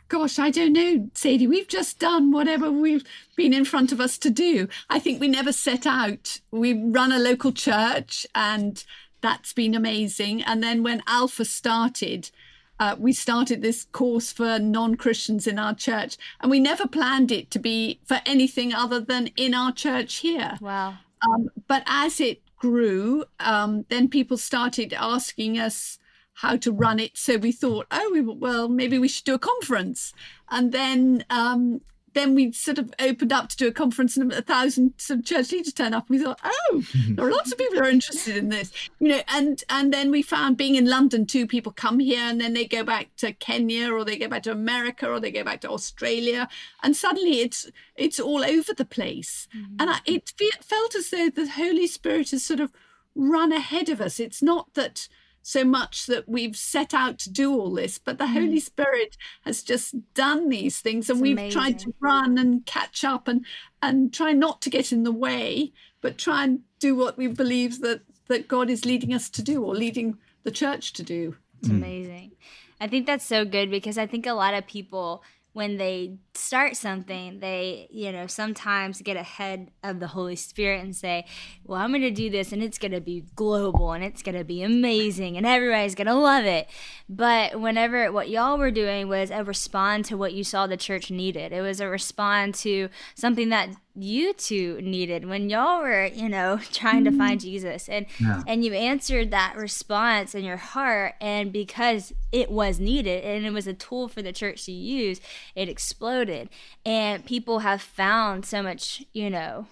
Gosh, 0.08 0.38
I 0.38 0.50
don't 0.50 0.72
know, 0.72 1.08
Sadie. 1.14 1.46
We've 1.46 1.68
just 1.68 1.98
done 1.98 2.30
whatever 2.30 2.70
we've 2.70 3.04
been 3.36 3.54
in 3.54 3.64
front 3.64 3.90
of 3.90 4.00
us 4.00 4.18
to 4.18 4.30
do. 4.30 4.68
I 4.90 4.98
think 4.98 5.20
we 5.20 5.28
never 5.28 5.52
set 5.52 5.86
out. 5.86 6.40
We 6.50 6.74
run 6.74 7.10
a 7.10 7.18
local 7.18 7.52
church, 7.52 8.26
and 8.34 8.84
that's 9.22 9.52
been 9.52 9.74
amazing. 9.74 10.42
And 10.42 10.62
then 10.62 10.82
when 10.82 11.02
Alpha 11.06 11.44
started, 11.44 12.30
uh, 12.78 12.96
we 12.98 13.12
started 13.12 13.62
this 13.62 13.86
course 13.92 14.32
for 14.32 14.58
non 14.58 14.96
Christians 14.96 15.46
in 15.46 15.58
our 15.58 15.74
church, 15.74 16.16
and 16.40 16.50
we 16.50 16.60
never 16.60 16.86
planned 16.86 17.32
it 17.32 17.50
to 17.52 17.58
be 17.58 18.00
for 18.04 18.20
anything 18.26 18.74
other 18.74 19.00
than 19.00 19.28
in 19.36 19.54
our 19.54 19.72
church 19.72 20.16
here. 20.16 20.58
Wow. 20.60 20.98
Um, 21.26 21.48
but 21.66 21.82
as 21.86 22.20
it 22.20 22.42
grew, 22.56 23.24
um, 23.40 23.86
then 23.88 24.08
people 24.08 24.36
started 24.36 24.92
asking 24.92 25.58
us 25.58 25.98
how 26.34 26.56
to 26.56 26.72
run 26.72 26.98
it. 26.98 27.16
So 27.16 27.36
we 27.36 27.52
thought, 27.52 27.86
oh, 27.90 28.10
we, 28.12 28.20
well, 28.20 28.68
maybe 28.68 28.98
we 28.98 29.08
should 29.08 29.24
do 29.24 29.34
a 29.34 29.38
conference. 29.38 30.12
And 30.50 30.72
then 30.72 31.24
um, 31.30 31.80
then 32.14 32.34
we 32.34 32.52
sort 32.52 32.78
of 32.78 32.92
opened 32.98 33.32
up 33.32 33.48
to 33.50 33.56
do 33.56 33.68
a 33.68 33.72
conference, 33.72 34.16
and 34.16 34.32
a 34.32 34.40
thousand 34.40 34.94
sort 34.96 35.20
of 35.20 35.26
church 35.26 35.52
leaders 35.52 35.72
turned 35.72 35.94
up. 35.94 36.08
And 36.08 36.18
We 36.18 36.24
thought, 36.24 36.40
oh, 36.42 36.82
there 37.10 37.26
are 37.26 37.30
lots 37.30 37.52
of 37.52 37.58
people 37.58 37.76
who 37.76 37.84
are 37.84 37.90
interested 37.90 38.36
in 38.36 38.48
this, 38.48 38.72
you 38.98 39.08
know. 39.08 39.22
And 39.28 39.62
and 39.68 39.92
then 39.92 40.10
we 40.10 40.22
found 40.22 40.56
being 40.56 40.76
in 40.76 40.86
London 40.86 41.26
too, 41.26 41.46
people 41.46 41.72
come 41.72 41.98
here 41.98 42.22
and 42.22 42.40
then 42.40 42.54
they 42.54 42.64
go 42.64 42.84
back 42.84 43.14
to 43.16 43.32
Kenya 43.32 43.92
or 43.92 44.04
they 44.04 44.16
go 44.16 44.28
back 44.28 44.44
to 44.44 44.52
America 44.52 45.08
or 45.08 45.20
they 45.20 45.32
go 45.32 45.44
back 45.44 45.60
to 45.62 45.70
Australia, 45.70 46.48
and 46.82 46.96
suddenly 46.96 47.40
it's 47.40 47.70
it's 47.96 48.20
all 48.20 48.44
over 48.44 48.72
the 48.72 48.84
place. 48.84 49.48
And 49.78 49.90
I, 49.90 50.00
it 50.06 50.32
fe- 50.36 50.50
felt 50.62 50.94
as 50.94 51.10
though 51.10 51.30
the 51.30 51.48
Holy 51.48 51.86
Spirit 51.86 52.30
has 52.30 52.44
sort 52.44 52.60
of 52.60 52.72
run 53.14 53.52
ahead 53.52 53.88
of 53.88 54.00
us. 54.00 54.18
It's 54.18 54.42
not 54.42 54.74
that 54.74 55.08
so 55.46 55.62
much 55.62 56.06
that 56.06 56.26
we've 56.26 56.56
set 56.56 56.94
out 56.94 57.18
to 57.18 57.30
do 57.30 57.52
all 57.52 57.70
this, 57.70 57.98
but 57.98 58.16
the 58.16 58.28
Holy 58.28 58.56
mm. 58.56 58.62
Spirit 58.62 59.18
has 59.42 59.62
just 59.62 59.94
done 60.14 60.48
these 60.48 60.80
things, 60.80 61.10
and 61.10 61.18
It's 61.18 61.22
we've 61.22 61.52
tried 61.52 61.78
to 61.80 61.92
run 62.00 62.38
and 62.38 62.64
catch 62.64 63.04
up 63.04 63.28
and 63.28 63.44
and 63.82 64.12
try 64.12 64.32
not 64.32 64.62
to 64.62 64.70
get 64.70 64.90
in 64.90 65.02
the 65.02 65.12
way, 65.12 65.72
but 66.00 66.16
try 66.16 66.44
and 66.44 66.60
do 66.80 66.96
what 66.96 67.18
we 67.18 67.26
believe 67.26 67.80
that 67.80 68.00
that 68.28 68.48
God 68.48 68.70
is 68.70 68.86
leading 68.86 69.12
us 69.12 69.28
to 69.30 69.42
do 69.42 69.62
or 69.62 69.74
leading 69.74 70.16
the 70.44 70.50
church 70.50 70.94
to 70.94 71.02
do. 71.02 71.36
It's 71.58 71.68
mm. 71.68 71.76
amazing. 71.76 72.32
I 72.80 72.88
think 72.88 73.06
that's 73.06 73.26
so 73.26 73.44
good 73.44 73.70
because 73.70 73.98
I 73.98 74.06
think 74.06 74.26
a 74.26 74.32
lot 74.32 74.54
of 74.54 74.66
people, 74.66 75.22
when 75.54 75.76
they 75.76 76.18
start 76.34 76.76
something, 76.76 77.38
they, 77.38 77.86
you 77.90 78.10
know, 78.10 78.26
sometimes 78.26 79.00
get 79.00 79.16
ahead 79.16 79.70
of 79.84 80.00
the 80.00 80.08
Holy 80.08 80.34
Spirit 80.34 80.82
and 80.82 80.94
say, 80.94 81.24
well, 81.64 81.80
I'm 81.80 81.90
going 81.90 82.02
to 82.02 82.10
do 82.10 82.28
this 82.28 82.52
and 82.52 82.60
it's 82.60 82.76
going 82.76 82.90
to 82.90 83.00
be 83.00 83.24
global 83.36 83.92
and 83.92 84.02
it's 84.02 84.20
going 84.20 84.36
to 84.36 84.42
be 84.42 84.64
amazing 84.64 85.36
and 85.36 85.46
everybody's 85.46 85.94
going 85.94 86.08
to 86.08 86.14
love 86.14 86.44
it. 86.44 86.68
But 87.08 87.60
whenever 87.60 88.10
what 88.10 88.28
y'all 88.28 88.58
were 88.58 88.72
doing 88.72 89.08
was 89.08 89.30
a 89.30 89.44
respond 89.44 90.06
to 90.06 90.16
what 90.16 90.34
you 90.34 90.42
saw 90.42 90.66
the 90.66 90.76
church 90.76 91.08
needed, 91.08 91.52
it 91.52 91.60
was 91.60 91.80
a 91.80 91.88
respond 91.88 92.56
to 92.56 92.88
something 93.14 93.48
that 93.50 93.68
you 93.96 94.32
two 94.32 94.80
needed 94.82 95.26
when 95.28 95.48
y'all 95.48 95.80
were, 95.80 96.06
you 96.06 96.28
know, 96.28 96.58
trying 96.72 97.04
to 97.04 97.12
find 97.12 97.40
mm-hmm. 97.40 97.48
Jesus. 97.48 97.88
And 97.88 98.06
Yeah. 98.18 98.42
and 98.46 98.64
you 98.64 98.74
answered 98.74 99.30
that 99.30 99.56
response 99.56 100.34
in 100.34 100.44
your 100.44 100.56
heart 100.56 101.14
and 101.20 101.52
because 101.52 102.12
it 102.32 102.50
was 102.50 102.80
needed 102.80 103.24
and 103.24 103.46
it 103.46 103.52
was 103.52 103.66
a 103.66 103.74
tool 103.74 104.08
for 104.08 104.22
the 104.22 104.32
church 104.32 104.64
to 104.64 104.72
use, 104.72 105.20
it 105.54 105.68
exploded. 105.68 106.48
And 106.84 107.24
people 107.24 107.60
have 107.60 107.80
found 107.80 108.44
so 108.44 108.62
much, 108.62 109.04
you 109.12 109.30
know, 109.30 109.66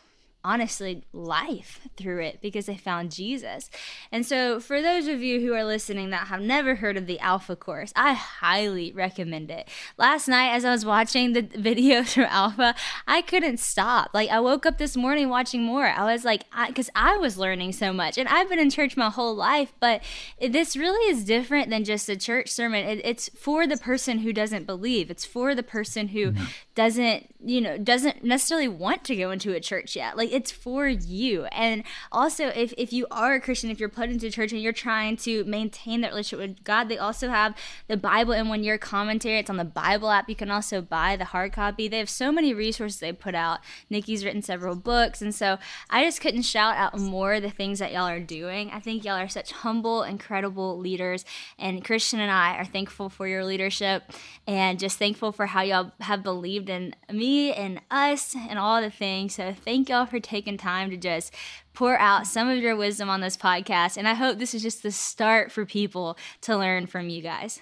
honestly 0.45 1.05
life 1.13 1.81
through 1.97 2.23
it 2.23 2.41
because 2.41 2.67
they 2.67 2.77
found 2.77 3.13
Jesus. 3.13 3.71
And 4.11 4.27
so, 4.27 4.61
for 4.61 4.83
those 4.83 5.07
of 5.07 5.23
you 5.23 5.41
who 5.41 5.55
are 5.55 5.65
listening 5.65 6.11
that 6.11 6.29
have 6.29 6.41
never 6.41 6.77
heard 6.77 6.97
of 6.97 7.07
the 7.07 7.21
Alpha 7.21 7.57
course, 7.57 7.93
I 7.95 8.15
highly 8.15 8.93
recommend 8.93 9.51
it. 9.51 9.69
Last 9.99 10.29
night, 10.29 10.51
as 10.55 10.65
I 10.65 10.71
was 10.71 10.85
watching 10.85 11.33
the 11.33 11.43
videos 11.43 12.15
from 12.15 12.25
Alpha, 12.25 12.75
I 13.07 13.23
couldn't 13.23 13.59
stop. 13.59 14.11
Like, 14.13 14.31
I 14.31 14.41
woke 14.41 14.67
up 14.67 14.79
this 14.79 14.97
morning 14.97 15.29
watching 15.29 15.63
more. 15.63 15.87
I 15.87 16.13
was 16.13 16.25
like, 16.25 16.45
because 16.67 16.91
I, 16.95 17.17
was 17.23 17.39
learning 17.39 17.73
so 17.73 17.93
much, 17.93 18.19
and 18.19 18.29
I've 18.29 18.49
been 18.49 18.59
in 18.59 18.71
church 18.71 18.97
my 18.97 19.11
whole 19.11 19.37
life, 19.37 19.73
but 19.79 20.03
this 20.41 20.77
really 20.77 21.11
is 21.11 21.25
different 21.25 21.71
than 21.71 21.85
just 21.85 22.09
a 22.09 22.17
church 22.17 22.49
sermon. 22.49 22.85
It, 22.85 23.01
it's 23.05 23.29
for 23.29 23.67
the 23.67 23.77
person 23.77 24.19
who 24.19 24.33
doesn't 24.33 24.67
believe. 24.67 25.11
It's 25.11 25.25
for 25.25 25.55
the 25.55 25.63
person 25.63 26.09
who 26.09 26.33
mm-hmm. 26.33 26.45
doesn't, 26.75 27.35
you 27.45 27.61
know, 27.61 27.79
doesn't 27.79 28.25
necessarily 28.25 28.69
want 28.69 29.05
to 29.05 29.17
go 29.17 29.31
into 29.31 29.53
a 29.53 29.61
church 29.61 29.95
yet. 29.95 30.17
Like 30.17 30.32
it's 30.33 30.51
for 30.51 30.89
you. 30.89 31.45
And 31.47 31.85
also 32.11 32.47
if, 32.49 32.73
if 32.79 32.93
you 32.93 33.07
are 33.11 33.35
a 33.35 33.41
Christian, 33.41 33.71
if 33.71 33.79
you're 33.79 33.89
put 33.89 34.09
into 34.09 34.31
church 34.31 34.53
and 34.53 34.61
you're 34.61 34.73
trying 34.73 35.17
to 35.19 35.45
maintain 35.45 36.01
that 36.01 36.11
relationship 36.11 36.49
with 36.49 36.65
God, 36.65 36.89
they 36.89 36.99
also 36.99 37.29
have 37.29 37.55
the 37.89 37.97
Bible 37.97 38.33
in 38.33 38.49
one 38.49 38.65
year 38.65 38.79
commentary. 38.79 39.39
It's 39.39 39.51
on 39.51 39.59
the 39.59 39.65
Bible 39.65 40.11
app. 40.11 40.29
You 40.29 40.35
can 40.35 40.51
also 40.51 40.81
buy 40.81 41.17
the 41.17 41.27
hard 41.27 41.53
copy. 41.53 41.87
They 41.87 41.99
have 41.99 42.11
so 42.11 42.33
many 42.33 42.55
resources 42.55 43.01
they 43.01 43.13
put 43.13 43.35
out. 43.35 43.61
Nicky's 43.91 44.25
written 44.25 44.43
several 44.43 44.75
books. 44.75 45.21
And 45.21 45.35
so 45.35 45.59
I 45.91 46.05
just 46.05 46.21
couldn't 46.21 46.43
shout 46.43 46.77
out 46.77 46.99
more 46.99 47.39
the 47.41 47.51
things 47.51 47.79
that 47.79 47.93
y'all 47.93 48.09
are 48.09 48.21
doing. 48.21 48.71
I 48.71 48.81
think 48.81 49.05
y'all 49.05 49.21
are 49.21 49.29
such 49.29 49.53
humble, 49.53 50.03
incredible 50.03 50.79
leaders. 50.79 51.25
And 51.59 51.85
Christian 51.85 52.21
and 52.21 52.31
I 52.31 52.57
are 52.57 52.65
thankful 52.65 53.11
for 53.11 53.29
your 53.29 53.45
leadership 53.45 54.05
and 54.47 54.79
just 54.79 54.99
thankful 54.99 55.33
for 55.33 55.47
how 55.47 55.63
y'all 55.63 55.93
have 56.01 56.23
believed 56.23 56.71
in 56.71 56.95
me 57.11 57.53
and 57.53 57.81
us 57.91 58.35
and 58.35 58.59
all 58.59 58.81
the 58.81 58.91
things. 58.91 59.35
So 59.35 59.53
thank 59.53 59.89
y'all 59.89 60.07
for 60.07 60.21
taking 60.23 60.57
time 60.57 60.91
to 60.91 60.97
just 60.97 61.35
pour 61.75 61.99
out 61.99 62.27
some 62.27 62.49
of 62.49 62.59
your 62.59 62.77
wisdom 62.77 63.09
on 63.09 63.21
this 63.21 63.37
podcast. 63.37 63.97
And 63.97 64.07
I 64.07 64.15
hope 64.15 64.39
this 64.39 64.55
is 64.55 64.63
just 64.63 64.83
the 64.83 64.93
start 64.93 65.53
for 65.53 65.67
people 65.67 66.17
to 66.43 66.57
learn 66.57 66.87
from 66.87 67.09
you 67.09 67.23
guys. 67.23 67.61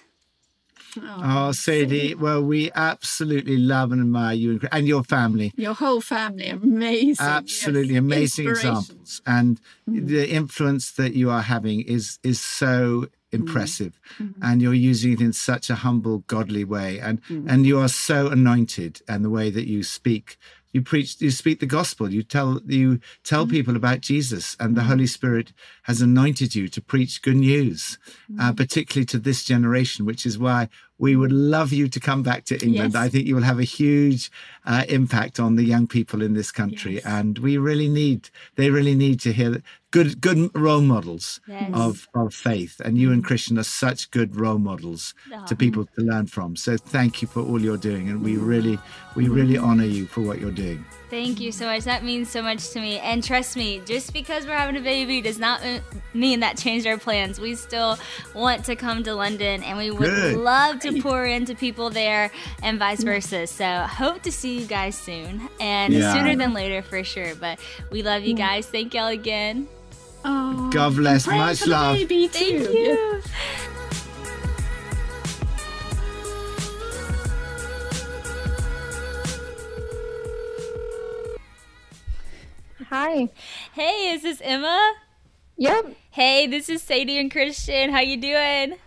Oh, 0.97 1.21
oh 1.23 1.51
Sadie. 1.51 2.15
Well, 2.15 2.43
we 2.43 2.71
absolutely 2.75 3.57
love 3.57 3.91
and 3.91 4.01
admire 4.01 4.35
you 4.35 4.51
and- 4.51 4.69
and 4.71 4.87
your 4.87 5.03
family. 5.03 5.53
Your 5.55 5.73
whole 5.73 6.01
family, 6.01 6.47
amazing. 6.47 7.25
Absolutely 7.25 7.93
yes. 7.93 7.99
amazing 7.99 8.49
examples, 8.49 9.21
and 9.25 9.59
mm. 9.89 10.07
the 10.07 10.29
influence 10.29 10.91
that 10.93 11.13
you 11.13 11.29
are 11.29 11.41
having 11.41 11.81
is 11.81 12.19
is 12.23 12.39
so 12.39 12.73
mm. 12.73 13.09
impressive, 13.31 13.99
mm-hmm. 14.19 14.43
and 14.43 14.61
you're 14.61 14.73
using 14.73 15.13
it 15.13 15.21
in 15.21 15.33
such 15.33 15.69
a 15.69 15.75
humble, 15.75 16.19
godly 16.27 16.65
way, 16.65 16.99
and 16.99 17.23
mm. 17.23 17.45
and 17.47 17.65
you 17.65 17.79
are 17.79 17.89
so 17.89 18.27
anointed, 18.27 19.01
and 19.07 19.23
the 19.23 19.29
way 19.29 19.49
that 19.49 19.67
you 19.67 19.83
speak. 19.83 20.37
You 20.73 20.81
preach, 20.81 21.19
you 21.21 21.31
speak 21.31 21.59
the 21.59 21.65
gospel. 21.65 22.13
You 22.13 22.23
tell, 22.23 22.61
you 22.65 22.99
tell 23.23 23.43
mm-hmm. 23.43 23.51
people 23.51 23.75
about 23.75 24.01
Jesus, 24.01 24.55
and 24.59 24.75
the 24.75 24.81
mm-hmm. 24.81 24.89
Holy 24.89 25.07
Spirit 25.07 25.53
has 25.83 26.01
anointed 26.01 26.53
you 26.55 26.67
to 26.69 26.81
preach 26.81 27.21
good 27.21 27.37
news, 27.37 27.97
uh, 28.39 28.53
particularly 28.53 29.05
to 29.07 29.19
this 29.19 29.43
generation. 29.43 30.05
Which 30.05 30.25
is 30.25 30.37
why 30.37 30.69
we 30.97 31.15
would 31.15 31.31
love 31.31 31.73
you 31.73 31.87
to 31.89 31.99
come 31.99 32.21
back 32.21 32.45
to 32.45 32.55
England. 32.63 32.93
Yes. 32.93 33.01
I 33.03 33.09
think 33.09 33.25
you 33.25 33.33
will 33.35 33.41
have 33.43 33.57
a 33.59 33.63
huge 33.63 34.29
uh, 34.65 34.83
impact 34.87 35.39
on 35.39 35.55
the 35.55 35.63
young 35.63 35.87
people 35.87 36.21
in 36.21 36.33
this 36.33 36.51
country, 36.51 36.95
Yes. 36.95 37.05
and 37.05 37.39
we 37.39 37.57
really 37.57 37.89
need. 37.89 38.29
They 38.55 38.69
really 38.69 38.93
need 38.95 39.19
to 39.21 39.33
hear 39.33 39.63
good, 39.89 40.21
good 40.21 40.51
role 40.53 40.81
models 40.81 41.41
Yes. 41.47 41.71
of 41.73 42.07
of 42.13 42.33
faith. 42.33 42.79
And 42.85 42.97
you 42.97 43.11
and 43.11 43.23
Christian 43.23 43.57
are 43.57 43.63
such 43.63 44.11
good 44.11 44.35
role 44.35 44.59
models 44.59 45.13
to 45.47 45.55
people 45.55 45.85
to 45.95 46.01
learn 46.01 46.27
from. 46.27 46.55
So 46.55 46.77
thank 46.77 47.21
you 47.21 47.27
for 47.27 47.41
all 47.41 47.59
you're 47.61 47.77
doing, 47.89 48.07
and 48.09 48.21
we 48.23 48.37
really, 48.37 48.77
we 49.15 49.27
really 49.27 49.57
honor 49.57 49.85
you 49.85 50.05
for 50.05 50.21
what 50.21 50.39
you're 50.39 50.51
doing. 50.65 50.85
Thank 51.11 51.41
you 51.41 51.51
so 51.51 51.65
much. 51.65 51.83
That 51.83 52.05
means 52.05 52.31
so 52.31 52.41
much 52.41 52.69
to 52.69 52.79
me. 52.79 52.97
And 52.99 53.21
trust 53.21 53.57
me, 53.57 53.81
just 53.85 54.13
because 54.13 54.45
we're 54.45 54.55
having 54.55 54.77
a 54.77 54.81
baby 54.81 55.19
does 55.21 55.37
not 55.37 55.61
mean 56.13 56.39
that 56.39 56.57
changed 56.57 56.87
our 56.87 56.97
plans. 56.97 57.37
We 57.37 57.55
still 57.55 57.99
want 58.33 58.63
to 58.65 58.77
come 58.77 59.03
to 59.03 59.13
London 59.13 59.61
and 59.61 59.77
we 59.77 59.91
would 59.91 59.99
Good. 60.09 60.37
love 60.37 60.79
to 60.79 61.01
pour 61.01 61.25
into 61.25 61.53
people 61.53 61.89
there 61.89 62.31
and 62.63 62.79
vice 62.79 63.03
versa. 63.03 63.45
So 63.45 63.81
hope 63.81 64.21
to 64.21 64.31
see 64.31 64.57
you 64.59 64.65
guys 64.65 64.95
soon 64.95 65.49
and 65.59 65.93
Yeah. 65.93 66.13
sooner 66.13 66.33
than 66.37 66.53
later 66.53 66.81
for 66.81 67.03
sure. 67.03 67.35
But 67.35 67.59
we 67.91 68.03
love 68.03 68.23
you 68.23 68.33
guys. 68.33 68.65
Thank 68.67 68.93
y'all 68.93 69.07
again. 69.07 69.67
Oh, 70.23 70.69
God 70.71 70.95
bless. 70.95 71.27
Much 71.27 71.67
love. 71.67 71.97
baby 71.97 72.29
Thank 72.29 72.67
too. 72.67 72.71
you. 72.71 73.21
Hi. 82.91 83.29
Hey, 83.73 84.11
is 84.13 84.23
this 84.23 84.41
Emma? 84.43 84.93
Yep. 85.57 85.95
Hey, 86.11 86.45
this 86.47 86.67
is 86.67 86.81
Sadie 86.81 87.17
and 87.19 87.31
Christian. 87.31 87.89
How 87.89 88.01
you 88.01 88.17
doing? 88.17 88.77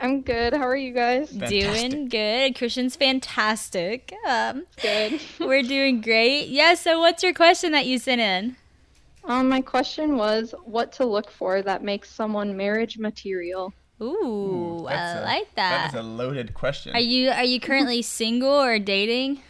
I'm 0.00 0.22
good. 0.22 0.54
How 0.54 0.66
are 0.66 0.76
you 0.76 0.92
guys? 0.92 1.30
Doing 1.30 2.08
good. 2.08 2.56
Christian's 2.56 2.96
fantastic. 2.96 4.12
Um, 4.28 4.66
Good. 4.82 5.20
we're 5.38 5.62
doing 5.62 6.00
great. 6.00 6.48
Yeah. 6.48 6.74
So, 6.74 6.98
what's 6.98 7.22
your 7.22 7.32
question 7.32 7.70
that 7.72 7.86
you 7.86 7.98
sent 7.98 8.20
in? 8.20 8.56
Um, 9.22 9.48
my 9.48 9.60
question 9.60 10.16
was 10.16 10.52
what 10.64 10.90
to 10.94 11.06
look 11.06 11.30
for 11.30 11.62
that 11.62 11.84
makes 11.84 12.10
someone 12.10 12.56
marriage 12.56 12.98
material. 12.98 13.72
Ooh, 14.02 14.84
I 14.88 14.94
That's 14.96 15.20
a- 15.20 15.24
like 15.24 15.54
That 15.54 15.92
that. 15.92 15.94
is 15.94 16.00
a 16.00 16.02
loaded 16.02 16.54
question. 16.54 16.92
Are 16.96 17.00
you 17.00 17.30
are 17.30 17.44
you 17.44 17.60
currently 17.60 18.02
single 18.20 18.50
or 18.50 18.80
dating? 18.80 19.40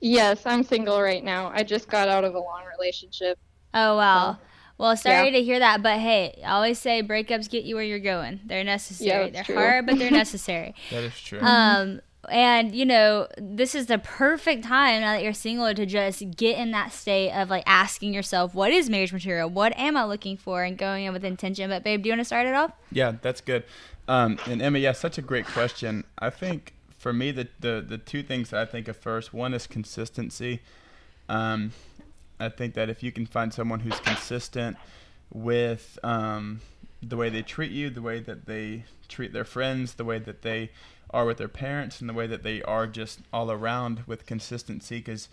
Yes, 0.00 0.44
I'm 0.46 0.62
single 0.62 1.00
right 1.00 1.24
now. 1.24 1.50
I 1.54 1.62
just 1.62 1.88
got 1.88 2.08
out 2.08 2.24
of 2.24 2.34
a 2.34 2.38
long 2.40 2.62
relationship. 2.78 3.38
Oh 3.72 3.96
wow. 3.96 4.38
Well, 4.76 4.96
sorry 4.96 5.26
Yeah. 5.26 5.38
to 5.38 5.42
hear 5.42 5.58
that, 5.60 5.82
but 5.82 5.98
hey, 6.00 6.40
I 6.44 6.50
always 6.52 6.78
say 6.78 7.02
breakups 7.02 7.48
get 7.48 7.64
you 7.64 7.76
where 7.76 7.84
you're 7.84 7.98
going. 8.00 8.40
They're 8.44 8.64
necessary. 8.64 9.30
that's 9.30 9.46
they're 9.46 9.56
true. 9.56 9.64
hard, 9.64 9.86
but 9.86 9.98
they're 9.98 10.10
necessary. 10.24 10.74
that 10.90 11.04
is 11.04 11.18
true. 11.20 11.40
Um, 11.40 12.00
and 12.30 12.74
you 12.74 12.84
know, 12.86 13.28
this 13.38 13.74
is 13.74 13.86
the 13.86 13.98
perfect 13.98 14.64
time 14.64 15.00
now 15.02 15.12
that 15.12 15.22
you're 15.22 15.32
single 15.32 15.72
to 15.74 15.86
just 15.86 16.22
get 16.36 16.58
in 16.58 16.70
that 16.72 16.92
state 16.92 17.30
of 17.32 17.50
like 17.50 17.62
asking 17.66 18.14
yourself, 18.14 18.54
what 18.54 18.72
is 18.72 18.90
marriage 18.90 19.12
material? 19.12 19.48
What 19.48 19.76
am 19.78 19.96
I 19.96 20.04
looking 20.04 20.36
for? 20.36 20.64
And 20.64 20.76
going 20.76 21.04
in 21.04 21.12
with 21.12 21.24
intention. 21.24 21.70
But 21.70 21.84
babe, 21.84 22.02
do 22.02 22.08
you 22.08 22.12
want 22.12 22.20
to 22.20 22.24
start 22.24 22.46
it 22.46 22.54
off? 22.54 22.72
yeah, 22.90 23.12
that's 23.22 23.40
good. 23.40 23.64
Um, 24.08 24.38
and 24.46 24.60
Emma, 24.60 24.78
yeah, 24.78 24.92
such 24.92 25.18
a 25.18 25.22
great 25.22 25.46
question. 25.46 26.04
I 26.18 26.30
think 26.30 26.74
for 27.04 27.12
me, 27.12 27.30
the, 27.32 27.46
the, 27.60 27.84
the 27.86 27.98
two 27.98 28.22
things 28.22 28.48
that 28.48 28.62
I 28.62 28.64
think 28.64 28.88
of 28.88 28.96
first, 28.96 29.34
one 29.34 29.52
is 29.52 29.66
consistency. 29.66 30.62
Um, 31.28 31.72
I 32.40 32.48
think 32.48 32.72
that 32.76 32.88
if 32.88 33.02
you 33.02 33.12
can 33.12 33.26
find 33.26 33.52
someone 33.52 33.80
who's 33.80 34.00
consistent 34.00 34.78
with 35.30 35.98
um, 36.02 36.62
the 37.02 37.18
way 37.18 37.28
they 37.28 37.42
treat 37.42 37.72
you, 37.72 37.90
the 37.90 38.00
way 38.00 38.20
that 38.20 38.46
they 38.46 38.84
treat 39.06 39.34
their 39.34 39.44
friends, 39.44 39.92
the 39.92 40.04
way 40.06 40.18
that 40.18 40.40
they 40.40 40.70
are 41.10 41.26
with 41.26 41.36
their 41.36 41.46
parents, 41.46 42.00
and 42.00 42.08
the 42.08 42.14
way 42.14 42.26
that 42.26 42.42
they 42.42 42.62
are 42.62 42.86
just 42.86 43.20
all 43.34 43.50
around 43.50 44.04
with 44.06 44.24
consistency, 44.24 44.96
because 44.96 45.28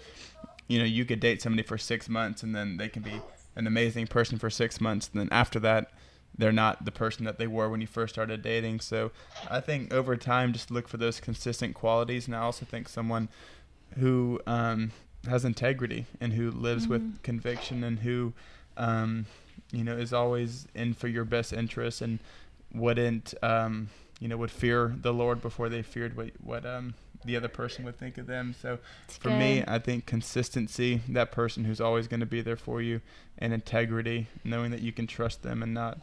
you 0.67 0.77
know 0.77 0.83
you 0.83 1.05
could 1.05 1.21
date 1.21 1.41
somebody 1.41 1.63
for 1.65 1.77
six 1.77 2.09
months 2.09 2.43
and 2.43 2.53
then 2.53 2.75
they 2.75 2.89
can 2.89 3.01
be 3.01 3.21
an 3.55 3.65
amazing 3.65 4.07
person 4.07 4.37
for 4.37 4.49
six 4.49 4.81
months, 4.81 5.09
and 5.13 5.21
then 5.21 5.29
after 5.31 5.57
that 5.61 5.89
they're 6.37 6.51
not 6.51 6.85
the 6.85 6.91
person 6.91 7.25
that 7.25 7.37
they 7.37 7.47
were 7.47 7.69
when 7.69 7.81
you 7.81 7.87
first 7.87 8.15
started 8.15 8.41
dating. 8.41 8.79
So 8.79 9.11
I 9.49 9.59
think 9.59 9.93
over 9.93 10.15
time, 10.15 10.53
just 10.53 10.71
look 10.71 10.87
for 10.87 10.97
those 10.97 11.19
consistent 11.19 11.75
qualities, 11.75 12.27
and 12.27 12.35
I 12.35 12.39
also 12.39 12.65
think 12.65 12.87
someone 12.87 13.29
who 13.99 14.39
um, 14.47 14.91
has 15.27 15.45
integrity 15.45 16.05
and 16.19 16.33
who 16.33 16.51
lives 16.51 16.87
with 16.87 17.21
conviction 17.23 17.83
and 17.83 17.99
who 17.99 18.33
um, 18.77 19.25
you 19.71 19.83
know 19.83 19.97
is 19.97 20.13
always 20.13 20.67
in 20.73 20.93
for 20.93 21.07
your 21.07 21.25
best 21.25 21.53
interest 21.53 22.01
and 22.01 22.19
wouldn't 22.73 23.33
um, 23.43 23.89
you 24.19 24.27
know 24.27 24.37
would 24.37 24.51
fear 24.51 24.95
the 25.01 25.13
Lord 25.13 25.41
before 25.41 25.69
they 25.69 25.81
feared 25.81 26.15
what 26.15 26.31
what 26.41 26.65
um, 26.65 26.93
the 27.25 27.35
other 27.35 27.47
person 27.47 27.85
would 27.85 27.97
think 27.97 28.17
of 28.17 28.27
them. 28.27 28.55
So 28.59 28.79
for 29.19 29.29
me. 29.29 29.63
I 29.67 29.79
think 29.79 30.05
consistency, 30.05 31.01
that 31.09 31.31
person 31.31 31.65
who's 31.65 31.81
always 31.81 32.07
going 32.07 32.19
to 32.21 32.25
be 32.25 32.41
there 32.41 32.55
for 32.55 32.81
you, 32.81 33.01
and 33.37 33.53
integrity, 33.53 34.27
knowing 34.43 34.71
that 34.71 34.81
you 34.81 34.91
can 34.91 35.07
trust 35.07 35.43
them 35.43 35.61
and 35.61 35.73
not 35.73 35.99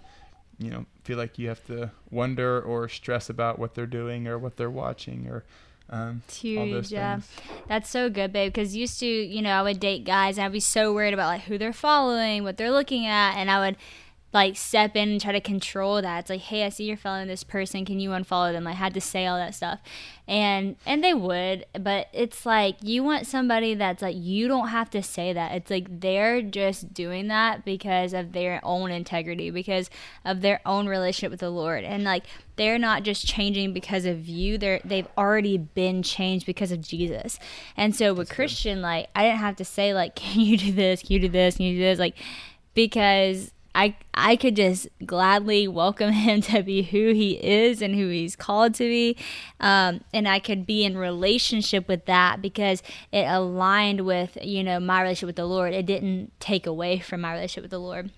you 0.59 0.70
know 0.70 0.86
feel 1.04 1.16
like 1.16 1.38
you 1.38 1.48
have 1.48 1.64
to 1.66 1.90
wonder 2.11 2.61
or 2.61 2.88
stress 2.88 3.30
about 3.30 3.59
what 3.59 3.74
they're 3.74 3.86
doing 3.86 4.26
or 4.26 4.38
what 4.38 4.56
they're 4.56 4.70
watching 4.70 5.26
or 5.28 5.44
um, 5.90 6.22
It's 6.28 6.44
all 6.44 6.66
those 6.66 6.90
huge, 6.90 6.92
yeah. 6.92 7.14
things. 7.14 7.30
That's 7.66 7.88
so 7.88 8.11
good, 8.11 8.30
babe. 8.30 8.52
Because 8.52 8.76
used 8.76 9.00
to, 9.00 9.06
you 9.06 9.40
know, 9.40 9.52
I 9.52 9.62
would 9.62 9.80
date 9.80 10.04
guys 10.04 10.36
and 10.36 10.44
I'd 10.44 10.52
be 10.52 10.61
so 10.61 10.92
worried 10.92 11.14
about 11.14 11.28
like 11.28 11.42
who 11.42 11.56
they're 11.56 11.72
following, 11.72 12.44
what 12.44 12.59
they're 12.59 12.70
looking 12.72 13.06
at, 13.06 13.36
and 13.36 13.50
I 13.50 13.61
would 13.61 13.76
like 14.33 14.57
step 14.57 14.95
in 14.95 15.09
and 15.09 15.20
try 15.20 15.33
to 15.33 15.41
control 15.41 16.03
that. 16.03 16.18
It's 16.20 16.31
like, 16.31 16.41
hey, 16.43 16.64
I 16.64 16.68
see 16.68 16.85
you're 16.85 16.99
following 16.99 17.29
this 17.29 17.45
person. 17.45 17.87
Can 17.87 17.99
you 17.99 18.11
unfollow 18.11 18.53
them? 18.53 18.66
I 18.66 18.72
had 18.72 18.93
to 18.95 19.01
say 19.01 19.26
all 19.26 19.39
that 19.39 19.55
stuff, 19.55 19.81
and 20.26 20.76
and 20.85 21.03
they 21.03 21.14
would, 21.14 21.64
but 21.72 22.09
it's 22.12 22.45
like 22.45 22.76
you 22.83 23.03
want 23.03 23.26
somebody 23.26 23.74
that's 23.74 24.03
like 24.03 24.16
you 24.18 24.47
don't 24.47 24.68
have 24.68 24.91
to 24.91 25.03
say 25.03 25.33
that. 25.33 25.53
It's 25.53 25.70
like 25.70 26.01
they're 26.01 26.43
just 26.43 26.93
doing 26.93 27.29
that 27.29 27.64
because 27.64 28.12
of 28.12 28.33
their 28.33 28.61
own 28.62 28.91
integrity, 28.91 29.51
because 29.51 29.89
of 30.26 30.43
their 30.43 30.61
own 30.66 30.89
relationship 30.89 31.31
with 31.31 31.41
the 31.41 31.51
Lord, 31.51 31.85
and 31.85 32.05
like 32.05 32.24
they're 32.57 32.79
not 32.79 33.05
just 33.05 33.26
changing 33.26 33.72
because 33.72 34.05
of 34.05 34.29
you. 34.29 34.59
They're 34.59 34.81
they've 34.85 35.09
already 35.16 35.57
been 35.57 36.03
changed 36.03 36.45
because 36.45 36.70
of 36.70 36.83
Jesus. 36.83 37.39
And 37.79 37.97
so 37.97 38.12
with 38.12 38.29
Christian, 38.29 38.83
like 38.83 39.09
I 39.16 39.22
didn't 39.22 39.39
have 39.39 39.57
to 39.57 39.64
say 39.64 39.95
like, 39.95 40.14
can 40.16 40.43
you 40.43 40.59
do 40.59 40.72
this? 40.72 41.01
Can 41.01 41.14
you 41.14 41.20
do 41.20 41.29
this? 41.29 41.57
Can 41.57 41.64
you 41.64 41.76
do 41.76 41.81
this? 41.81 41.99
Like 41.99 42.16
because 42.74 43.53
I 43.79 43.95
I 44.12 44.35
could 44.35 44.57
just 44.57 44.89
gladly 45.07 45.68
welcome 45.68 46.12
him 46.26 46.41
to 46.43 46.64
be 46.64 46.83
who 46.83 47.12
he 47.12 47.33
is 47.35 47.81
and 47.81 47.95
who 47.95 48.09
he's 48.09 48.35
called 48.35 48.74
to 48.74 48.85
be, 48.85 49.16
um, 49.61 50.01
and 50.12 50.26
I 50.29 50.41
could 50.41 50.66
be 50.66 50.85
in 50.85 50.99
relationship 50.99 51.87
with 51.87 52.05
that 52.07 52.43
because 52.43 52.83
it 53.12 53.24
aligned 53.24 54.01
with 54.05 54.37
you 54.43 54.64
know 54.64 54.81
my 54.81 55.01
relationship 55.03 55.29
with 55.29 55.37
the 55.37 55.47
Lord. 55.47 55.72
It 55.72 55.87
didn't 55.87 56.33
take 56.41 56.66
away 56.66 56.99
from 56.99 57.20
my 57.20 57.33
relationship 57.33 57.62
with 57.62 57.70
the 57.70 57.79
Lord. 57.79 58.11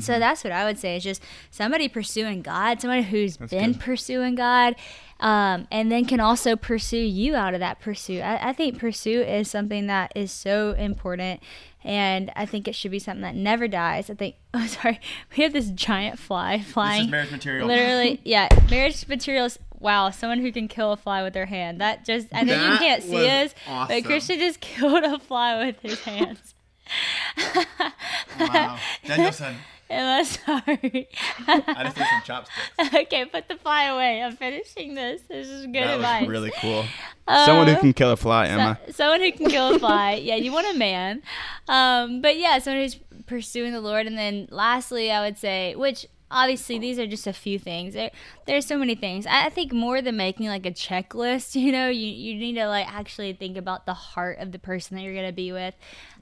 So 0.00 0.18
that's 0.18 0.42
what 0.42 0.52
I 0.52 0.64
would 0.64 0.78
say 0.78 0.96
is 0.96 1.04
just 1.04 1.22
somebody 1.50 1.88
pursuing 1.88 2.40
God, 2.40 2.80
somebody 2.80 3.02
who's 3.02 3.36
been 3.36 3.72
good. 3.72 3.80
pursuing 3.80 4.34
God, 4.34 4.76
um, 5.20 5.68
and 5.70 5.92
then 5.92 6.06
can 6.06 6.20
also 6.20 6.56
pursue 6.56 6.96
you 6.96 7.34
out 7.34 7.52
of 7.52 7.60
that 7.60 7.80
pursuit. 7.80 8.22
I, 8.22 8.48
I 8.48 8.52
think 8.54 8.78
pursuit 8.78 9.28
is 9.28 9.50
something 9.50 9.86
that 9.86 10.10
is 10.16 10.32
so 10.32 10.72
important, 10.72 11.42
and 11.84 12.32
I 12.34 12.46
think 12.46 12.66
it 12.66 12.74
should 12.74 12.90
be 12.90 12.98
something 12.98 13.22
that 13.22 13.34
never 13.34 13.68
dies. 13.68 14.10
I 14.10 14.14
think. 14.14 14.36
Oh, 14.56 14.66
sorry, 14.68 15.00
we 15.36 15.42
have 15.42 15.52
this 15.52 15.68
giant 15.70 16.16
fly 16.16 16.60
flying. 16.60 17.00
This 17.00 17.06
is 17.06 17.10
marriage 17.10 17.30
material. 17.32 17.66
Literally, 17.66 18.20
yeah, 18.24 18.48
marriage 18.70 19.08
materials. 19.08 19.58
Wow, 19.80 20.10
someone 20.10 20.38
who 20.38 20.52
can 20.52 20.68
kill 20.68 20.92
a 20.92 20.96
fly 20.96 21.24
with 21.24 21.34
their 21.34 21.46
hand. 21.46 21.80
That 21.80 22.04
just 22.04 22.28
I 22.32 22.42
know 22.44 22.54
you 22.54 22.78
can't 22.78 23.02
see 23.02 23.28
us, 23.28 23.52
awesome. 23.66 23.96
but 23.96 24.04
Christian 24.04 24.38
just 24.38 24.60
killed 24.60 25.02
a 25.02 25.18
fly 25.18 25.66
with 25.66 25.80
his 25.80 26.00
hands. 26.04 26.54
Wow. 28.38 28.78
Daniel-san, 29.04 29.56
I'm 29.90 30.24
sorry. 30.24 31.08
I 31.46 31.82
just 31.84 31.96
need 31.96 32.06
some 32.06 32.22
chopsticks. 32.24 32.94
okay, 32.94 33.24
put 33.26 33.48
the 33.48 33.56
fly 33.56 33.84
away. 33.84 34.22
I'm 34.22 34.36
finishing 34.36 34.94
this. 34.94 35.22
This 35.28 35.46
is 35.48 35.66
good 35.66 35.74
That 35.84 35.96
advice. 35.96 36.20
was 36.22 36.30
really 36.30 36.52
cool. 36.60 36.84
Someone 37.28 37.68
who 37.68 37.76
can 37.76 37.92
kill 37.92 38.10
a 38.12 38.16
fly, 38.16 38.46
Emma. 38.48 38.78
So- 38.86 38.92
someone 38.92 39.20
who 39.20 39.32
can 39.32 39.48
kill 39.50 39.74
a 39.74 39.78
fly. 39.78 40.14
yeah, 40.22 40.36
you 40.36 40.52
want 40.52 40.74
a 40.74 40.78
man. 40.78 41.22
Um, 41.68 42.20
but 42.20 42.38
yeah, 42.38 42.58
someone 42.58 42.82
who's 42.82 42.96
pursuing 43.26 43.72
the 43.72 43.80
Lord. 43.80 44.06
And 44.06 44.16
then 44.18 44.48
lastly, 44.50 45.10
I 45.10 45.20
would 45.24 45.38
say, 45.38 45.74
which 45.74 46.06
obviously 46.34 46.78
these 46.78 46.98
are 46.98 47.06
just 47.06 47.26
a 47.26 47.32
few 47.32 47.58
things. 47.58 47.94
There, 47.94 48.10
there's 48.46 48.66
so 48.66 48.76
many 48.76 48.94
things. 48.94 49.26
I, 49.26 49.46
I 49.46 49.48
think 49.48 49.72
more 49.72 50.02
than 50.02 50.16
making 50.16 50.48
like 50.48 50.66
a 50.66 50.72
checklist, 50.72 51.54
you 51.60 51.72
know, 51.72 51.88
you, 51.88 52.06
you 52.06 52.34
need 52.34 52.54
to 52.54 52.66
like 52.66 52.92
actually 52.92 53.32
think 53.32 53.56
about 53.56 53.86
the 53.86 53.94
heart 53.94 54.38
of 54.38 54.52
the 54.52 54.58
person 54.58 54.96
that 54.96 55.02
you're 55.02 55.14
going 55.14 55.26
to 55.26 55.32
be 55.32 55.52
with 55.52 55.74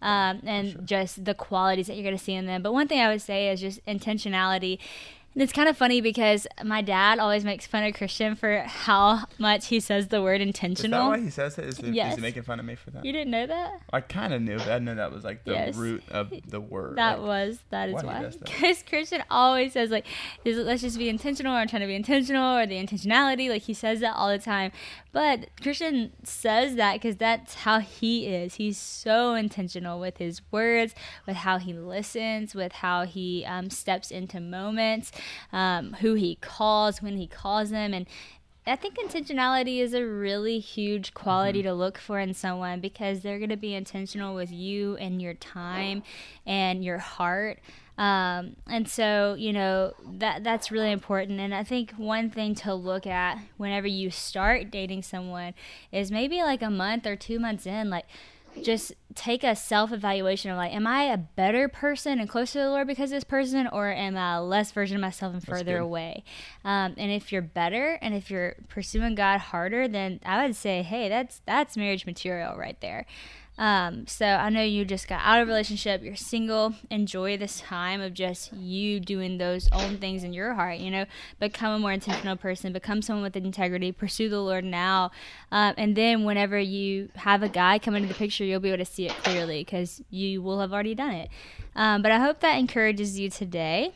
um, 0.03 0.41
and 0.45 0.87
just 0.87 1.25
the 1.25 1.35
qualities 1.35 1.87
that 1.87 1.95
you're 1.95 2.05
going 2.05 2.17
to 2.17 2.23
see 2.23 2.35
in 2.35 2.47
them. 2.47 2.63
But 2.63 2.73
one 2.73 2.87
thing 2.87 3.01
I 3.01 3.09
would 3.09 3.23
say 3.23 3.49
is 3.49 3.61
just 3.61 3.85
intentionality. 3.87 4.79
And 5.35 5.43
it's 5.43 5.53
kind 5.53 5.69
of 5.69 5.77
funny 5.77 6.01
because 6.03 6.47
my 6.63 6.83
dad 6.83 7.19
always 7.19 7.45
makes 7.45 7.67
fun 7.67 7.85
of 7.85 7.95
Christian 7.95 8.35
for 8.35 8.61
how 8.67 9.25
much 9.39 9.69
he 9.69 9.81
says 9.81 10.09
the 10.09 10.21
word 10.21 10.41
intentional. 10.43 10.99
Is 11.01 11.05
that 11.05 11.09
why 11.09 11.21
he 11.25 11.31
says 11.31 11.59
it? 11.59 11.65
Is 11.67 11.79
he, 11.79 11.91
Yes. 11.91 12.11
is 12.13 12.17
he 12.17 12.23
making 12.23 12.43
fun 12.43 12.61
of 12.61 12.67
me 12.67 12.75
for 12.75 12.91
that? 12.91 13.05
You 13.05 13.13
didn't 13.13 13.31
know 13.31 13.47
that? 13.47 13.81
I 13.93 14.01
kind 14.03 14.35
of 14.35 14.43
knew, 14.43 14.59
but 14.59 14.69
I 14.71 14.79
know 14.79 14.95
that 14.95 15.11
was 15.11 15.25
like 15.25 15.45
the 15.45 15.53
Yes. 15.53 15.75
root 15.77 16.03
of 16.11 16.31
the 16.49 16.61
word. 16.61 16.97
That 16.99 17.21
like, 17.21 17.27
was 17.29 17.59
that 17.71 17.89
is 17.89 17.95
why 17.95 18.01
he 18.03 18.07
why. 18.09 18.21
does 18.21 18.37
that. 18.37 18.45
Because 18.45 18.83
Christian 18.83 19.23
always 19.31 19.73
says 19.73 19.91
like, 19.91 20.07
is 20.45 20.59
it- 20.59 20.67
let's 20.67 20.83
just 20.83 20.99
be 20.99 21.09
intentional. 21.09 21.55
Or 21.55 21.59
I'm 21.59 21.69
trying 21.69 21.81
to 21.83 21.87
be 21.89 21.95
intentional, 21.95 22.59
or 22.59 22.67
the 22.67 22.75
intentionality. 22.77 23.49
Like 23.49 23.63
he 23.63 23.75
says 23.75 24.01
that 24.01 24.15
all 24.15 24.29
the 24.29 24.39
time. 24.39 24.71
But 25.13 25.49
Christian 25.63 26.13
says 26.25 26.77
that 26.77 26.95
because 26.95 27.17
that's 27.17 27.55
how 27.55 27.81
he 27.81 28.27
is. 28.27 28.55
He's 28.55 28.79
so 28.79 29.35
intentional 29.35 29.99
with 30.01 30.19
his 30.19 30.41
words, 30.51 30.95
with 31.27 31.37
how 31.37 31.59
he 31.59 31.73
listens, 31.75 32.55
with 32.55 32.73
how 32.73 33.05
he 33.05 33.45
um, 33.47 33.69
steps 33.71 34.11
into 34.11 34.41
moments, 34.41 35.13
um, 35.53 35.95
who 35.95 36.15
he 36.15 36.37
calls 36.37 37.03
when 37.03 37.17
he 37.17 37.27
calls 37.27 37.71
them, 37.71 37.93
and 37.95 38.07
I 38.65 38.77
think 38.77 38.97
intentionality 38.97 39.79
is 39.81 39.93
a 39.93 40.07
really 40.07 40.61
huge 40.61 41.15
quality 41.15 41.61
Mm-hmm. 41.61 41.69
to 41.69 41.75
look 41.75 41.99
for 41.99 42.21
in 42.21 42.33
someone 42.33 42.81
because 42.81 43.21
they're 43.21 43.39
going 43.39 43.51
to 43.51 43.57
be 43.57 43.75
intentional 43.75 44.37
with 44.37 44.53
you 44.53 44.97
and 44.99 45.21
your 45.21 45.35
time 45.35 46.05
and 46.47 46.85
your 46.85 46.99
heart. 46.99 47.59
Um, 47.99 48.57
and 48.69 48.89
so, 48.89 49.35
you 49.37 49.53
know, 49.53 49.95
that 50.19 50.45
that's 50.45 50.71
really 50.71 50.93
important. 50.93 51.41
And 51.41 51.53
I 51.53 51.65
think 51.65 51.93
one 51.93 52.31
thing 52.31 52.55
to 52.57 52.73
look 52.73 53.07
at 53.07 53.39
whenever 53.57 53.87
you 53.87 54.11
start 54.11 54.71
dating 54.71 55.03
someone 55.03 55.55
is 55.91 56.11
maybe 56.11 56.43
like 56.43 56.63
a 56.63 56.71
month 56.71 57.05
or 57.05 57.17
two 57.17 57.39
months 57.39 57.67
in, 57.67 57.91
like 57.91 58.07
just 58.61 58.93
take 59.15 59.45
a 59.45 59.55
self 59.57 59.93
evaluation 59.93 60.51
of 60.51 60.57
like, 60.57 60.73
am 60.73 60.87
I 60.87 61.05
a 61.05 61.17
better 61.17 61.69
person 61.69 62.19
and 62.19 62.29
closer 62.29 62.55
to 62.55 62.65
the 62.65 62.71
Lord 62.71 62.87
because 62.87 63.11
of 63.11 63.17
this 63.17 63.25
person, 63.25 63.67
or 63.67 63.91
am 63.91 64.17
I 64.17 64.37
a 64.37 64.43
less 64.43 64.73
version 64.73 64.97
of 64.97 65.01
myself 65.01 65.33
and 65.33 65.45
further 65.45 65.79
away? 65.79 66.25
Um, 66.65 66.95
and 66.97 67.11
if 67.11 67.33
you're 67.33 67.43
better 67.43 67.99
and 68.03 68.15
if 68.15 68.31
you're 68.31 68.57
pursuing 68.69 69.15
God 69.15 69.39
harder, 69.39 69.89
then 69.89 70.21
I 70.25 70.45
would 70.45 70.57
say, 70.57 70.83
hey, 70.83 71.09
that's 71.09 71.41
that's 71.47 71.77
marriage 71.77 72.07
material 72.07 72.57
right 72.57 72.81
there. 72.81 73.07
Um, 73.59 74.07
so 74.07 74.25
I 74.27 74.49
know 74.49 74.63
you 74.63 74.85
just 74.85 75.07
got 75.07 75.21
out 75.23 75.41
of 75.41 75.47
a 75.47 75.51
relationship, 75.51 76.03
you're 76.03 76.17
single. 76.17 76.75
Enjoy 76.91 77.37
this 77.37 77.61
time 77.61 78.01
of 78.01 78.15
just 78.15 78.53
you 78.55 78.99
doing 78.99 79.37
those 79.39 79.69
own 79.73 79.99
things 79.99 80.25
in 80.25 80.33
your 80.33 80.55
heart. 80.55 80.79
You 80.79 80.91
know, 80.91 81.05
become 81.39 81.73
a 81.75 81.79
more 81.79 81.93
intentional 81.93 82.37
person, 82.37 82.73
become 82.73 83.03
someone 83.03 83.23
with 83.23 83.37
integrity, 83.37 83.93
pursue 83.93 84.29
the 84.31 84.41
Lord 84.41 84.65
now, 84.65 85.11
um, 85.53 85.75
and 85.77 85.95
then 85.95 86.25
whenever 86.25 86.59
you 86.59 87.11
have 87.17 87.43
a 87.43 87.49
guy 87.49 87.79
come 87.79 87.95
into 87.95 88.09
the 88.09 88.15
picture, 88.15 88.43
you'll 88.45 88.59
be 88.61 88.71
able 88.71 88.85
to 88.85 88.91
see 88.91 89.07
it 89.07 89.13
clearly 89.17 89.61
because 89.63 90.01
you 90.11 90.41
will 90.41 90.61
have 90.61 90.73
already 90.73 90.95
done 90.95 91.13
it. 91.13 91.29
Um, 91.77 92.01
but 92.03 92.11
I 92.11 92.19
hope 92.21 92.41
that 92.41 92.55
encourages 92.59 93.19
you 93.21 93.29
today. 93.29 93.93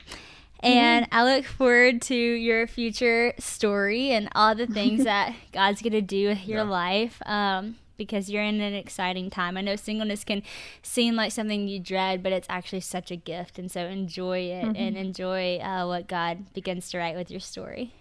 And 0.62 1.06
I 1.12 1.22
look 1.24 1.44
forward 1.44 2.02
to 2.02 2.14
your 2.14 2.66
future 2.66 3.34
story 3.38 4.10
and 4.10 4.28
all 4.34 4.54
the 4.54 4.66
things 4.66 5.04
that 5.04 5.34
God's 5.52 5.80
going 5.82 5.92
to 5.92 6.00
do 6.02 6.28
with 6.28 6.46
your 6.46 6.58
Yeah. 6.64 6.70
life 6.70 7.22
um, 7.26 7.76
because 7.96 8.30
you're 8.30 8.42
in 8.42 8.60
an 8.60 8.74
exciting 8.74 9.30
time. 9.30 9.56
I 9.56 9.60
know 9.60 9.76
singleness 9.76 10.24
can 10.24 10.42
seem 10.82 11.16
like 11.16 11.32
something 11.32 11.68
you 11.68 11.80
dread, 11.80 12.22
but 12.22 12.32
it's 12.32 12.46
actually 12.50 12.80
such 12.80 13.10
a 13.10 13.16
gift. 13.16 13.58
And 13.58 13.70
so 13.70 13.80
enjoy 13.86 14.38
it 14.38 14.76
and 14.76 14.96
enjoy 14.96 15.58
uh, 15.58 15.86
what 15.86 16.08
God 16.08 16.52
begins 16.52 16.90
to 16.90 16.98
write 16.98 17.16
with 17.16 17.30
your 17.30 17.40
story. 17.40 17.94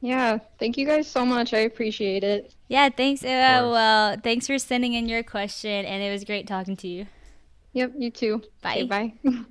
Yeah, 0.00 0.38
thank 0.58 0.76
you 0.76 0.86
guys 0.86 1.10
so 1.10 1.24
much. 1.24 1.54
I 1.54 1.60
appreciate 1.60 2.24
it. 2.24 2.54
Yeah, 2.68 2.90
thanks, 2.90 3.24
Eva. 3.24 3.60
course. 3.60 3.72
Well, 3.72 4.16
thanks 4.22 4.46
for 4.46 4.58
sending 4.58 4.92
in 4.92 5.08
your 5.08 5.22
question, 5.22 5.86
and 5.86 6.02
it 6.02 6.10
was 6.10 6.24
great 6.24 6.46
talking 6.46 6.76
to 6.76 6.88
you. 6.88 7.06
Yep, 7.72 7.92
you 7.96 8.10
too. 8.10 8.42
Bye. 8.62 8.82
Okay, 8.82 8.82
bye. 8.84 9.12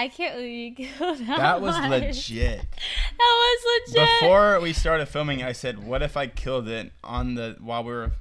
I 0.00 0.08
can't 0.08 0.34
believe 0.34 0.78
you 0.78 0.86
killed 0.98 1.18
that. 1.18 1.36
That 1.38 1.60
was 1.60 1.74
one. 1.74 1.90
legit. 1.90 2.60
That 2.62 3.18
was 3.18 3.82
legit. 3.88 4.08
Before 4.20 4.58
we 4.60 4.72
started 4.72 5.06
filming, 5.06 5.42
I 5.42 5.52
said, 5.52 5.84
"What 5.84 6.02
if 6.02 6.16
I 6.16 6.26
killed 6.26 6.68
it 6.68 6.90
on 7.04 7.34
the 7.34 7.56
while 7.60 7.84
we 7.84 7.92
were 7.92 8.12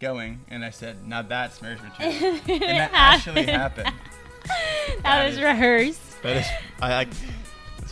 going?" 0.00 0.40
And 0.48 0.64
I 0.64 0.70
said, 0.70 1.06
"Now 1.06 1.22
that's 1.22 1.62
marriage 1.62 1.78
material." 1.80 2.40
and 2.48 2.60
that 2.62 2.90
actually 2.92 3.44
happened. 3.44 3.86
that, 4.46 4.96
that 5.04 5.26
was 5.26 5.36
is- 5.36 5.42
rehearsed. 5.42 6.00
But 6.22 6.38
it's, 6.38 6.48
I 6.82 6.88
like. 6.94 7.08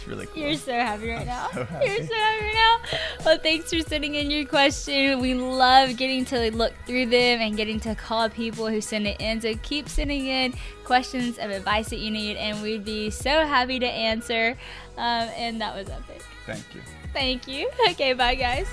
Really 0.06 0.26
cool. 0.26 0.42
You're 0.42 0.56
so 0.56 0.72
happy 0.72 1.10
right 1.10 1.20
I'm 1.20 1.26
now. 1.26 1.48
so 1.52 1.58
You're 1.84 2.06
so 2.06 2.14
happy 2.14 2.44
right 2.44 2.54
now. 2.54 2.98
Well, 3.24 3.38
thanks 3.38 3.70
for 3.72 3.80
sending 3.80 4.14
in 4.14 4.30
your 4.30 4.44
question. 4.44 5.18
We 5.20 5.34
love 5.34 5.96
getting 5.96 6.24
to 6.26 6.50
look 6.52 6.72
through 6.86 7.06
them 7.06 7.40
and 7.40 7.56
getting 7.56 7.80
to 7.80 7.94
call 7.94 8.28
people 8.30 8.68
who 8.68 8.80
send 8.80 9.06
it 9.06 9.20
in. 9.20 9.40
So 9.40 9.54
keep 9.62 9.88
sending 9.88 10.26
in 10.26 10.54
questions 10.84 11.38
of 11.38 11.50
advice 11.50 11.88
that 11.90 11.98
you 11.98 12.10
need, 12.10 12.36
and 12.36 12.62
we'd 12.62 12.84
be 12.84 13.10
so 13.10 13.44
happy 13.46 13.78
to 13.80 13.86
answer. 13.86 14.56
Um, 14.96 15.28
and 15.36 15.60
that 15.60 15.74
was 15.74 15.88
epic. 15.88 16.22
Thank 16.46 16.74
you. 16.74 16.80
Thank 17.12 17.48
you. 17.48 17.70
Okay, 17.90 18.12
bye, 18.12 18.34
guys. 18.34 18.66